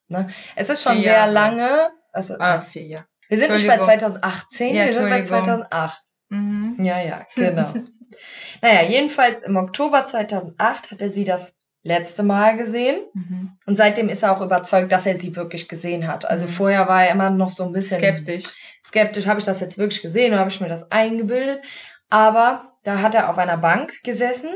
ne? 0.10 0.30
Es 0.56 0.70
ist 0.70 0.84
schon 0.84 0.94
Vier 0.94 1.04
sehr 1.04 1.14
Jahre. 1.14 1.32
lange. 1.32 1.90
Also, 2.12 2.36
Ah, 2.40 2.60
vier, 2.62 2.84
ja. 2.86 3.00
wir 3.30 3.38
sind 3.38 3.52
nicht 3.52 3.66
bei 3.68 3.74
Entschuldigung. 3.76 4.00
2018, 4.00 4.76
Ja, 4.76 4.86
wir 4.86 4.94
sind 4.94 5.10
bei 5.10 5.18
Entschuldigung. 5.20 5.46
2008. 5.70 6.02
Mhm. 6.30 6.78
Ja, 6.84 7.00
ja, 7.02 7.26
genau. 7.36 7.74
naja, 8.62 8.84
jedenfalls 8.90 9.42
im 9.44 9.56
Oktober 9.56 10.06
2008 10.06 10.92
hat 10.92 11.02
er 11.02 11.10
sie 11.10 11.24
das 11.24 11.58
letzte 11.84 12.24
Mal 12.24 12.58
gesehen. 12.58 13.00
Mhm. 13.14 13.52
Und 13.66 13.76
seitdem 13.78 14.10
ist 14.10 14.24
er 14.24 14.34
auch 14.36 14.42
überzeugt, 14.42 14.92
dass 14.92 15.06
er 15.06 15.18
sie 15.18 15.36
wirklich 15.36 15.70
gesehen 15.70 16.08
hat. 16.08 16.26
Also 16.26 16.46
Mhm. 16.46 16.50
vorher 16.52 16.88
war 16.88 17.06
er 17.06 17.12
immer 17.12 17.30
noch 17.30 17.50
so 17.50 17.64
ein 17.64 17.72
bisschen 17.72 18.00
Skeptisch. 18.00 18.44
skeptisch, 18.86 19.28
habe 19.28 19.40
ich 19.40 19.46
das 19.46 19.60
jetzt 19.62 19.78
wirklich 19.78 20.02
gesehen 20.02 20.32
oder 20.34 20.40
habe 20.40 20.50
ich 20.50 20.60
mir 20.62 20.68
das 20.70 20.92
eingebildet? 20.92 21.64
Aber 22.10 22.74
da 22.84 23.02
hat 23.02 23.16
er 23.16 23.30
auf 23.30 23.38
einer 23.38 23.58
Bank 23.58 23.94
gesessen. 24.04 24.50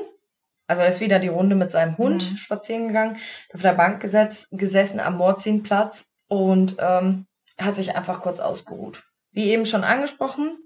Also 0.68 0.82
er 0.84 0.88
ist 0.90 1.02
wieder 1.02 1.20
die 1.20 1.28
Runde 1.28 1.56
mit 1.56 1.72
seinem 1.72 1.98
Hund 1.98 2.32
Mhm. 2.32 2.38
spazieren 2.38 2.88
gegangen, 2.88 3.18
auf 3.54 3.62
der 3.62 3.74
Bank 3.74 4.02
gesetzt, 4.02 4.48
gesessen 4.52 5.00
am 5.00 5.18
Morzinplatz 5.18 6.10
und 6.28 6.76
ähm, 6.80 7.28
hat 7.58 7.76
sich 7.76 7.96
einfach 7.96 8.22
kurz 8.22 8.40
ausgeruht. 8.40 9.04
Wie 9.32 9.50
eben 9.50 9.66
schon 9.66 9.84
angesprochen, 9.84 10.58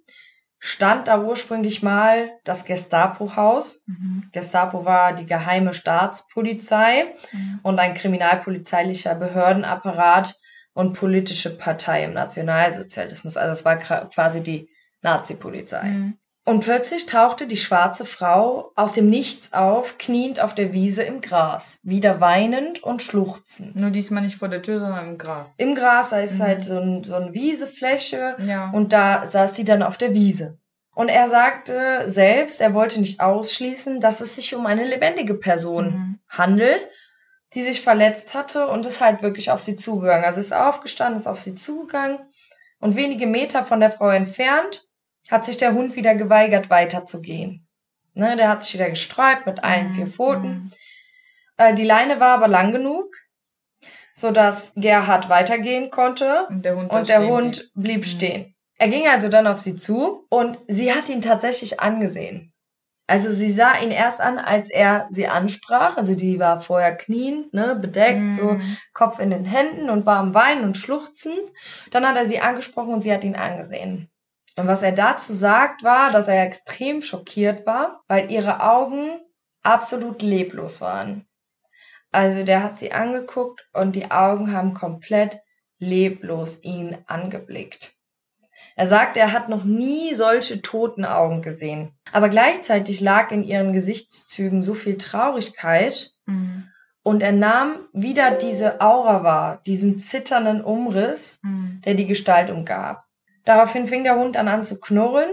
stand 0.66 1.07
da 1.07 1.22
ursprünglich 1.22 1.84
mal 1.84 2.32
das 2.43 2.66
Gestapo-Haus. 2.66 3.84
Mhm. 3.86 4.30
Gestapo 4.32 4.84
war 4.84 5.13
die 5.13 5.28
geheime 5.28 5.76
Staatspolizei 5.76 7.13
Mhm. 7.32 7.59
und 7.61 7.78
ein 7.78 7.93
kriminalpolizeilicher 7.93 9.13
Behördenapparat 9.13 10.34
und 10.74 10.93
politische 10.93 11.55
Partei 11.55 12.03
im 12.03 12.13
Nationalsozialismus. 12.13 13.38
Also 13.38 13.51
es 13.51 13.63
war 13.63 13.78
quasi 13.78 14.41
die 14.41 14.68
Nazi-Polizei. 15.03 15.84
Mhm. 15.84 16.18
Und 16.48 16.60
plötzlich 16.60 17.08
tauchte 17.08 17.48
die 17.48 17.58
schwarze 17.58 18.06
Frau 18.06 18.72
aus 18.76 18.93
dem 18.93 19.10
Nichts 19.10 19.52
auf, 19.52 19.98
kniend 19.98 20.39
auf 20.39 20.54
der 20.54 20.74
Wiese 20.74 21.02
im 21.02 21.20
Gras, 21.22 21.80
wieder 21.82 22.22
weinend 22.22 22.84
und 22.84 23.02
schluchzend. 23.02 23.76
Nur 23.76 23.89
diesmal 23.89 24.22
nicht 24.22 24.36
vor 24.38 24.48
der 24.48 24.62
Tür, 24.62 24.80
sondern 24.80 25.10
im 25.10 25.18
Gras. 25.18 25.56
Im 25.58 25.74
Gras, 25.74 26.10
da 26.12 26.20
ist 26.20 26.38
Mhm. 26.38 26.43
halt 26.43 26.64
so, 26.64 26.80
ein, 26.80 27.04
so 27.04 27.16
eine 27.16 27.34
Wiesefläche 27.34 28.36
Ja. 28.46 28.70
und 28.72 28.93
da 28.93 29.26
saß 29.26 29.56
sie 29.56 29.64
dann 29.64 29.82
auf 29.82 29.98
der 29.98 30.14
Wiese. 30.14 30.60
Und 30.93 31.10
er 31.10 31.28
sagte 31.30 32.06
selbst, 32.12 32.62
er 32.62 32.76
wollte 32.76 33.00
nicht 33.00 33.22
ausschließen, 33.22 34.00
dass 34.00 34.22
es 34.22 34.36
sich 34.36 34.54
um 34.56 34.68
eine 34.68 34.86
lebendige 34.86 35.34
Person 35.34 35.86
Mhm. 35.86 36.20
handelt, 36.30 36.88
die 37.56 37.64
sich 37.64 37.82
verletzt 37.82 38.36
hatte 38.36 38.68
und 38.68 38.86
ist 38.86 39.02
halt 39.02 39.24
wirklich 39.24 39.50
auf 39.50 39.62
sie 39.62 39.78
zugegangen. 39.78 40.26
Also 40.26 40.39
ist 40.41 40.54
aufgestanden, 40.54 41.18
ist 41.18 41.28
auf 41.28 41.39
sie 41.39 41.56
zugegangen 41.56 42.20
und 42.80 42.96
wenige 42.96 43.26
Meter 43.26 43.64
von 43.64 43.80
der 43.80 43.89
Frau 43.91 44.10
entfernt 44.10 44.84
hat 45.30 45.45
sich 45.45 45.57
der 45.57 45.73
Hund 45.73 45.95
wieder 45.95 46.15
geweigert, 46.15 46.69
weiterzugehen. 46.69 47.67
Ne, 48.13 48.36
der 48.38 48.49
hat 48.49 48.63
sich 48.63 48.73
wieder 48.76 48.89
gesträubt 48.89 49.45
mit 49.45 49.63
allen 49.63 49.91
vier 49.91 50.05
Mhm. 50.05 50.11
Pfoten. 50.11 50.71
Äh, 51.57 51.73
die 51.73 51.84
Leine 51.84 52.19
war 52.19 52.36
aber 52.36 52.47
lang 52.47 52.71
genug, 52.71 53.13
sodass 54.13 54.71
Gerhard 54.76 55.30
weitergehen 55.30 55.89
konnte 55.89 56.47
Und 56.49 56.63
der 56.63 56.76
Hund, 56.78 56.91
und 56.91 57.09
der 57.09 57.28
Hund 57.28 57.71
blieb 57.76 58.01
Mhm. 58.01 58.05
stehen. 58.05 58.55
Er 58.78 58.88
ging 58.89 59.07
also 59.07 59.30
dann 59.30 59.47
auf 59.47 59.57
sie 59.57 59.76
zu 59.76 60.26
und 60.30 60.59
sie 60.67 60.93
hat 60.93 61.09
ihn 61.09 61.21
tatsächlich 61.21 61.80
angesehen. 61.80 62.51
Also 63.07 63.30
sie 63.32 63.51
sah 63.51 63.78
ihn 63.78 63.91
erst 63.91 64.19
an, 64.19 64.39
als 64.39 64.69
er 64.69 65.07
sie 65.11 65.28
ansprach. 65.28 65.95
Also 65.95 66.15
die 66.15 66.39
war 66.39 66.59
vorher 66.59 66.95
kniend, 66.97 67.53
ne, 67.53 67.76
bedeckt, 67.76 68.19
blieb. 68.19 68.34
so 68.34 68.43
Mhm. 68.53 68.78
Kopf 68.93 69.19
in 69.19 69.30
den 69.30 69.45
Händen 69.45 69.89
und 69.89 70.05
war 70.05 70.17
am 70.17 70.34
Weinen 70.34 70.63
und 70.63 70.78
schluchzend. 70.78 71.51
Dann 71.91 72.05
hat 72.07 72.15
er 72.17 72.26
sie 72.26 72.39
angesprochen 72.39 72.93
und 72.93 73.03
sie 73.03 73.13
hat 73.13 73.23
ihn 73.23 73.36
angesehen. 73.36 74.09
Und 74.58 74.68
was 74.68 74.82
er 74.82 74.91
dazu 74.93 75.34
sagt, 75.34 75.84
war, 75.84 76.12
dass 76.12 76.28
er 76.28 76.43
extrem 76.45 77.01
schockiert 77.01 77.66
war, 77.66 78.01
weil 78.08 78.32
ihre 78.32 78.62
Augen 78.64 79.20
absolut 79.64 80.22
leblos 80.22 80.80
waren. 80.82 81.26
Also 82.12 82.43
der 82.43 82.64
hat 82.64 82.80
sie 82.80 82.93
angeguckt 82.93 83.68
und 83.74 83.95
die 83.95 84.12
Augen 84.12 84.53
haben 84.53 84.74
komplett 84.74 85.39
leblos 85.80 86.64
ihn 86.64 86.97
angeblickt. 87.08 87.93
Er 88.78 88.88
sagt, 88.88 89.18
er 89.18 89.34
hat 89.34 89.49
noch 89.49 89.66
nie 89.66 90.14
solche 90.14 90.62
toten 90.62 91.03
Augen 91.06 91.41
gesehen. 91.41 91.91
Aber 92.14 92.30
gleichzeitig 92.30 93.01
lag 93.01 93.32
in 93.32 93.43
ihren 93.43 93.74
Gesichtszügen 93.74 94.62
so 94.62 94.74
viel 94.74 94.97
Traurigkeit, 94.97 96.12
Mhm. 96.26 96.70
und 97.03 97.22
er 97.22 97.34
nahm 97.34 97.88
wieder 97.93 98.32
diese 98.32 98.82
Aura 98.82 99.24
wahr, 99.24 99.62
diesen 99.68 99.99
zitternden 99.99 100.64
Umriss, 100.64 101.39
Mhm. 101.43 101.82
der 101.86 101.93
die 101.93 102.08
Gestalt 102.08 102.49
umgab. 102.49 103.05
Daraufhin 103.46 103.88
fing 103.88 104.04
der 104.04 104.16
Hund 104.18 104.36
dann 104.36 104.48
an 104.48 104.64
zu 104.64 104.80
knurren 104.80 105.30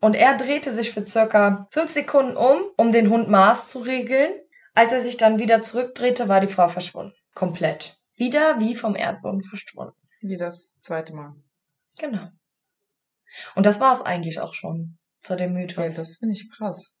und 0.00 0.14
er 0.14 0.36
drehte 0.36 0.72
sich 0.72 0.92
für 0.92 1.06
circa 1.06 1.68
fünf 1.70 1.90
Sekunden 1.90 2.36
um, 2.36 2.62
um 2.76 2.92
den 2.92 3.10
Hund 3.10 3.28
Maß 3.28 3.68
zu 3.68 3.80
regeln. 3.80 4.32
Als 4.74 4.92
er 4.92 5.00
sich 5.00 5.16
dann 5.16 5.38
wieder 5.38 5.62
zurückdrehte, 5.62 6.28
war 6.28 6.40
die 6.40 6.46
Frau 6.46 6.68
verschwunden. 6.68 7.12
Komplett. 7.34 7.98
Wieder 8.16 8.60
wie 8.60 8.74
vom 8.74 8.96
Erdboden 8.96 9.42
verschwunden. 9.42 9.94
Wie 10.20 10.36
das 10.36 10.78
zweite 10.80 11.14
Mal. 11.14 11.34
Genau. 11.98 12.28
Und 13.54 13.66
das 13.66 13.80
war 13.80 13.92
es 13.92 14.02
eigentlich 14.02 14.40
auch 14.40 14.54
schon 14.54 14.98
zu 15.18 15.36
dem 15.36 15.54
Ja, 15.54 15.60
Mythos. 15.60 15.94
das 15.96 16.16
finde 16.16 16.34
ich 16.34 16.50
krass. 16.50 16.96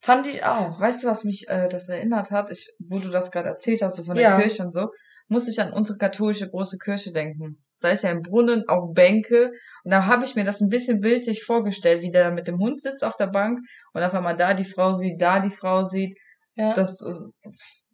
Fand 0.00 0.26
ich 0.26 0.44
auch. 0.44 0.80
Weißt 0.80 1.02
du, 1.02 1.08
was 1.08 1.24
mich 1.24 1.48
äh, 1.48 1.68
das 1.68 1.88
erinnert 1.88 2.30
hat? 2.30 2.50
Ich, 2.50 2.72
wo 2.78 2.98
du 2.98 3.10
das 3.10 3.30
gerade 3.30 3.48
erzählt 3.48 3.82
hast, 3.82 3.96
so 3.96 4.04
von 4.04 4.14
der 4.14 4.30
Ja. 4.30 4.40
Kirche 4.40 4.62
und 4.62 4.70
so, 4.70 4.92
muss 5.28 5.48
ich 5.48 5.60
an 5.60 5.72
unsere 5.72 5.98
katholische 5.98 6.48
große 6.48 6.78
Kirche 6.78 7.12
denken. 7.12 7.62
Da 7.80 7.90
ist 7.90 8.04
ja 8.04 8.10
ein 8.10 8.22
Brunnen, 8.22 8.68
auch 8.68 8.92
Bänke. 8.92 9.52
Und 9.84 9.90
da 9.90 10.06
habe 10.06 10.24
ich 10.24 10.34
mir 10.34 10.44
das 10.44 10.60
ein 10.60 10.68
bisschen 10.68 11.00
bildlich 11.00 11.44
vorgestellt, 11.44 12.02
wie 12.02 12.12
der 12.12 12.24
da 12.24 12.30
mit 12.30 12.48
dem 12.48 12.58
Hund 12.58 12.80
sitzt 12.80 13.04
auf 13.04 13.16
der 13.16 13.26
Bank 13.26 13.60
und 13.92 14.02
auf 14.02 14.14
einmal 14.14 14.36
da 14.36 14.54
die 14.54 14.64
Frau 14.64 14.94
sieht, 14.94 15.20
da 15.20 15.40
die 15.40 15.50
Frau 15.50 15.84
sieht. 15.84 16.18
Ja, 16.54 16.72
Das, 16.74 17.02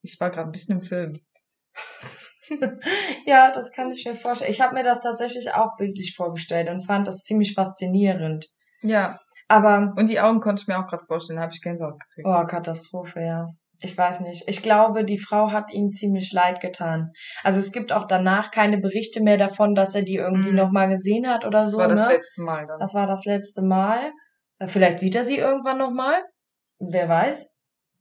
ich 0.03 0.19
war 0.19 0.31
gerade 0.31 0.49
ein 0.49 0.53
bisschen 0.53 0.79
im 0.79 0.83
Film. 0.83 1.13
ja 3.27 3.53
das 3.53 3.71
kann 3.73 3.91
ich 3.91 4.05
mir 4.05 4.15
vorstellen. 4.15 4.51
Ich 4.51 4.61
habe 4.61 4.75
mir 4.75 4.85
das 4.85 5.01
tatsächlich 5.01 5.53
auch 5.53 5.77
bildlich 5.77 6.15
vorgestellt 6.17 6.69
und 6.69 6.85
fand 6.85 7.07
das 7.07 7.23
ziemlich 7.23 7.55
faszinierend. 7.55 8.49
Ja, 8.83 9.19
Aber 9.49 9.95
und 9.97 10.09
die 10.09 10.21
Augen 10.21 10.41
konnte 10.41 10.63
ich 10.63 10.69
mir 10.69 10.79
auch 10.79 10.89
gerade 10.89 11.05
vorstellen, 11.05 11.37
da 11.37 11.43
habe 11.43 11.53
ich 11.55 11.63
Gänsehaut 11.63 11.99
gekriegt. 12.01 12.27
Oh, 12.29 12.45
Katastrophe, 12.47 13.21
ja. 13.21 13.51
Ich 13.81 13.97
weiß 13.97 14.21
nicht. 14.21 14.45
Ich 14.47 14.63
glaube, 14.63 15.05
die 15.05 15.19
Frau 15.19 15.53
hat 15.53 15.71
ihm 15.73 15.93
ziemlich 15.93 16.33
leid 16.33 16.61
getan. 16.61 17.11
Also 17.43 17.61
es 17.61 17.73
gibt 17.73 17.93
auch 17.93 18.07
danach 18.07 18.51
keine 18.51 18.79
Berichte 18.79 19.23
mehr 19.23 19.37
davon, 19.37 19.75
dass 19.75 19.95
er 19.95 20.03
die 20.03 20.17
irgendwie 20.17 20.51
Mhm. 20.51 20.57
nochmal 20.57 20.89
gesehen 20.89 21.29
hat 21.29 21.45
oder 21.45 21.61
das 21.61 21.73
so. 21.73 21.79
war 21.79 21.89
das 21.89 22.01
ne? 22.01 22.15
letzte 22.15 22.43
Mal 22.43 22.67
dann. 22.67 22.81
Das 22.81 22.95
war 22.95 23.07
das 23.07 23.25
letzte 23.27 23.63
Mal. 23.63 24.13
Äh, 24.59 24.67
Vielleicht 24.67 25.01
sieht 25.01 25.15
er 25.15 25.25
sie 25.25 25.37
irgendwann 25.37 25.79
nochmal. 25.79 26.23
Wer 26.79 27.09
weiß. 27.09 27.55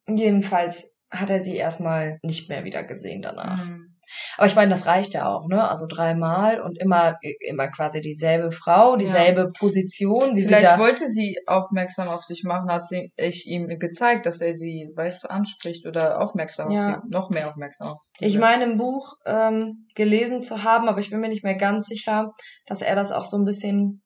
Jedenfalls 0.08 0.94
hat 1.12 1.30
er 1.30 1.40
sie 1.40 1.56
erstmal 1.56 2.20
nicht 2.24 2.50
mehr 2.50 2.64
wieder 2.64 2.84
gesehen 2.84 3.22
danach. 3.22 3.66
Mhm. 3.66 3.95
Aber 4.38 4.48
ich 4.48 4.56
meine, 4.56 4.72
das 4.72 4.86
reicht 4.86 5.14
ja 5.14 5.28
auch, 5.28 5.48
ne? 5.48 5.68
Also 5.70 5.86
dreimal 5.88 6.62
und 6.62 6.78
immer, 6.80 7.18
immer 7.40 7.68
quasi 7.68 8.02
dieselbe 8.02 8.52
Frau, 8.52 8.96
dieselbe 8.96 9.52
Position, 9.52 10.36
wie 10.36 10.42
sie 10.42 10.48
Vielleicht 10.48 10.66
da. 10.66 10.80
wollte 10.80 11.08
sie 11.08 11.38
aufmerksam 11.48 12.08
auf 12.08 12.24
sich 12.24 12.44
machen, 12.44 12.72
hat 12.72 12.86
sie 12.88 13.12
ich 13.16 13.48
ihm 13.48 13.68
gezeigt, 13.80 14.26
dass 14.26 14.42
er 14.42 14.56
sie, 14.56 14.92
weißt 14.96 15.24
du, 15.24 15.30
anspricht 15.30 15.86
oder 15.86 16.22
aufmerksam 16.22 16.72
Ja. 16.72 16.80
auf 16.80 16.86
sie, 16.86 17.10
noch 17.10 17.30
mehr 17.30 17.50
aufmerksam 17.50 17.88
auf 17.90 18.02
sie 18.20 18.26
Ich 18.26 18.38
meine 18.38 18.64
im 18.66 18.78
Buch 18.78 19.14
ähm, 19.26 19.88
gelesen 19.96 20.42
zu 20.44 20.64
haben, 20.64 20.88
aber 20.90 21.00
ich 21.00 21.10
bin 21.10 21.20
mir 21.20 21.30
nicht 21.30 21.44
mehr 21.44 21.56
ganz 21.56 21.88
sicher, 21.88 22.32
dass 22.66 22.82
er 22.82 22.96
das 22.96 23.12
auch 23.12 23.26
so 23.26 23.38
ein 23.38 23.46
bisschen 23.46 24.02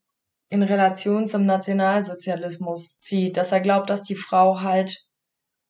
in 0.51 0.63
Relation 0.63 1.27
zum 1.27 1.45
Nationalsozialismus 1.45 2.99
zieht, 3.01 3.37
dass 3.37 3.51
er 3.51 3.59
glaubt, 3.61 3.89
dass 3.89 4.01
die 4.01 4.15
Frau 4.15 4.61
halt 4.61 4.97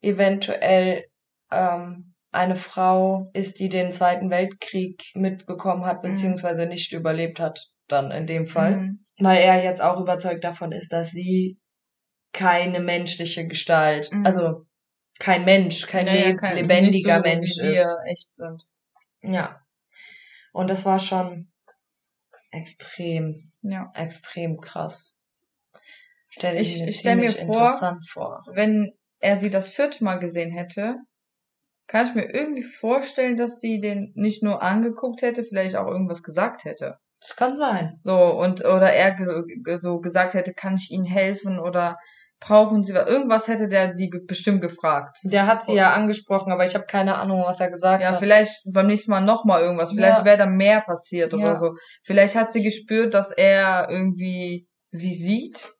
eventuell 0.01 1.03
ähm, 1.51 2.08
eine 2.31 2.55
Frau 2.55 3.29
ist, 3.33 3.59
die 3.59 3.69
den 3.69 3.91
Zweiten 3.91 4.29
Weltkrieg 4.29 5.03
mitbekommen 5.15 5.85
hat, 5.85 6.03
Mhm. 6.03 6.09
beziehungsweise 6.09 6.65
nicht 6.67 6.93
überlebt 6.93 7.39
hat, 7.39 7.69
dann 7.87 8.11
in 8.11 8.27
dem 8.27 8.45
Fall. 8.45 8.75
Mhm. 8.77 9.03
Weil 9.19 9.41
er 9.41 9.63
jetzt 9.63 9.81
auch 9.81 9.99
überzeugt 9.99 10.43
davon 10.43 10.71
ist, 10.71 10.93
dass 10.93 11.09
sie 11.11 11.57
keine 12.31 12.79
menschliche 12.79 13.47
Gestalt, 13.47 14.09
Mhm. 14.11 14.25
also 14.25 14.65
kein 15.19 15.43
Mensch, 15.45 15.87
kein 15.87 16.05
Ja, 16.05 16.13
ja, 16.13 16.35
kein- 16.35 16.55
lebendiger 16.57 17.17
so, 17.17 17.21
Mensch 17.23 17.51
wie 17.61 17.67
ist. 17.73 17.87
echt 18.05 18.35
sind. 18.35 18.63
Ja. 19.21 19.59
Und 20.53 20.69
das 20.69 20.85
war 20.85 20.99
schon 20.99 21.51
extrem, 22.51 23.51
Ja. 23.61 23.91
extrem 23.95 24.61
krass. 24.61 25.15
Stell 26.29 26.55
ich, 26.61 26.75
Ich- 26.75 26.81
mir 26.81 26.87
ich 26.89 26.99
stell 26.99 27.15
mir 27.15 27.29
vor- 27.31 27.99
vor. 28.07 28.43
Wenn 28.53 28.93
er 29.19 29.37
sie 29.37 29.49
das 29.49 29.73
vierte 29.73 30.03
Mal 30.03 30.17
gesehen 30.19 30.51
hätte, 30.51 30.97
kann 31.89 32.05
ich 32.05 32.13
mir 32.13 32.33
irgendwie 32.33 32.63
vorstellen, 32.63 33.35
dass 33.35 33.59
sie 33.59 33.81
den 33.81 34.13
nicht 34.15 34.43
nur 34.43 34.61
angeguckt 34.61 35.23
hätte, 35.23 35.43
vielleicht 35.43 35.75
auch 35.75 35.87
irgendwas 35.87 36.21
gesagt 36.21 36.63
hätte. 36.63 36.97
Das 37.19 37.35
kann 37.35 37.57
sein. 37.57 37.99
So, 38.03 38.15
und, 38.15 38.63
oder 38.63 38.93
er 38.93 39.15
ge 39.15 39.77
so 39.77 39.99
gesagt 39.99 40.35
hätte, 40.35 40.53
kann 40.53 40.75
ich 40.75 40.91
Ihnen 40.91 41.03
helfen 41.05 41.59
oder 41.59 41.97
brauchen 42.39 42.83
Sie 42.83 42.93
was? 42.93 43.07
Irgendwas 43.09 43.47
hätte 43.47 43.67
der 43.67 43.95
die 43.95 44.09
bestimmt 44.27 44.61
gefragt. 44.61 45.17
Der 45.23 45.47
hat 45.47 45.63
sie 45.65 45.73
ja 45.73 45.91
angesprochen, 45.91 46.53
aber 46.53 46.63
ich 46.63 46.75
habe 46.75 46.85
keine 46.85 47.15
Ahnung, 47.17 47.43
was 47.45 47.59
er 47.59 47.71
gesagt 47.71 48.01
Ja, 48.03 48.11
hat. 48.11 48.19
vielleicht 48.19 48.61
beim 48.71 48.87
nächsten 48.87 49.11
Mal 49.11 49.21
nochmal 49.21 49.61
irgendwas. 49.63 49.91
Vielleicht 49.91 50.19
Ja. 50.19 50.25
wäre 50.25 50.37
da 50.37 50.45
mehr 50.45 50.81
passiert 50.81 51.33
Ja. 51.33 51.39
oder 51.39 51.55
so. 51.55 51.73
Vielleicht 52.03 52.35
hat 52.35 52.51
sie 52.51 52.61
gespürt, 52.63 53.13
dass 53.15 53.31
er 53.31 53.87
irgendwie 53.89 54.67
sie 54.91 55.13
sieht 55.13 55.73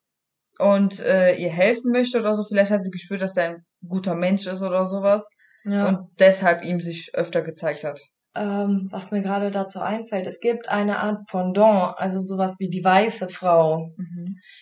und 0.58 1.00
äh, 1.00 1.36
ihr 1.36 1.50
helfen 1.50 1.92
möchte 1.92 2.18
oder 2.18 2.34
so. 2.34 2.42
Vielleicht 2.44 2.72
hat 2.72 2.82
sie 2.82 2.90
gespürt, 2.90 3.22
dass 3.22 3.36
er 3.36 3.44
ein 3.50 3.64
guter 3.88 4.14
Mensch 4.16 4.46
ist 4.46 4.60
oder 4.60 4.84
sowas. 4.86 5.26
Ja. 5.64 5.88
Und 5.88 6.08
deshalb 6.18 6.62
ihm 6.64 6.80
sich 6.80 7.10
öfter 7.14 7.42
gezeigt 7.42 7.84
hat. 7.84 8.00
ähm, 8.36 8.88
was 8.90 9.10
mir 9.10 9.22
gerade 9.22 9.50
dazu 9.50 9.80
einfällt, 9.80 10.26
es 10.26 10.38
gibt 10.40 10.68
eine 10.68 10.98
Art 11.00 11.26
Pendant, 11.26 11.94
also 11.98 12.20
sowas 12.20 12.54
wie 12.58 12.68
die 12.70 12.84
weiße 12.84 13.28
Frau. 13.28 13.90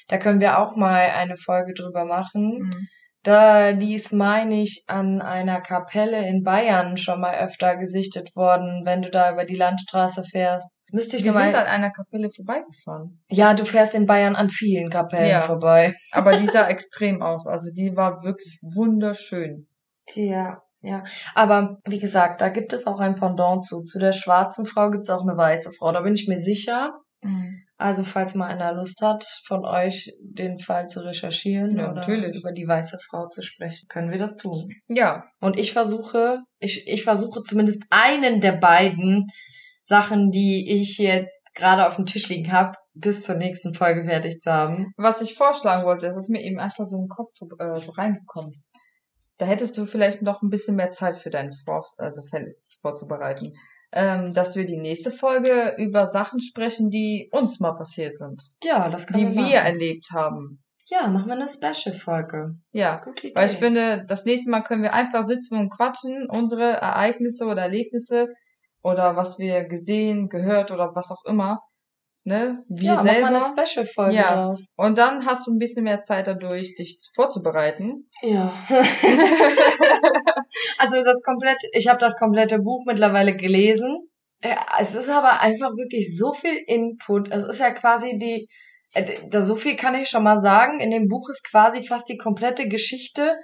Da 0.08 0.18
können 0.18 0.40
wir 0.40 0.58
auch 0.58 0.74
mal 0.76 1.10
eine 1.10 1.36
Folge 1.36 1.74
drüber 1.74 2.04
machen. 2.04 2.58
Mhm. 2.60 2.88
Da, 3.24 3.72
die 3.74 3.94
ist, 3.94 4.12
meine 4.12 4.62
ich, 4.62 4.84
an 4.86 5.20
einer 5.20 5.60
Kapelle 5.60 6.26
in 6.26 6.44
Bayern 6.44 6.96
schon 6.96 7.20
mal 7.20 7.36
öfter 7.36 7.76
gesichtet 7.76 8.34
worden, 8.36 8.82
wenn 8.86 9.02
du 9.02 9.10
da 9.10 9.32
über 9.32 9.44
die 9.44 9.56
Landstraße 9.56 10.22
fährst. 10.24 10.78
Müsste 10.92 11.16
ich 11.18 11.24
Wir 11.24 11.32
sind 11.32 11.54
an 11.54 11.66
einer 11.66 11.90
Kapelle 11.90 12.30
vorbeigefahren. 12.30 13.20
Ja, 13.28 13.52
du 13.54 13.64
fährst 13.66 13.94
in 13.94 14.06
Bayern 14.06 14.34
an 14.36 14.48
vielen 14.48 14.88
Kapellen 14.88 15.28
Ja. 15.28 15.40
vorbei. 15.42 15.94
Aber 16.12 16.36
die 16.36 16.46
sah 16.46 16.68
extrem 16.68 17.20
aus. 17.20 17.46
Also 17.46 17.70
die 17.70 17.96
war 17.96 18.22
wirklich 18.24 18.58
wunderschön. 18.62 19.66
Ja, 20.14 20.62
ja. 20.80 21.04
Aber 21.34 21.78
wie 21.86 21.98
gesagt, 21.98 22.40
da 22.40 22.48
gibt 22.48 22.72
es 22.72 22.86
auch 22.86 23.00
ein 23.00 23.14
Pendant 23.14 23.64
zu. 23.64 23.82
Zu 23.82 23.98
der 23.98 24.12
schwarzen 24.12 24.66
Frau 24.66 24.90
gibt 24.90 25.08
es 25.08 25.10
auch 25.10 25.22
eine 25.22 25.36
weiße 25.36 25.72
Frau. 25.72 25.92
Da 25.92 26.00
bin 26.02 26.14
ich 26.14 26.28
mir 26.28 26.40
sicher. 26.40 26.92
Also 27.78 28.04
falls 28.04 28.34
mal 28.36 28.46
einer 28.46 28.72
Lust 28.74 29.02
hat, 29.02 29.24
von 29.44 29.64
euch 29.64 30.12
den 30.20 30.58
Fall 30.58 30.86
zu 30.88 31.00
recherchieren 31.04 31.76
Ja, 31.76 31.86
oder 31.86 31.94
natürlich. 31.94 32.36
über 32.36 32.52
die 32.52 32.66
weiße 32.66 32.98
Frau 33.08 33.26
zu 33.28 33.42
sprechen, 33.42 33.88
können 33.88 34.10
wir 34.12 34.18
das 34.18 34.36
tun. 34.36 34.68
Ja, 34.88 35.24
Und 35.40 35.58
ich 35.58 35.72
versuche, 35.72 36.38
ich, 36.60 36.86
ich 36.86 37.02
versuche 37.02 37.42
zumindest 37.42 37.82
einen 37.90 38.40
der 38.40 38.52
beiden 38.52 39.26
Sachen, 39.82 40.30
die 40.30 40.70
ich 40.70 40.98
jetzt 40.98 41.54
gerade 41.54 41.86
auf 41.86 41.96
dem 41.96 42.06
Tisch 42.06 42.28
liegen 42.28 42.52
habe, 42.52 42.76
bis 42.94 43.22
zur 43.22 43.36
nächsten 43.36 43.74
Folge 43.74 44.04
fertig 44.04 44.38
zu 44.40 44.52
haben. 44.52 44.92
was 44.96 45.20
ich 45.22 45.34
vorschlagen 45.34 45.84
wollte, 45.84 46.06
ist 46.06 46.28
mir 46.28 46.42
eben 46.42 46.58
einfach 46.58 46.84
so 46.84 46.98
im 46.98 47.08
Kopf 47.08 47.32
äh, 47.58 47.64
reingekommen. 47.96 48.52
Da 49.38 49.46
hättest 49.46 49.78
du 49.78 49.86
vielleicht 49.86 50.22
noch 50.22 50.42
ein 50.42 50.50
bisschen 50.50 50.76
mehr 50.76 50.90
Zeit 50.90 51.16
für 51.16 51.30
deine 51.30 51.54
Vor 51.64 51.86
also 51.96 52.22
Fälle 52.22 52.54
vorzubereiten. 52.82 53.52
Ähm, 53.90 54.34
dass 54.34 54.54
wir 54.54 54.66
die 54.66 54.76
nächste 54.76 55.10
Folge 55.10 55.74
über 55.78 56.06
Sachen 56.06 56.40
sprechen, 56.40 56.90
die 56.90 57.30
uns 57.32 57.58
mal 57.58 57.72
passiert 57.72 58.18
sind. 58.18 58.42
Ja, 58.62 58.90
das 58.90 59.06
können 59.06 59.20
Die 59.20 59.28
wir 59.28 59.36
wir 59.36 59.42
machen. 59.42 59.66
erlebt 59.66 60.08
haben. 60.12 60.62
Ja, 60.90 61.06
machen 61.08 61.28
wir 61.28 61.34
eine 61.34 61.48
Special-Folge. 61.48 62.56
Ja. 62.72 63.02
Weil 63.34 63.46
ich 63.50 63.56
finde, 63.56 64.04
das 64.06 64.24
nächste 64.24 64.50
Mal 64.50 64.62
können 64.62 64.82
wir 64.82 64.94
einfach 64.94 65.22
sitzen 65.22 65.58
und 65.58 65.70
quatschen, 65.70 66.28
unsere 66.30 66.64
Ereignisse 66.64 67.46
oder 67.46 67.62
Erlebnisse 67.62 68.28
oder 68.82 69.16
was 69.16 69.38
wir 69.38 69.64
gesehen, 69.64 70.28
gehört 70.28 70.70
oder 70.70 70.94
was 70.94 71.10
auch 71.10 71.24
immer. 71.24 71.60
Ne? 72.28 72.62
Wir 72.68 72.88
ja, 72.88 72.94
mach 72.96 73.04
selber. 73.04 73.30
mal 73.30 73.36
eine 73.36 73.64
Special-Folge 73.64 74.14
Ja. 74.14 74.34
draus. 74.34 74.74
Und 74.76 74.98
dann 74.98 75.24
hast 75.24 75.46
du 75.46 75.50
ein 75.50 75.58
bisschen 75.58 75.84
mehr 75.84 76.02
Zeit 76.02 76.26
dadurch, 76.26 76.74
dich 76.74 77.00
vorzubereiten. 77.14 78.10
Ja. 78.20 78.62
also 80.78 81.02
das 81.02 81.22
komplette, 81.22 81.66
ich 81.72 81.88
habe 81.88 81.98
das 81.98 82.18
komplette 82.18 82.58
Buch 82.58 82.84
mittlerweile 82.84 83.34
gelesen. 83.34 84.10
Ja, 84.44 84.58
es 84.78 84.94
ist 84.94 85.08
aber 85.08 85.40
einfach 85.40 85.70
wirklich 85.70 86.18
so 86.18 86.34
viel 86.34 86.54
Input. 86.66 87.32
Es 87.32 87.44
ist 87.44 87.60
ja 87.60 87.70
quasi 87.70 88.18
die, 88.18 88.46
äh, 88.92 89.14
da 89.30 89.40
so 89.40 89.56
viel 89.56 89.76
kann 89.76 89.94
ich 89.94 90.10
schon 90.10 90.22
mal 90.22 90.36
sagen. 90.36 90.80
In 90.80 90.90
dem 90.90 91.08
Buch 91.08 91.30
ist 91.30 91.48
quasi 91.48 91.82
fast 91.82 92.10
die 92.10 92.18
komplette 92.18 92.68
Geschichte, 92.68 93.38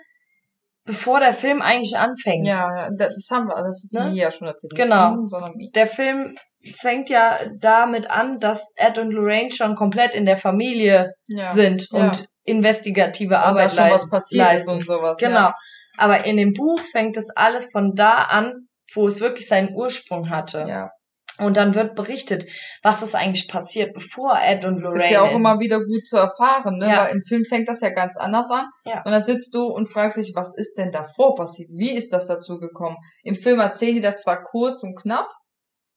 bevor 0.84 1.20
der 1.20 1.32
Film 1.32 1.62
eigentlich 1.62 1.96
anfängt. 1.98 2.46
Ja, 2.46 2.74
ja, 2.76 2.90
das 2.96 3.14
das 3.14 3.28
haben 3.30 3.46
wir, 3.48 3.54
das 3.56 3.82
ist 3.84 3.94
Ne? 3.94 4.10
mir 4.10 4.14
ja 4.14 4.30
schon 4.30 4.48
erzählt. 4.48 4.74
Genau. 4.74 5.14
ihm, 5.14 5.28
sondern 5.28 5.52
mir. 5.56 5.70
Der 5.72 5.86
Film 5.86 6.34
fängt 6.80 7.08
ja 7.10 7.38
damit 7.58 8.08
an, 8.10 8.40
dass 8.40 8.72
Ed 8.76 8.98
und 8.98 9.10
Lorraine 9.10 9.50
schon 9.50 9.76
komplett 9.76 10.14
in 10.14 10.24
der 10.26 10.36
Familie 10.36 11.12
Ja. 11.28 11.52
sind 11.52 11.88
Ja. 11.90 12.00
und 12.06 12.26
investigative 12.44 13.34
und 13.34 13.40
Arbeit 13.40 13.66
da 13.66 13.70
schon 13.70 13.84
was 13.84 13.90
leisten- 13.92 14.10
passiert 14.10 14.46
ist 14.46 14.52
leisten. 14.52 14.70
und 14.70 14.86
sowas. 14.86 15.16
Genau. 15.18 15.34
Ja. 15.48 15.54
Aber 15.96 16.24
in 16.26 16.36
dem 16.36 16.52
Buch 16.52 16.80
fängt 16.92 17.16
es 17.16 17.30
alles 17.30 17.70
von 17.70 17.94
da 17.94 18.14
an, 18.24 18.68
wo 18.94 19.06
es 19.06 19.20
wirklich 19.20 19.46
seinen 19.48 19.74
Ursprung 19.74 20.28
hatte. 20.30 20.64
ja. 20.68 20.90
Und 21.38 21.56
dann 21.56 21.74
wird 21.74 21.96
berichtet, 21.96 22.46
was 22.82 23.02
ist 23.02 23.16
eigentlich 23.16 23.48
passiert, 23.48 23.92
bevor 23.92 24.38
Ed 24.40 24.64
und 24.64 24.80
Lorraine. 24.80 25.04
Ist 25.04 25.10
ja 25.10 25.22
auch 25.22 25.32
immer 25.32 25.58
wieder 25.58 25.84
gut 25.84 26.06
zu 26.06 26.16
erfahren, 26.16 26.78
ne? 26.78 26.88
Ja. 26.88 27.04
Weil 27.04 27.16
im 27.16 27.22
Film 27.26 27.44
fängt 27.44 27.68
das 27.68 27.80
ja 27.80 27.90
ganz 27.90 28.16
anders 28.16 28.48
an. 28.50 28.66
Ja. 28.84 29.02
Und 29.04 29.10
dann 29.10 29.24
sitzt 29.24 29.52
du 29.52 29.64
und 29.64 29.90
fragst 29.90 30.16
dich, 30.16 30.32
was 30.36 30.56
ist 30.56 30.78
denn 30.78 30.92
davor 30.92 31.34
passiert? 31.34 31.70
Wie 31.72 31.90
ist 31.90 32.12
das 32.12 32.28
dazu 32.28 32.60
gekommen? 32.60 32.96
Im 33.24 33.34
Film 33.34 33.58
erzählen 33.58 33.96
die 33.96 34.00
das 34.00 34.22
zwar 34.22 34.44
kurz 34.44 34.82
und 34.84 34.94
knapp, 34.94 35.28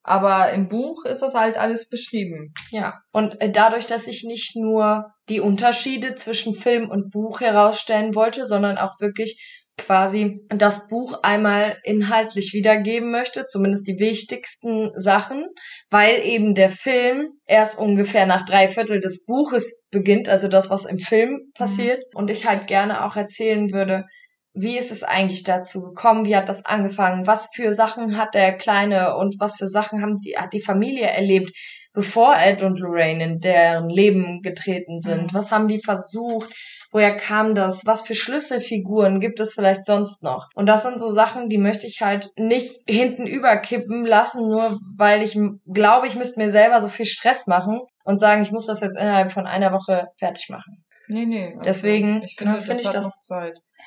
aber 0.02 0.54
im 0.54 0.70
Buch 0.70 1.04
ist 1.06 1.20
das 1.20 1.34
halt 1.36 1.58
alles 1.58 1.90
beschrieben. 1.90 2.54
Ja. 2.72 2.96
Und 3.12 3.42
äh, 3.42 3.52
dadurch, 3.52 3.86
dass 3.86 4.08
ich 4.08 4.24
nicht 4.24 4.56
nur 4.56 5.12
die 5.30 5.42
Unterschiede 5.42 6.16
zwischen 6.16 6.56
Film 6.56 6.90
und 6.90 7.12
Buch 7.12 7.42
herausstellen 7.42 8.16
wollte, 8.16 8.46
sondern 8.46 8.78
auch 8.78 9.02
wirklich 9.02 9.40
quasi 9.78 10.42
das 10.50 10.88
Buch 10.88 11.20
einmal 11.24 11.78
inhaltlich 11.84 12.54
wiedergeben 12.54 13.12
möchte, 13.12 13.46
zumindest 13.46 13.88
die 13.88 14.00
wichtigsten 14.00 14.92
Sachen, 14.96 15.46
weil 15.90 16.20
eben 16.26 16.56
der 16.56 16.70
Film 16.70 17.30
erst 17.46 17.78
ungefähr 17.78 18.26
nach 18.26 18.46
drei 18.46 18.68
Viertel 18.68 19.00
des 19.00 19.26
Buches 19.26 19.84
beginnt, 19.92 20.30
also 20.30 20.48
das, 20.48 20.70
was 20.70 20.86
im 20.86 21.00
Film 21.00 21.52
passiert. 21.54 22.04
Und 22.14 22.30
ich 22.30 22.46
halt 22.46 22.68
gerne 22.68 23.06
auch 23.06 23.16
erzählen 23.16 23.72
würde, 23.72 24.06
wie 24.60 24.78
ist 24.78 24.92
es 24.92 25.04
eigentlich 25.04 25.44
dazu 25.44 25.84
gekommen? 25.84 26.26
Wie 26.26 26.36
hat 26.36 26.50
das 26.50 26.66
angefangen? 26.66 27.28
Was 27.28 27.50
für 27.54 27.74
Sachen 27.74 28.18
hat 28.18 28.34
der 28.34 28.58
Kleine 28.58 29.16
und 29.16 29.36
was 29.40 29.56
für 29.56 29.68
Sachen 29.68 30.02
haben 30.02 30.18
die, 30.18 30.36
hat 30.36 30.54
die 30.54 30.62
Familie 30.62 31.06
erlebt, 31.06 31.52
bevor 31.94 32.36
Ed 32.36 32.64
und 32.64 32.80
Lorraine 32.80 33.24
in 33.24 33.40
deren 33.40 33.90
Leben 33.90 34.42
getreten 34.42 35.00
sind? 35.00 35.32
Mhm. 35.32 35.34
Was 35.34 35.52
haben 35.52 35.68
die 35.68 35.80
versucht? 35.80 36.52
Woher 36.92 37.18
kam 37.18 37.54
das? 37.54 37.86
Was 37.86 38.08
für 38.08 38.16
Schlüsselfiguren 38.16 39.20
gibt 39.20 39.40
es 39.40 39.54
vielleicht 39.54 39.86
sonst 39.86 40.24
noch? 40.24 40.50
Und 40.56 40.68
das 40.68 40.84
sind 40.84 41.00
so 41.00 41.12
Sachen, 41.12 41.50
die 41.50 41.58
möchte 41.58 41.86
ich 41.86 42.02
halt 42.02 42.32
nicht 42.38 42.82
hinten 42.88 43.28
überkippen 43.28 44.06
lassen, 44.06 44.48
nur 44.50 44.80
weil 44.96 45.22
ich 45.22 45.38
glaube, 45.68 46.08
ich 46.08 46.16
müsste 46.16 46.40
mir 46.40 46.50
selber 46.50 46.80
so 46.82 46.88
viel 46.88 47.06
Stress 47.06 47.48
machen 47.48 47.82
und 48.04 48.20
sagen, 48.20 48.42
ich 48.42 48.52
muss 48.52 48.66
das 48.66 48.82
jetzt 48.82 48.98
innerhalb 48.98 49.32
von 49.32 49.46
einer 49.48 49.74
Woche 49.74 50.08
fertig 50.18 50.48
machen. 50.50 50.86
Nee, 51.10 51.26
nee. 51.26 51.48
also 51.48 51.62
Deswegen, 51.64 52.24
ich 52.24 52.36
finde, 52.38 52.56
das 52.56 52.66
finde 52.66 52.82
ich 52.82 52.90
das-. 52.90 53.30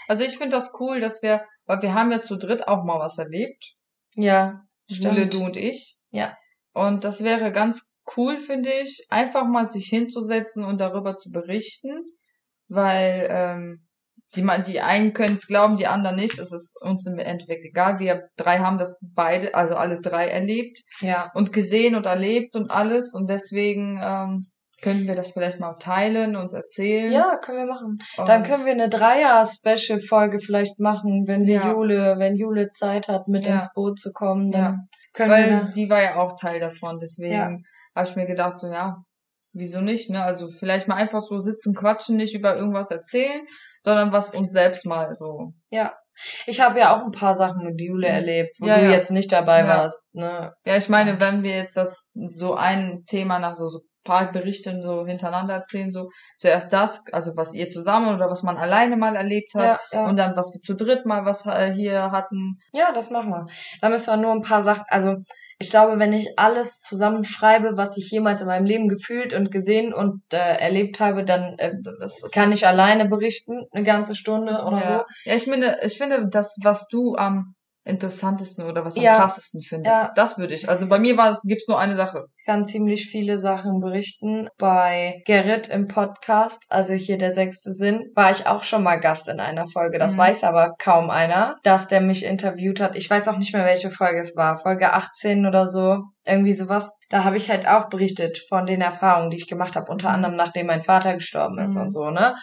Also 0.08 0.24
ich 0.24 0.38
finde 0.38 0.56
das 0.56 0.72
cool, 0.78 1.00
dass 1.00 1.22
wir, 1.22 1.44
weil 1.66 1.82
wir 1.82 1.94
haben 1.94 2.12
ja 2.12 2.20
zu 2.20 2.36
dritt 2.36 2.66
auch 2.68 2.84
mal 2.84 2.98
was 2.98 3.18
erlebt. 3.18 3.74
Ja, 4.14 4.62
stimmt. 4.90 5.34
du 5.34 5.44
und 5.44 5.56
ich. 5.56 5.98
Ja. 6.10 6.36
Und 6.72 7.04
das 7.04 7.22
wäre 7.22 7.52
ganz 7.52 7.90
cool, 8.16 8.38
finde 8.38 8.72
ich, 8.72 9.06
einfach 9.08 9.46
mal 9.46 9.68
sich 9.68 9.86
hinzusetzen 9.86 10.64
und 10.64 10.80
darüber 10.80 11.16
zu 11.16 11.30
berichten, 11.30 12.04
weil 12.70 13.26
ähm, 13.30 13.86
die, 14.36 14.46
die 14.66 14.80
einen 14.80 15.12
können 15.12 15.34
es 15.34 15.46
glauben, 15.46 15.76
die 15.76 15.86
anderen 15.88 16.16
nicht. 16.16 16.38
Es 16.38 16.52
ist 16.52 16.76
uns 16.80 17.04
im 17.06 17.18
Endeffekt 17.18 17.64
egal. 17.64 17.98
Wir 17.98 18.28
drei 18.36 18.58
haben 18.58 18.78
das 18.78 19.00
beide, 19.14 19.54
also 19.54 19.74
alle 19.74 20.00
drei 20.00 20.28
erlebt 20.28 20.80
Ja, 21.00 21.30
und 21.34 21.52
gesehen 21.52 21.96
und 21.96 22.06
erlebt 22.06 22.54
und 22.54 22.70
alles. 22.70 23.12
Und 23.12 23.28
deswegen 23.28 24.00
ähm, 24.02 24.46
können 24.82 25.06
wir 25.08 25.16
das 25.16 25.32
vielleicht 25.32 25.58
mal 25.58 25.74
teilen 25.74 26.36
und 26.36 26.54
erzählen. 26.54 27.12
ja, 27.12 27.36
können 27.42 27.58
wir 27.58 27.66
machen. 27.66 27.98
und 28.16 28.28
Dann 28.28 28.44
können 28.44 28.64
wir 28.64 28.72
eine 28.72 28.88
Dreier-Special-Folge 28.88 30.38
vielleicht 30.38 30.78
machen, 30.78 31.26
wenn 31.26 31.46
wir 31.46 31.56
Ja. 31.56 31.72
Jule, 31.72 32.14
wenn 32.18 32.36
Jule 32.36 32.68
Zeit 32.68 33.08
hat, 33.08 33.28
mit 33.28 33.46
Ja. 33.46 33.54
ins 33.54 33.72
Boot 33.74 33.98
zu 33.98 34.12
kommen, 34.12 34.52
dann 34.52 34.62
Ja. 34.62 34.76
können 35.12 35.30
Weil 35.30 35.48
wir. 35.50 35.70
die 35.74 35.90
war 35.90 36.02
ja 36.02 36.16
auch 36.16 36.38
Teil 36.38 36.60
davon, 36.60 36.98
deswegen 37.00 37.34
Ja. 37.34 37.56
habe 37.96 38.08
ich 38.08 38.16
mir 38.16 38.26
gedacht, 38.26 38.58
so 38.58 38.68
ja, 38.68 39.02
wieso 39.52 39.80
nicht, 39.80 40.10
ne? 40.10 40.22
Also 40.22 40.48
vielleicht 40.48 40.88
mal 40.88 40.96
einfach 40.96 41.20
so 41.20 41.40
sitzen, 41.40 41.74
quatschen, 41.74 42.16
nicht 42.16 42.34
über 42.34 42.56
irgendwas 42.56 42.90
erzählen, 42.90 43.46
sondern 43.82 44.12
was 44.12 44.34
uns 44.34 44.52
selbst 44.52 44.86
mal 44.86 45.14
so. 45.18 45.52
Ja. 45.70 45.94
Ich 46.46 46.60
habe 46.60 46.78
ja 46.78 46.94
auch 46.94 47.04
ein 47.04 47.12
paar 47.12 47.34
Sachen 47.34 47.64
mit 47.64 47.80
Jule 47.80 48.08
Mhm. 48.08 48.14
erlebt, 48.14 48.56
wo 48.60 48.66
Ja, 48.66 48.76
du 48.78 48.84
ja. 48.84 48.90
jetzt 48.90 49.10
nicht 49.10 49.32
dabei 49.32 49.60
Ja. 49.60 49.66
warst. 49.68 50.14
Ne? 50.14 50.52
Ja, 50.66 50.76
ich 50.76 50.88
meine, 50.90 51.18
wenn 51.20 51.42
wir 51.44 51.56
jetzt 51.56 51.76
das 51.78 52.06
so 52.36 52.54
ein 52.54 53.04
Thema 53.06 53.38
nach 53.38 53.56
so, 53.56 53.66
so 53.68 53.80
paar 54.04 54.32
Berichten 54.32 54.82
so 54.82 55.06
hintereinander 55.06 55.54
erzählen, 55.54 55.90
so 55.90 56.08
zuerst 56.36 56.72
das, 56.72 57.02
also 57.12 57.32
was 57.36 57.52
ihr 57.54 57.68
zusammen 57.68 58.14
oder 58.14 58.30
was 58.30 58.42
man 58.42 58.56
alleine 58.56 58.96
mal 58.96 59.14
erlebt 59.14 59.54
hat. 59.54 59.78
Ja, 59.92 59.98
ja. 60.00 60.04
Und 60.06 60.16
dann, 60.16 60.36
was 60.36 60.52
wir 60.54 60.60
zu 60.60 60.74
dritt 60.74 61.04
mal 61.06 61.24
was 61.26 61.44
äh, 61.46 61.72
hier 61.72 62.10
hatten. 62.10 62.58
ja, 62.72 62.92
das 62.92 63.10
machen 63.10 63.30
wir. 63.30 63.46
Da 63.80 63.88
müssen 63.88 64.10
wir 64.10 64.16
nur 64.16 64.32
ein 64.32 64.40
paar 64.42 64.62
Sachen, 64.62 64.84
also 64.88 65.16
ich 65.60 65.68
glaube, 65.68 65.98
wenn 65.98 66.14
ich 66.14 66.38
alles 66.38 66.80
zusammenschreibe, 66.80 67.76
was 67.76 67.98
ich 67.98 68.10
jemals 68.10 68.40
in 68.40 68.46
meinem 68.46 68.64
Leben 68.64 68.88
gefühlt 68.88 69.34
und 69.34 69.52
gesehen 69.52 69.92
und 69.92 70.22
äh, 70.32 70.36
erlebt 70.36 71.00
habe, 71.00 71.22
dann 71.22 71.58
äh, 71.58 71.74
kann 72.32 72.50
ich 72.50 72.66
alleine 72.66 73.06
berichten, 73.06 73.66
eine 73.70 73.84
ganze 73.84 74.14
Stunde 74.14 74.64
oder 74.66 74.78
ja. 74.78 74.86
so. 74.86 75.04
Ja, 75.28 75.34
ich 75.36 75.44
finde, 75.44 75.76
ich 75.84 75.98
finde, 75.98 76.28
das, 76.30 76.56
was 76.62 76.88
du 76.88 77.14
am 77.14 77.54
interessantesten 77.90 78.64
oder 78.64 78.84
was 78.84 78.96
am 78.96 79.02
Ja. 79.02 79.16
krassesten 79.16 79.60
findest, 79.60 79.94
Ja. 79.94 80.12
das 80.16 80.38
würde 80.38 80.54
ich. 80.54 80.68
Also 80.68 80.86
bei 80.88 80.98
mir 80.98 81.16
war 81.16 81.30
es, 81.30 81.42
gibt's 81.42 81.68
nur 81.68 81.78
eine 81.78 81.94
Sache. 81.94 82.24
kann 82.46 82.64
ziemlich 82.64 83.06
viele 83.10 83.38
Sachen 83.38 83.80
berichten. 83.80 84.48
Bei 84.58 85.22
Gerrit 85.26 85.68
im 85.68 85.86
Podcast, 85.86 86.64
also 86.68 86.94
hier 86.94 87.16
der 87.18 87.32
sechste 87.32 87.70
Sinn, 87.70 88.10
war 88.16 88.30
ich 88.32 88.46
auch 88.46 88.64
schon 88.64 88.82
mal 88.82 88.96
Gast 88.98 89.28
in 89.28 89.38
einer 89.38 89.66
Folge. 89.68 89.98
Das 89.98 90.14
Mhm. 90.14 90.18
weiß 90.18 90.44
aber 90.44 90.74
kaum 90.78 91.10
einer, 91.10 91.56
dass 91.62 91.86
der 91.86 92.00
mich 92.00 92.24
interviewt 92.24 92.80
hat. 92.80 92.96
Ich 92.96 93.08
weiß 93.08 93.28
auch 93.28 93.36
nicht 93.36 93.54
mehr, 93.54 93.64
welche 93.66 93.90
Folge 93.90 94.18
es 94.20 94.36
war. 94.36 94.56
Folge 94.56 94.92
18 94.94 95.46
oder 95.46 95.66
so. 95.68 95.98
Irgendwie 96.26 96.52
sowas. 96.52 96.90
Da 97.10 97.22
habe 97.24 97.36
ich 97.36 97.50
halt 97.50 97.68
auch 97.68 97.88
berichtet 97.88 98.38
von 98.48 98.66
den 98.66 98.80
Erfahrungen, 98.80 99.30
die 99.30 99.36
ich 99.36 99.46
gemacht 99.48 99.76
habe. 99.76 99.92
Unter 99.92 100.08
Mhm. 100.08 100.14
anderem, 100.14 100.36
nachdem 100.36 100.66
mein 100.66 100.80
Vater 100.82 101.14
gestorben 101.14 101.58
ist 101.58 101.76
Mhm. 101.76 101.82
und 101.82 101.90
so, 101.92 102.10
ne? 102.10 102.34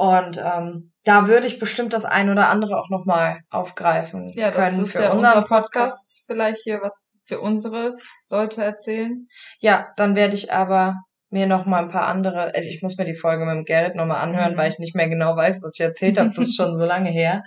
Und 0.00 0.38
ähm, 0.42 0.92
da 1.04 1.26
würde 1.28 1.46
ich 1.46 1.58
bestimmt 1.58 1.92
das 1.92 2.06
ein 2.06 2.30
oder 2.30 2.48
andere 2.48 2.78
auch 2.78 2.88
nochmal 2.88 3.40
aufgreifen 3.50 4.30
Ja, 4.34 4.50
das 4.50 4.70
können 4.70 4.84
ist 4.84 4.92
für 4.92 5.02
ja 5.02 5.12
unseren 5.12 5.34
unser 5.34 5.46
Podcast. 5.46 6.22
Vielleicht 6.26 6.62
hier 6.62 6.80
was 6.80 7.14
für 7.26 7.38
unsere 7.38 7.96
Leute 8.30 8.64
erzählen. 8.64 9.26
Ja, 9.58 9.88
dann 9.98 10.16
werde 10.16 10.34
ich 10.36 10.54
aber 10.54 10.94
mir 11.28 11.46
noch 11.46 11.66
mal 11.66 11.82
ein 11.82 11.90
paar 11.90 12.06
andere, 12.06 12.54
also 12.54 12.66
ich 12.66 12.80
muss 12.82 12.96
mir 12.96 13.04
die 13.04 13.14
Folge 13.14 13.44
mit 13.44 13.54
dem 13.54 13.64
Gerrit 13.66 13.94
noch 13.94 14.06
mal 14.06 14.20
anhören, 14.22 14.54
Mhm. 14.54 14.56
weil 14.56 14.68
ich 14.70 14.78
nicht 14.78 14.96
mehr 14.96 15.10
genau 15.10 15.36
weiß, 15.36 15.62
was 15.62 15.72
ich 15.74 15.84
erzählt 15.84 16.18
habe. 16.18 16.30
Das 16.30 16.38
ist 16.38 16.56
schon 16.56 16.74
so 16.74 16.80
lange 16.84 17.10
her. 17.10 17.42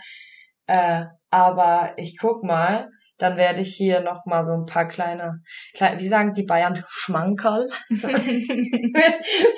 Äh, 0.67 1.05
aber 1.31 1.93
ich 1.97 2.19
guck 2.19 2.43
mal, 2.43 2.87
dann 3.17 3.37
werde 3.37 3.61
ich 3.61 3.75
hier 3.75 4.01
noch 4.01 4.25
mal 4.25 4.43
so 4.43 4.53
ein 4.53 4.65
paar 4.65 4.87
kleine, 4.87 5.41
kleine 5.75 5.99
wie 5.99 6.07
sagen 6.07 6.33
die 6.33 6.43
Bayern, 6.43 6.83
Schmankerl? 6.89 7.69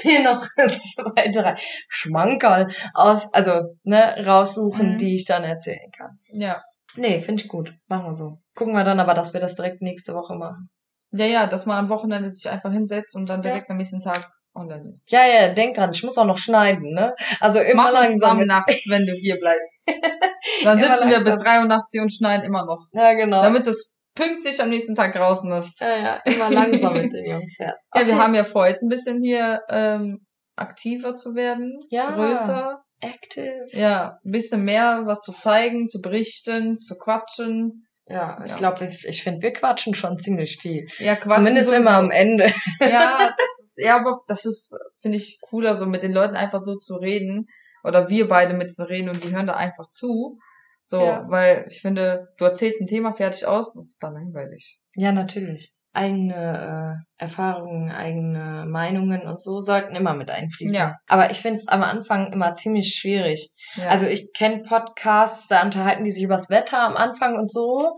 mir 0.04 0.24
noch 0.24 0.46
zwei, 0.78 1.30
drei 1.32 1.56
Schmankerl 1.88 2.68
aus, 2.94 3.34
also 3.34 3.76
ne, 3.84 4.24
raussuchen, 4.26 4.94
Mhm. 4.94 4.98
die 4.98 5.16
ich 5.16 5.26
dann 5.26 5.44
erzählen 5.44 5.92
kann. 5.98 6.20
Ja. 6.28 6.62
Nee, 6.98 7.20
finde 7.20 7.44
ich 7.44 7.50
gut. 7.50 7.74
Machen 7.88 8.06
wir 8.12 8.16
so. 8.16 8.40
Gucken 8.56 8.74
wir 8.74 8.84
dann 8.84 9.00
aber, 9.00 9.14
dass 9.14 9.34
wir 9.34 9.42
das 9.42 9.56
direkt 9.56 9.82
nächste 9.82 10.14
Woche 10.14 10.36
machen. 10.36 10.70
Ja, 11.12 11.26
ja, 11.26 11.48
dass 11.48 11.66
man 11.66 11.78
am 11.78 11.90
Wochenende 11.90 12.34
sich 12.34 12.50
einfach 12.50 12.72
hinsetzt 12.72 13.16
und 13.16 13.28
dann 13.30 13.42
Ja. 13.44 13.52
direkt 13.52 13.70
am 13.70 13.78
nächsten 13.78 14.00
Tag 14.02 14.30
online 14.56 14.90
ist. 14.90 15.04
Ja, 15.12 15.26
ja, 15.26 15.54
denk 15.54 15.76
dran, 15.76 15.92
ich 15.94 16.04
muss 16.04 16.18
auch 16.18 16.26
noch 16.26 16.38
schneiden, 16.38 16.94
ne? 16.94 17.14
Also 17.40 17.60
immer 17.60 17.84
Mach 17.84 17.92
langsam. 17.94 18.20
zusammen 18.20 18.48
nachts, 18.48 18.86
wenn 18.90 19.06
du 19.06 19.14
hier 19.14 19.38
bleibst. 19.40 19.88
Dann 20.64 20.80
sitzen 20.80 21.10
wir 21.10 21.24
bis 21.24 21.36
drei 21.38 21.60
Uhr 21.60 21.66
nachts 21.66 21.92
hier 21.92 22.02
und 22.02 22.12
schneiden 22.14 22.46
immer 22.46 22.66
noch. 22.66 22.88
Ja, 22.94 23.14
genau. 23.14 23.42
Damit 23.42 23.68
es 23.68 23.92
pünktlich 24.16 24.62
am 24.62 24.70
nächsten 24.70 24.96
Tag 24.96 25.14
draußen 25.14 25.52
ist. 25.54 25.80
ja, 25.82 25.98
ja, 25.98 26.22
immer 26.26 26.50
langsam 26.50 26.94
mit 26.94 27.12
den 27.14 27.26
Jungs, 27.26 27.58
ja. 27.60 27.74
Ja, 27.94 28.06
wir 28.08 28.14
Okay. 28.14 28.22
haben 28.22 28.34
ja 28.36 28.44
vor, 28.44 28.68
jetzt 28.68 28.82
ein 28.82 28.90
bisschen 28.90 29.22
hier 29.24 29.62
ähm, 29.70 30.26
aktiver 30.56 31.16
zu 31.16 31.36
werden. 31.36 31.78
Ja. 31.90 32.12
Größer. 32.12 32.82
Active. 33.02 33.66
Ja, 33.72 34.20
ein 34.24 34.32
bisschen 34.32 34.64
mehr 34.64 35.02
was 35.06 35.20
zu 35.22 35.34
zeigen, 35.34 35.90
zu 35.90 36.02
berichten, 36.02 36.80
zu 36.80 36.96
quatschen. 36.98 37.86
Ja, 38.08 38.40
ich 38.46 38.52
Ja. 38.52 38.58
glaube, 38.58 38.86
ich, 38.86 39.04
ich 39.06 39.22
finde, 39.22 39.42
wir 39.42 39.52
quatschen 39.52 39.94
schon 39.96 40.18
ziemlich 40.18 40.58
viel. 40.62 40.88
Ja, 41.00 41.16
quatschen. 41.16 41.44
Zumindest 41.44 41.68
sowieso. 41.68 41.82
immer 41.82 41.98
am 41.98 42.10
Ende. 42.12 42.52
Ja, 42.80 43.36
ja, 43.78 43.98
aber 44.00 44.22
das 44.28 44.46
ist, 44.46 44.76
finde 45.02 45.18
ich, 45.18 45.40
cooler, 45.42 45.76
so 45.76 45.86
mit 45.86 46.04
den 46.04 46.12
Leuten 46.14 46.36
einfach 46.36 46.60
so 46.60 46.76
zu 46.76 46.96
reden. 46.96 47.48
Oder 47.84 48.10
wir 48.10 48.28
beide 48.28 48.54
mit 48.56 48.72
zu 48.74 48.88
reden 48.90 49.10
und 49.10 49.24
die 49.24 49.34
hören 49.36 49.46
da 49.48 49.54
einfach 49.54 49.90
zu. 49.92 50.40
So, 50.84 51.02
Ja. 51.02 51.26
weil 51.30 51.66
ich 51.70 51.82
finde, 51.82 52.30
du 52.38 52.46
erzählst 52.46 52.82
ein 52.82 52.88
Thema 52.88 53.14
fertig 53.14 53.46
aus, 53.46 53.74
das 53.74 53.90
ist 53.90 54.04
dann 54.04 54.14
langweilig. 54.14 54.80
Ja, 54.96 55.12
natürlich. 55.12 55.72
Eigene 55.94 57.00
äh, 57.18 57.24
Erfahrungen, 57.24 57.90
eigene 57.90 58.66
Meinungen 58.68 59.28
und 59.28 59.42
so 59.42 59.62
sollten 59.62 59.96
immer 59.96 60.14
mit 60.14 60.30
einfließen. 60.30 60.76
Ja. 60.76 60.98
Aber 61.08 61.32
ich 61.32 61.38
finde 61.40 61.58
es 61.60 61.68
am 61.68 61.84
Anfang 61.84 62.34
immer 62.34 62.54
ziemlich 62.56 62.96
schwierig. 62.96 63.52
Ja. 63.76 63.88
Also 63.90 64.06
ich 64.06 64.32
kenne 64.34 64.64
Podcasts, 64.64 65.48
da 65.48 65.64
unterhalten 65.64 66.04
die 66.04 66.12
sich 66.12 66.24
übers 66.24 66.50
Wetter 66.50 66.82
am 66.82 66.98
Anfang 66.98 67.38
und 67.38 67.52
so 67.52 67.96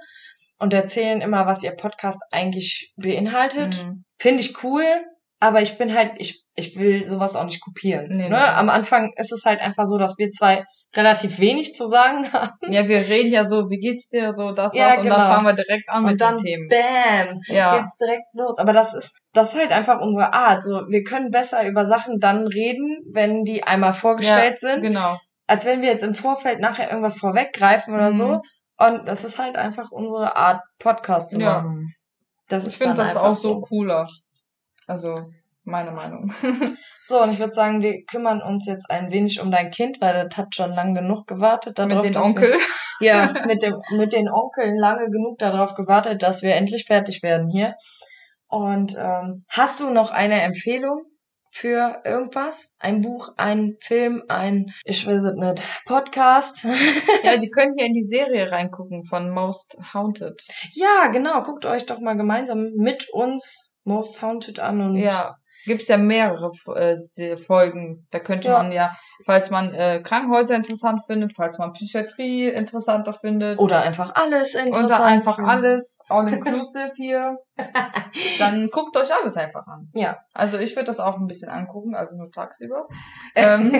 und 0.60 0.74
erzählen 0.74 1.22
immer, 1.22 1.46
was 1.48 1.64
ihr 1.64 1.72
Podcast 1.72 2.22
eigentlich 2.32 2.94
beinhaltet. 2.98 3.84
Mhm. 3.84 4.04
Finde 4.18 4.42
ich 4.42 4.64
cool, 4.64 4.84
aber 5.40 5.62
ich 5.62 5.78
bin 5.78 5.94
halt, 5.94 6.14
ich, 6.18 6.44
ich 6.56 6.78
will 6.80 7.04
sowas 7.04 7.36
auch 7.36 7.44
nicht 7.46 7.62
kopieren. 7.62 8.08
Nee, 8.10 8.30
ne? 8.30 8.30
nee. 8.30 8.36
Am 8.36 8.70
Anfang 8.70 9.14
ist 9.18 9.32
es 9.32 9.46
halt 9.46 9.60
einfach 9.60 9.86
so, 9.86 9.98
dass 9.98 10.18
wir 10.18 10.32
zwei 10.32 10.66
relativ 10.96 11.38
wenig 11.40 11.76
zu 11.76 11.86
sagen 11.86 12.24
haben. 12.34 12.54
Ja, 12.72 12.88
wir 12.88 12.98
reden 13.08 13.32
ja 13.32 13.44
so, 13.44 13.70
wie 13.70 13.78
geht's 13.80 14.08
dir, 14.10 14.34
so 14.34 14.52
das, 14.52 14.74
Ja, 14.74 14.90
das, 14.90 14.98
und 14.98 15.04
genau. 15.04 15.18
dann 15.18 15.28
fangen 15.28 15.46
wir 15.46 15.54
direkt 15.54 15.90
an 15.90 16.04
mit 16.04 16.14
Und 16.14 16.22
dann 16.22 16.38
den 16.38 16.46
Themen. 16.46 16.70
bam, 16.70 17.40
Ja. 17.48 17.78
geht's 17.80 17.98
direkt 17.98 18.26
los. 18.34 18.58
Aber 18.58 18.74
das 18.74 18.94
ist, 18.96 19.16
das 19.34 19.54
ist 19.54 19.60
halt 19.60 19.72
einfach 19.72 20.00
unsere 20.02 20.34
Art. 20.34 20.64
So, 20.64 20.82
wir 20.90 21.04
können 21.04 21.30
besser 21.30 21.68
über 21.68 21.86
Sachen 21.86 22.20
dann 22.20 22.48
reden, 22.48 23.02
wenn 23.14 23.44
die 23.44 23.64
einmal 23.64 23.94
vorgestellt 23.94 24.58
sind, 24.60 24.82
Genau. 24.82 25.18
als 25.46 25.66
wenn 25.66 25.82
wir 25.82 25.90
jetzt 25.90 26.04
im 26.04 26.16
Vorfeld 26.16 26.60
nachher 26.60 26.90
irgendwas 26.90 27.18
vorweggreifen 27.20 27.94
oder 27.94 28.12
Mhm. 28.12 28.16
so. 28.18 28.42
Und 28.80 29.08
das 29.08 29.24
ist 29.24 29.38
halt 29.40 29.56
einfach 29.56 29.92
unsere 29.92 30.36
Art, 30.36 30.62
Podcast 30.80 31.32
zu 31.32 31.40
Ja. 31.40 31.62
machen. 31.62 31.94
Das 32.50 32.66
Ich 32.66 32.78
finde 32.78 32.96
das 32.96 33.16
auch 33.18 33.36
so 33.36 33.60
cooler. 33.62 34.08
Also, 34.88 35.30
meine 35.64 35.92
Meinung. 35.92 36.34
So, 37.08 37.24
und 37.24 37.32
ich 37.32 37.40
würde 37.40 37.54
sagen, 37.54 37.82
wir 37.82 38.04
kümmern 38.04 38.42
uns 38.42 38.66
jetzt 38.66 38.92
ein 38.92 39.12
wenig 39.12 39.40
um 39.40 39.50
dein 39.50 39.72
Kind, 39.72 40.02
weil 40.02 40.28
das 40.28 40.38
hat 40.38 40.54
schon 40.54 40.74
lang 40.74 40.94
genug 40.94 41.26
gewartet 41.26 41.80
darauf, 41.80 42.04
mit 42.04 42.16
den 42.16 42.22
Onkel. 42.22 42.52
Wir, 42.52 42.60
ja, 43.00 43.34
mit 43.48 43.64
dem, 43.64 43.82
mit 43.98 44.12
den 44.12 44.28
Onkeln 44.30 44.78
lange 44.78 45.10
genug 45.10 45.38
darauf 45.38 45.74
gewartet, 45.74 46.22
dass 46.22 46.42
wir 46.42 46.56
endlich 46.56 46.84
fertig 46.84 47.24
werden 47.24 47.50
hier. 47.50 47.76
Und 48.50 48.98
ähm, 49.00 49.46
hast 49.48 49.80
du 49.80 49.90
noch 49.90 50.12
eine 50.12 50.42
Empfehlung 50.42 51.06
für 51.50 52.02
irgendwas? 52.04 52.76
Ein 52.78 53.00
Buch, 53.00 53.30
ein 53.38 53.78
Film, 53.80 54.24
ein, 54.28 54.74
ich 54.84 55.08
weiß 55.08 55.24
es 55.24 55.34
nicht, 55.34 55.66
Podcast? 55.86 56.68
Ja, 57.24 57.38
die 57.38 57.50
können 57.50 57.76
hier 57.78 57.88
in 57.88 57.94
die 57.94 58.06
Serie 58.06 58.52
reingucken 58.52 59.06
von 59.06 59.30
Most 59.30 59.78
Haunted. 59.94 60.44
ja, 60.74 61.08
genau, 61.08 61.42
guckt 61.44 61.66
euch 61.66 61.86
doch 61.86 62.02
mal 62.02 62.18
gemeinsam 62.18 62.74
mit 62.76 63.08
uns 63.14 63.67
Most 63.88 64.22
Haunted 64.22 64.60
an 64.60 64.82
und 64.82 64.96
Ja, 64.98 65.38
gibt's 65.66 65.88
ja 65.88 65.98
mehrere 65.98 66.52
äh, 66.76 67.38
Folgen. 67.38 68.08
Da 68.12 68.20
könnte 68.20 68.50
Ja. 68.50 68.58
man 68.62 68.72
ja, 68.72 68.96
falls 69.26 69.50
man 69.50 69.74
äh, 69.74 70.02
Krankenhäuser 70.04 70.56
interessant 70.56 71.02
findet, 71.06 71.34
falls 71.34 71.58
man 71.58 71.74
Psychiatrie 71.74 72.48
interessanter 72.50 73.14
findet, 73.14 73.60
oder 73.60 73.82
einfach 73.82 74.14
alles 74.16 74.56
interessant. 74.56 74.86
oder 74.92 75.04
einfach 75.04 75.36
finden. 75.36 75.50
alles 75.50 76.00
all 76.10 76.32
inclusive 76.32 76.92
hier, 76.96 77.38
dann 78.40 78.70
guckt 78.72 78.96
euch 78.98 79.14
alles 79.14 79.36
einfach 79.36 79.66
an. 79.68 79.90
Ja. 79.94 80.18
Also 80.34 80.58
ich 80.60 80.76
würde 80.76 80.86
das 80.86 81.00
auch 81.00 81.18
ein 81.18 81.28
bisschen 81.28 81.50
angucken, 81.50 81.96
also 81.96 82.16
nur 82.16 82.32
tagsüber. 82.32 82.88
ähm, 83.36 83.72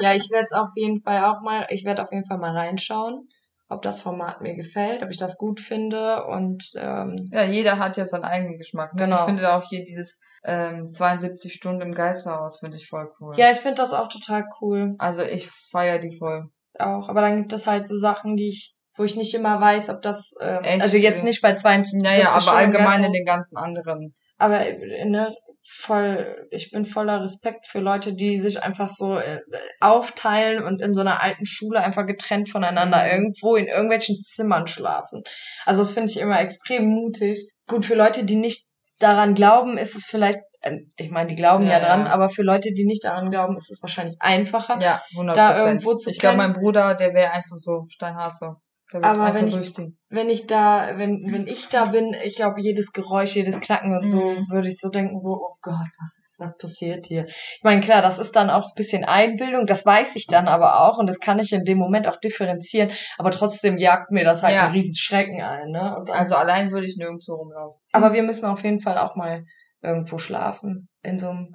ja, 0.00 0.14
ich 0.14 0.30
werde 0.30 0.46
es 0.50 0.52
auf 0.52 0.70
jeden 0.76 1.02
Fall 1.02 1.24
auch 1.24 1.40
mal, 1.42 1.66
ich 1.70 1.84
werde 1.84 2.02
auf 2.02 2.12
jeden 2.12 2.24
Fall 2.26 2.38
mal 2.38 2.56
reinschauen, 2.56 3.28
ob 3.74 3.82
das 3.82 4.00
Format 4.02 4.40
mir 4.40 4.54
gefällt, 4.54 5.02
ob 5.02 5.10
ich 5.10 5.18
das 5.18 5.36
gut 5.36 5.60
finde 5.60 6.24
und 6.26 6.70
ähm, 6.76 7.28
ja, 7.32 7.44
jeder 7.44 7.78
hat 7.78 7.96
ja 7.96 8.06
seinen 8.06 8.24
eigenen 8.24 8.56
Geschmack. 8.58 8.94
Ne? 8.94 9.04
Genau. 9.04 9.16
Ich 9.20 9.22
finde 9.26 9.52
auch 9.54 9.64
hier 9.68 9.84
dieses 9.84 10.20
ähm, 10.44 10.88
72 10.92 11.52
Stunden 11.52 11.82
im 11.82 11.92
Geisterhaus 11.92 12.58
finde 12.60 12.76
ich 12.76 12.88
voll 12.88 13.10
cool. 13.20 13.34
ja, 13.36 13.50
ich 13.50 13.58
finde 13.58 13.76
das 13.82 13.92
auch 13.92 14.08
total 14.08 14.44
cool 14.60 14.94
Also 14.98 15.22
ich 15.22 15.48
feiere 15.50 15.98
die 15.98 16.16
voll. 16.16 16.48
auch, 16.78 17.08
aber 17.08 17.20
dann 17.20 17.36
gibt 17.38 17.52
es 17.52 17.66
halt 17.66 17.86
so 17.86 17.96
Sachen, 17.96 18.36
die 18.36 18.48
ich, 18.48 18.74
wo 18.96 19.04
ich 19.04 19.16
nicht 19.16 19.34
immer 19.34 19.60
weiß, 19.60 19.90
ob 19.90 20.02
das, 20.02 20.34
ähm, 20.40 20.62
Echt? 20.62 20.82
also 20.82 20.96
jetzt 20.96 21.24
nicht 21.24 21.42
bei 21.42 21.54
52 21.54 22.02
Naja, 22.02 22.30
aber 22.30 22.40
Stunden 22.40 22.58
allgemein 22.58 23.04
in 23.04 23.12
den 23.12 23.24
ganzen 23.26 23.56
anderen. 23.56 24.14
aber 24.38 24.66
äh, 24.66 25.04
ne, 25.04 25.34
voll, 25.66 26.46
ich 26.50 26.70
bin 26.70 26.84
voller 26.84 27.22
Respekt 27.22 27.66
für 27.66 27.80
Leute, 27.80 28.14
die 28.14 28.38
sich 28.38 28.62
einfach 28.62 28.88
so 28.88 29.18
äh, 29.18 29.40
aufteilen 29.80 30.62
und 30.62 30.80
in 30.82 30.94
so 30.94 31.00
einer 31.00 31.22
alten 31.22 31.46
Schule 31.46 31.80
einfach 31.80 32.06
getrennt 32.06 32.48
voneinander 32.48 33.04
Mhm. 33.04 33.10
irgendwo 33.10 33.56
in 33.56 33.66
irgendwelchen 33.66 34.16
Zimmern 34.20 34.66
schlafen. 34.66 35.22
Also 35.64 35.80
das 35.82 35.92
finde 35.92 36.10
ich 36.10 36.18
immer 36.18 36.40
extrem 36.40 36.86
mutig. 36.86 37.38
Gut, 37.66 37.84
für 37.84 37.94
Leute, 37.94 38.24
die 38.24 38.36
nicht 38.36 38.68
daran 39.00 39.34
glauben, 39.34 39.78
ist 39.78 39.94
es 39.96 40.04
vielleicht, 40.04 40.38
äh, 40.60 40.78
ich 40.96 41.10
meine, 41.10 41.28
die 41.28 41.34
glauben 41.34 41.64
ja, 41.66 41.78
Ja, 41.78 41.80
dran, 41.80 42.06
ja. 42.06 42.12
aber 42.12 42.28
für 42.28 42.42
Leute, 42.42 42.72
die 42.74 42.84
nicht 42.86 43.04
daran 43.04 43.30
glauben, 43.30 43.56
ist 43.56 43.70
es 43.70 43.82
wahrscheinlich 43.82 44.16
einfacher. 44.20 44.80
Ja, 44.80 45.02
100 45.14 45.36
Da 45.36 45.58
irgendwo 45.66 45.94
zu 45.94 46.10
Ich 46.10 46.18
glaube, 46.18 46.36
mein 46.36 46.52
Bruder, 46.52 46.94
der 46.94 47.14
wäre 47.14 47.32
einfach 47.32 47.56
so 47.56 47.86
steinhart 47.88 48.36
so. 48.36 48.54
Aber 48.92 49.34
wenn 49.34 49.48
ich-. 49.48 49.76
Wenn 50.10 50.30
ich 50.30 50.46
da, 50.46 50.92
wenn, 50.98 51.32
wenn 51.32 51.46
ich 51.48 51.68
da 51.68 51.86
bin, 51.86 52.14
ich 52.22 52.36
glaube, 52.36 52.60
jedes 52.60 52.92
Geräusch, 52.92 53.34
jedes 53.34 53.58
Klacken 53.58 53.96
und 53.96 54.06
so, 54.06 54.18
Mhm. 54.18 54.48
würde 54.50 54.68
ich 54.68 54.78
so 54.78 54.88
denken, 54.90 55.18
so, 55.20 55.30
oh 55.30 55.56
Gott, 55.60 55.74
was 56.00 56.16
ist, 56.18 56.36
was 56.38 56.56
passiert 56.58 57.06
hier? 57.06 57.26
Ich 57.26 57.60
meine, 57.64 57.80
klar, 57.80 58.00
das 58.02 58.20
ist 58.20 58.36
dann 58.36 58.48
auch 58.50 58.66
ein 58.68 58.74
bisschen 58.76 59.04
Einbildung, 59.04 59.66
das 59.66 59.84
weiß 59.84 60.14
ich 60.14 60.26
dann 60.28 60.46
aber 60.46 60.82
auch 60.82 60.98
und 60.98 61.08
das 61.08 61.18
kann 61.18 61.40
ich 61.40 61.52
in 61.52 61.64
dem 61.64 61.78
Moment 61.78 62.06
auch 62.06 62.16
differenzieren, 62.16 62.92
aber 63.18 63.32
trotzdem 63.32 63.78
jagt 63.78 64.12
mir 64.12 64.22
das 64.24 64.44
halt 64.44 64.54
Ja. 64.54 64.66
einen 64.66 64.74
riesen 64.74 64.94
Schrecken 64.94 65.40
ein, 65.42 65.70
ne? 65.70 65.96
Und 65.98 66.10
Also 66.10 66.36
allein 66.36 66.70
würde 66.70 66.86
ich 66.86 66.96
nirgendwo 66.96 67.34
rumlaufen. 67.34 67.80
aber 67.92 68.12
wir 68.12 68.22
müssen 68.22 68.44
auf 68.46 68.62
jeden 68.62 68.80
Fall 68.80 68.98
auch 68.98 69.16
mal 69.16 69.44
irgendwo 69.82 70.18
schlafen. 70.18 70.88
In 71.04 71.18
so 71.18 71.28
einem, 71.28 71.54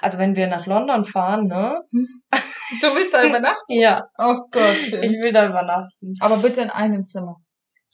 also 0.00 0.18
wenn 0.18 0.36
wir 0.36 0.46
nach 0.46 0.66
London 0.66 1.04
fahren, 1.04 1.46
ne? 1.46 1.82
Du 2.80 2.88
willst 2.96 3.14
da 3.14 3.24
übernachten? 3.24 3.72
Ja, 3.72 4.08
Oh 4.18 4.40
Gott. 4.50 4.76
ich 4.76 4.92
will 5.22 5.32
da 5.32 5.46
übernachten. 5.46 6.14
Aber 6.18 6.38
bitte 6.38 6.62
in 6.62 6.70
einem 6.70 7.04
Zimmer. 7.06 7.36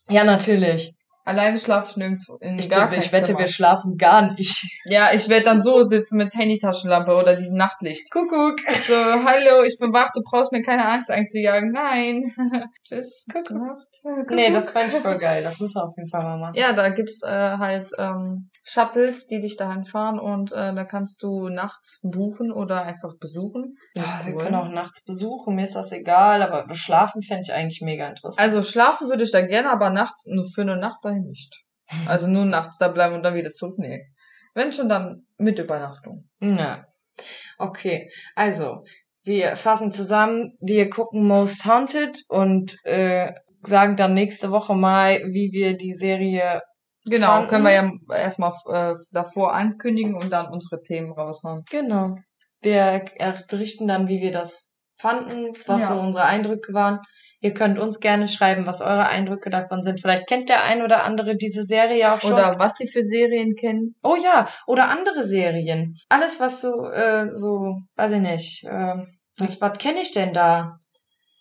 Ja, 0.08 0.24
natürlich. 0.24 0.94
Alleine 1.24 1.58
schlafe 1.58 1.90
ich 1.90 1.96
nirgendwo. 1.96 2.36
In 2.40 2.58
Ich, 2.58 2.68
gar 2.68 2.92
ich 2.92 3.12
wette, 3.12 3.26
Zimmer. 3.26 3.38
wir 3.40 3.46
schlafen 3.46 3.96
gar 3.96 4.32
nicht. 4.34 4.64
Ja, 4.84 5.10
ich 5.14 5.28
werde 5.28 5.44
dann 5.44 5.60
so 5.60 5.82
sitzen 5.82 6.16
mit 6.16 6.34
Handytaschenlampe 6.34 7.14
oder 7.14 7.36
diesem 7.36 7.56
Nachtlicht. 7.56 8.10
Kuckuck. 8.10 8.58
So, 8.60 8.94
hallo, 8.94 9.62
ich 9.64 9.78
bin 9.78 9.92
wach, 9.92 10.10
du 10.14 10.22
brauchst 10.22 10.52
mir 10.52 10.62
keine 10.62 10.86
Angst 10.86 11.10
einzujagen. 11.10 11.70
Nein. 11.70 12.34
Tschüss. 12.84 13.26
Kuckuck. 13.32 13.48
Gute 13.48 13.54
Nacht. 13.54 14.30
Nee, 14.30 14.50
das 14.50 14.70
fände 14.72 14.96
ich 14.96 15.02
voll 15.02 15.18
geil. 15.18 15.44
Das 15.44 15.60
müssen 15.60 15.76
wir 15.76 15.84
auf 15.84 15.94
jeden 15.96 16.08
Fall 16.08 16.22
mal 16.22 16.38
machen. 16.38 16.54
Ja, 16.54 16.72
da 16.72 16.88
gibt's 16.88 17.22
äh, 17.22 17.28
halt 17.28 17.88
ähm, 17.98 18.50
Shuttles, 18.64 19.26
die 19.26 19.40
dich 19.40 19.56
dahin 19.56 19.84
fahren 19.84 20.18
und 20.18 20.50
äh, 20.52 20.74
da 20.74 20.84
kannst 20.84 21.22
du 21.22 21.48
nachts 21.48 22.00
buchen 22.02 22.52
oder 22.52 22.82
einfach 22.82 23.16
besuchen. 23.20 23.74
Ja, 23.94 24.02
ist 24.20 24.26
wir 24.26 24.36
können 24.36 24.54
auch 24.56 24.68
nachts 24.68 25.04
besuchen, 25.04 25.54
mir 25.54 25.64
ist 25.64 25.76
das 25.76 25.92
egal, 25.92 26.42
aber 26.42 26.72
schlafen 26.74 27.22
fände 27.22 27.42
ich 27.46 27.52
eigentlich 27.52 27.80
mega 27.80 28.08
interessant. 28.08 28.40
Also 28.40 28.62
schlafen 28.62 29.08
würde 29.08 29.22
ich 29.24 29.30
da 29.30 29.40
gerne, 29.40 29.70
aber 29.70 29.90
nachts 29.90 30.26
nur 30.26 30.44
für 30.48 30.62
eine 30.62 30.76
Nacht 30.76 31.04
dahin 31.12 31.28
nicht. 31.28 31.62
Also 32.06 32.26
nur 32.26 32.44
nachts 32.44 32.78
da 32.78 32.88
bleiben 32.88 33.14
und 33.14 33.22
dann 33.22 33.34
wieder 33.34 33.50
zurück. 33.50 33.78
Nee. 33.78 34.06
Wenn 34.54 34.72
schon, 34.72 34.88
dann 34.88 35.26
mit 35.38 35.58
Übernachtung. 35.58 36.28
Ja. 36.40 36.86
Okay, 37.58 38.10
also, 38.34 38.84
wir 39.22 39.56
fassen 39.56 39.92
zusammen, 39.92 40.56
wir 40.60 40.90
gucken 40.90 41.26
Most 41.26 41.64
Haunted 41.66 42.22
und 42.28 42.76
äh, 42.84 43.32
sagen 43.62 43.96
dann 43.96 44.14
nächste 44.14 44.50
Woche 44.50 44.74
mal, 44.74 45.18
wie 45.30 45.52
wir 45.52 45.76
die 45.76 45.92
Serie. 45.92 46.62
Genau, 47.04 47.26
Fanden. 47.26 47.50
können 47.50 47.64
wir 47.64 47.72
ja 47.72 47.92
erstmal 48.16 48.52
äh, 48.66 48.94
davor 49.12 49.54
ankündigen 49.54 50.14
und 50.14 50.30
dann 50.30 50.52
unsere 50.52 50.82
Themen 50.82 51.12
raushauen. 51.12 51.62
Genau. 51.70 52.16
Wir 52.60 53.04
berichten 53.48 53.88
dann, 53.88 54.08
wie 54.08 54.20
wir 54.20 54.32
das 54.32 54.71
fanden, 55.02 55.52
was 55.66 55.82
Ja. 55.82 55.88
so 55.88 56.00
unsere 56.00 56.24
Eindrücke 56.24 56.72
waren. 56.72 57.00
Ihr 57.40 57.52
könnt 57.54 57.78
uns 57.78 57.98
gerne 57.98 58.28
schreiben, 58.28 58.66
was 58.66 58.80
eure 58.80 59.06
Eindrücke 59.06 59.50
davon 59.50 59.82
sind. 59.82 60.00
Vielleicht 60.00 60.28
kennt 60.28 60.48
der 60.48 60.62
ein 60.62 60.80
oder 60.80 61.02
andere 61.02 61.36
diese 61.36 61.64
Serie 61.64 62.12
auch 62.12 62.20
schon. 62.20 62.34
Oder 62.34 62.54
was 62.58 62.74
die 62.74 62.86
für 62.86 63.02
Serien 63.02 63.56
kennen. 63.56 63.96
Oh 64.04 64.14
ja, 64.14 64.48
oder 64.68 64.88
andere 64.88 65.24
Serien. 65.24 65.94
Alles, 66.08 66.38
was 66.38 66.60
so, 66.60 66.86
äh, 66.86 67.32
so, 67.32 67.78
weiß 67.96 68.12
ich 68.12 68.20
nicht, 68.20 68.64
äh, 68.64 68.94
was, 69.38 69.60
was 69.60 69.78
kenne 69.78 70.00
ich 70.02 70.12
denn 70.12 70.32
da? 70.32 70.78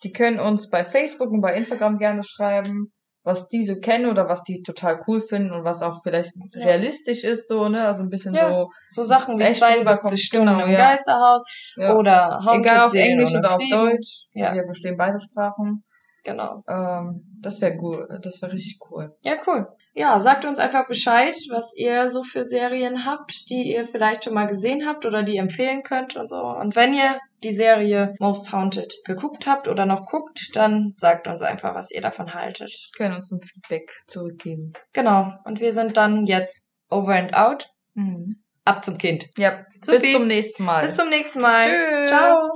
Die 0.03 0.11
können 0.11 0.39
uns 0.39 0.71
bei 0.71 0.83
Facebook 0.83 1.29
und 1.29 1.41
bei 1.41 1.53
Instagram 1.55 1.99
gerne 1.99 2.23
schreiben. 2.23 2.91
Was 3.23 3.47
die 3.49 3.65
so 3.65 3.75
kennen 3.79 4.09
oder 4.09 4.27
was 4.27 4.43
die 4.43 4.63
total 4.63 5.01
cool 5.07 5.21
finden 5.21 5.51
und 5.51 5.63
was 5.63 5.81
auch 5.83 6.01
vielleicht 6.03 6.33
Ja. 6.55 6.65
realistisch 6.65 7.23
ist, 7.23 7.47
so, 7.47 7.67
ne? 7.69 7.85
Also 7.85 8.01
ein 8.01 8.09
bisschen 8.09 8.33
Ja. 8.33 8.49
so. 8.51 8.69
So 8.89 9.03
Sachen 9.03 9.37
wie 9.37 9.43
Echt 9.43 9.59
72 9.59 9.79
rüberkommt. 9.87 10.19
Stunden 10.19 10.47
Genau, 10.53 10.65
im 10.65 10.71
ja. 10.71 10.77
Geisterhaus 10.89 11.43
oder 11.77 12.39
Haunted 12.45 12.65
Egal 12.71 12.85
auf 12.85 12.93
Englisch 12.93 13.33
oder 13.35 13.55
auf 13.55 13.61
Frieden. 13.61 13.79
Deutsch. 13.79 14.25
Ja. 14.33 14.53
Wir 14.53 14.63
verstehen 14.65 14.97
beide 14.97 15.19
Sprachen. 15.19 15.83
Genau. 16.23 16.63
Ähm, 16.67 17.23
das 17.41 17.61
wäre 17.61 17.77
cool. 17.81 18.07
Das 18.21 18.41
wäre 18.41 18.51
richtig 18.53 18.79
cool. 18.89 19.15
Ja, 19.23 19.33
cool. 19.47 19.67
Ja, 19.93 20.19
sagt 20.19 20.45
uns 20.45 20.57
einfach 20.59 20.87
Bescheid, 20.87 21.35
was 21.49 21.75
ihr 21.75 22.09
so 22.09 22.23
für 22.23 22.43
Serien 22.43 23.05
habt, 23.05 23.49
die 23.49 23.73
ihr 23.73 23.85
vielleicht 23.85 24.23
schon 24.23 24.33
mal 24.33 24.47
gesehen 24.47 24.87
habt 24.87 25.05
oder 25.05 25.23
die 25.23 25.35
ihr 25.35 25.41
empfehlen 25.41 25.83
könnt 25.83 26.15
und 26.15 26.29
so. 26.29 26.37
Und 26.37 26.75
wenn 26.75 26.93
ihr 26.93 27.19
die 27.43 27.53
Serie 27.53 28.15
Most 28.19 28.51
Haunted 28.51 28.93
geguckt 29.05 29.47
habt 29.47 29.67
oder 29.67 29.85
noch 29.85 30.05
guckt, 30.05 30.55
dann 30.55 30.93
sagt 30.97 31.27
uns 31.27 31.41
einfach, 31.41 31.75
was 31.75 31.91
ihr 31.91 32.01
davon 32.01 32.33
haltet. 32.33 32.71
Können 32.95 33.15
uns 33.15 33.31
ein 33.31 33.41
Feedback 33.41 33.91
zurückgeben. 34.07 34.73
Genau. 34.93 35.33
Und 35.43 35.59
wir 35.59 35.73
sind 35.73 35.97
dann 35.97 36.25
jetzt 36.25 36.69
over 36.89 37.15
and 37.15 37.33
out. 37.33 37.69
Mhm. 37.93 38.43
Ab 38.63 38.83
zum 38.83 38.97
Kind. 38.97 39.29
Ja, 39.37 39.65
Supi. 39.81 39.99
bis 39.99 40.11
zum 40.11 40.27
nächsten 40.27 40.63
Mal. 40.63 40.81
Bis 40.83 40.95
zum 40.95 41.09
nächsten 41.09 41.41
Mal. 41.41 41.63
Tschüss. 41.63 42.09
Ciao. 42.09 42.51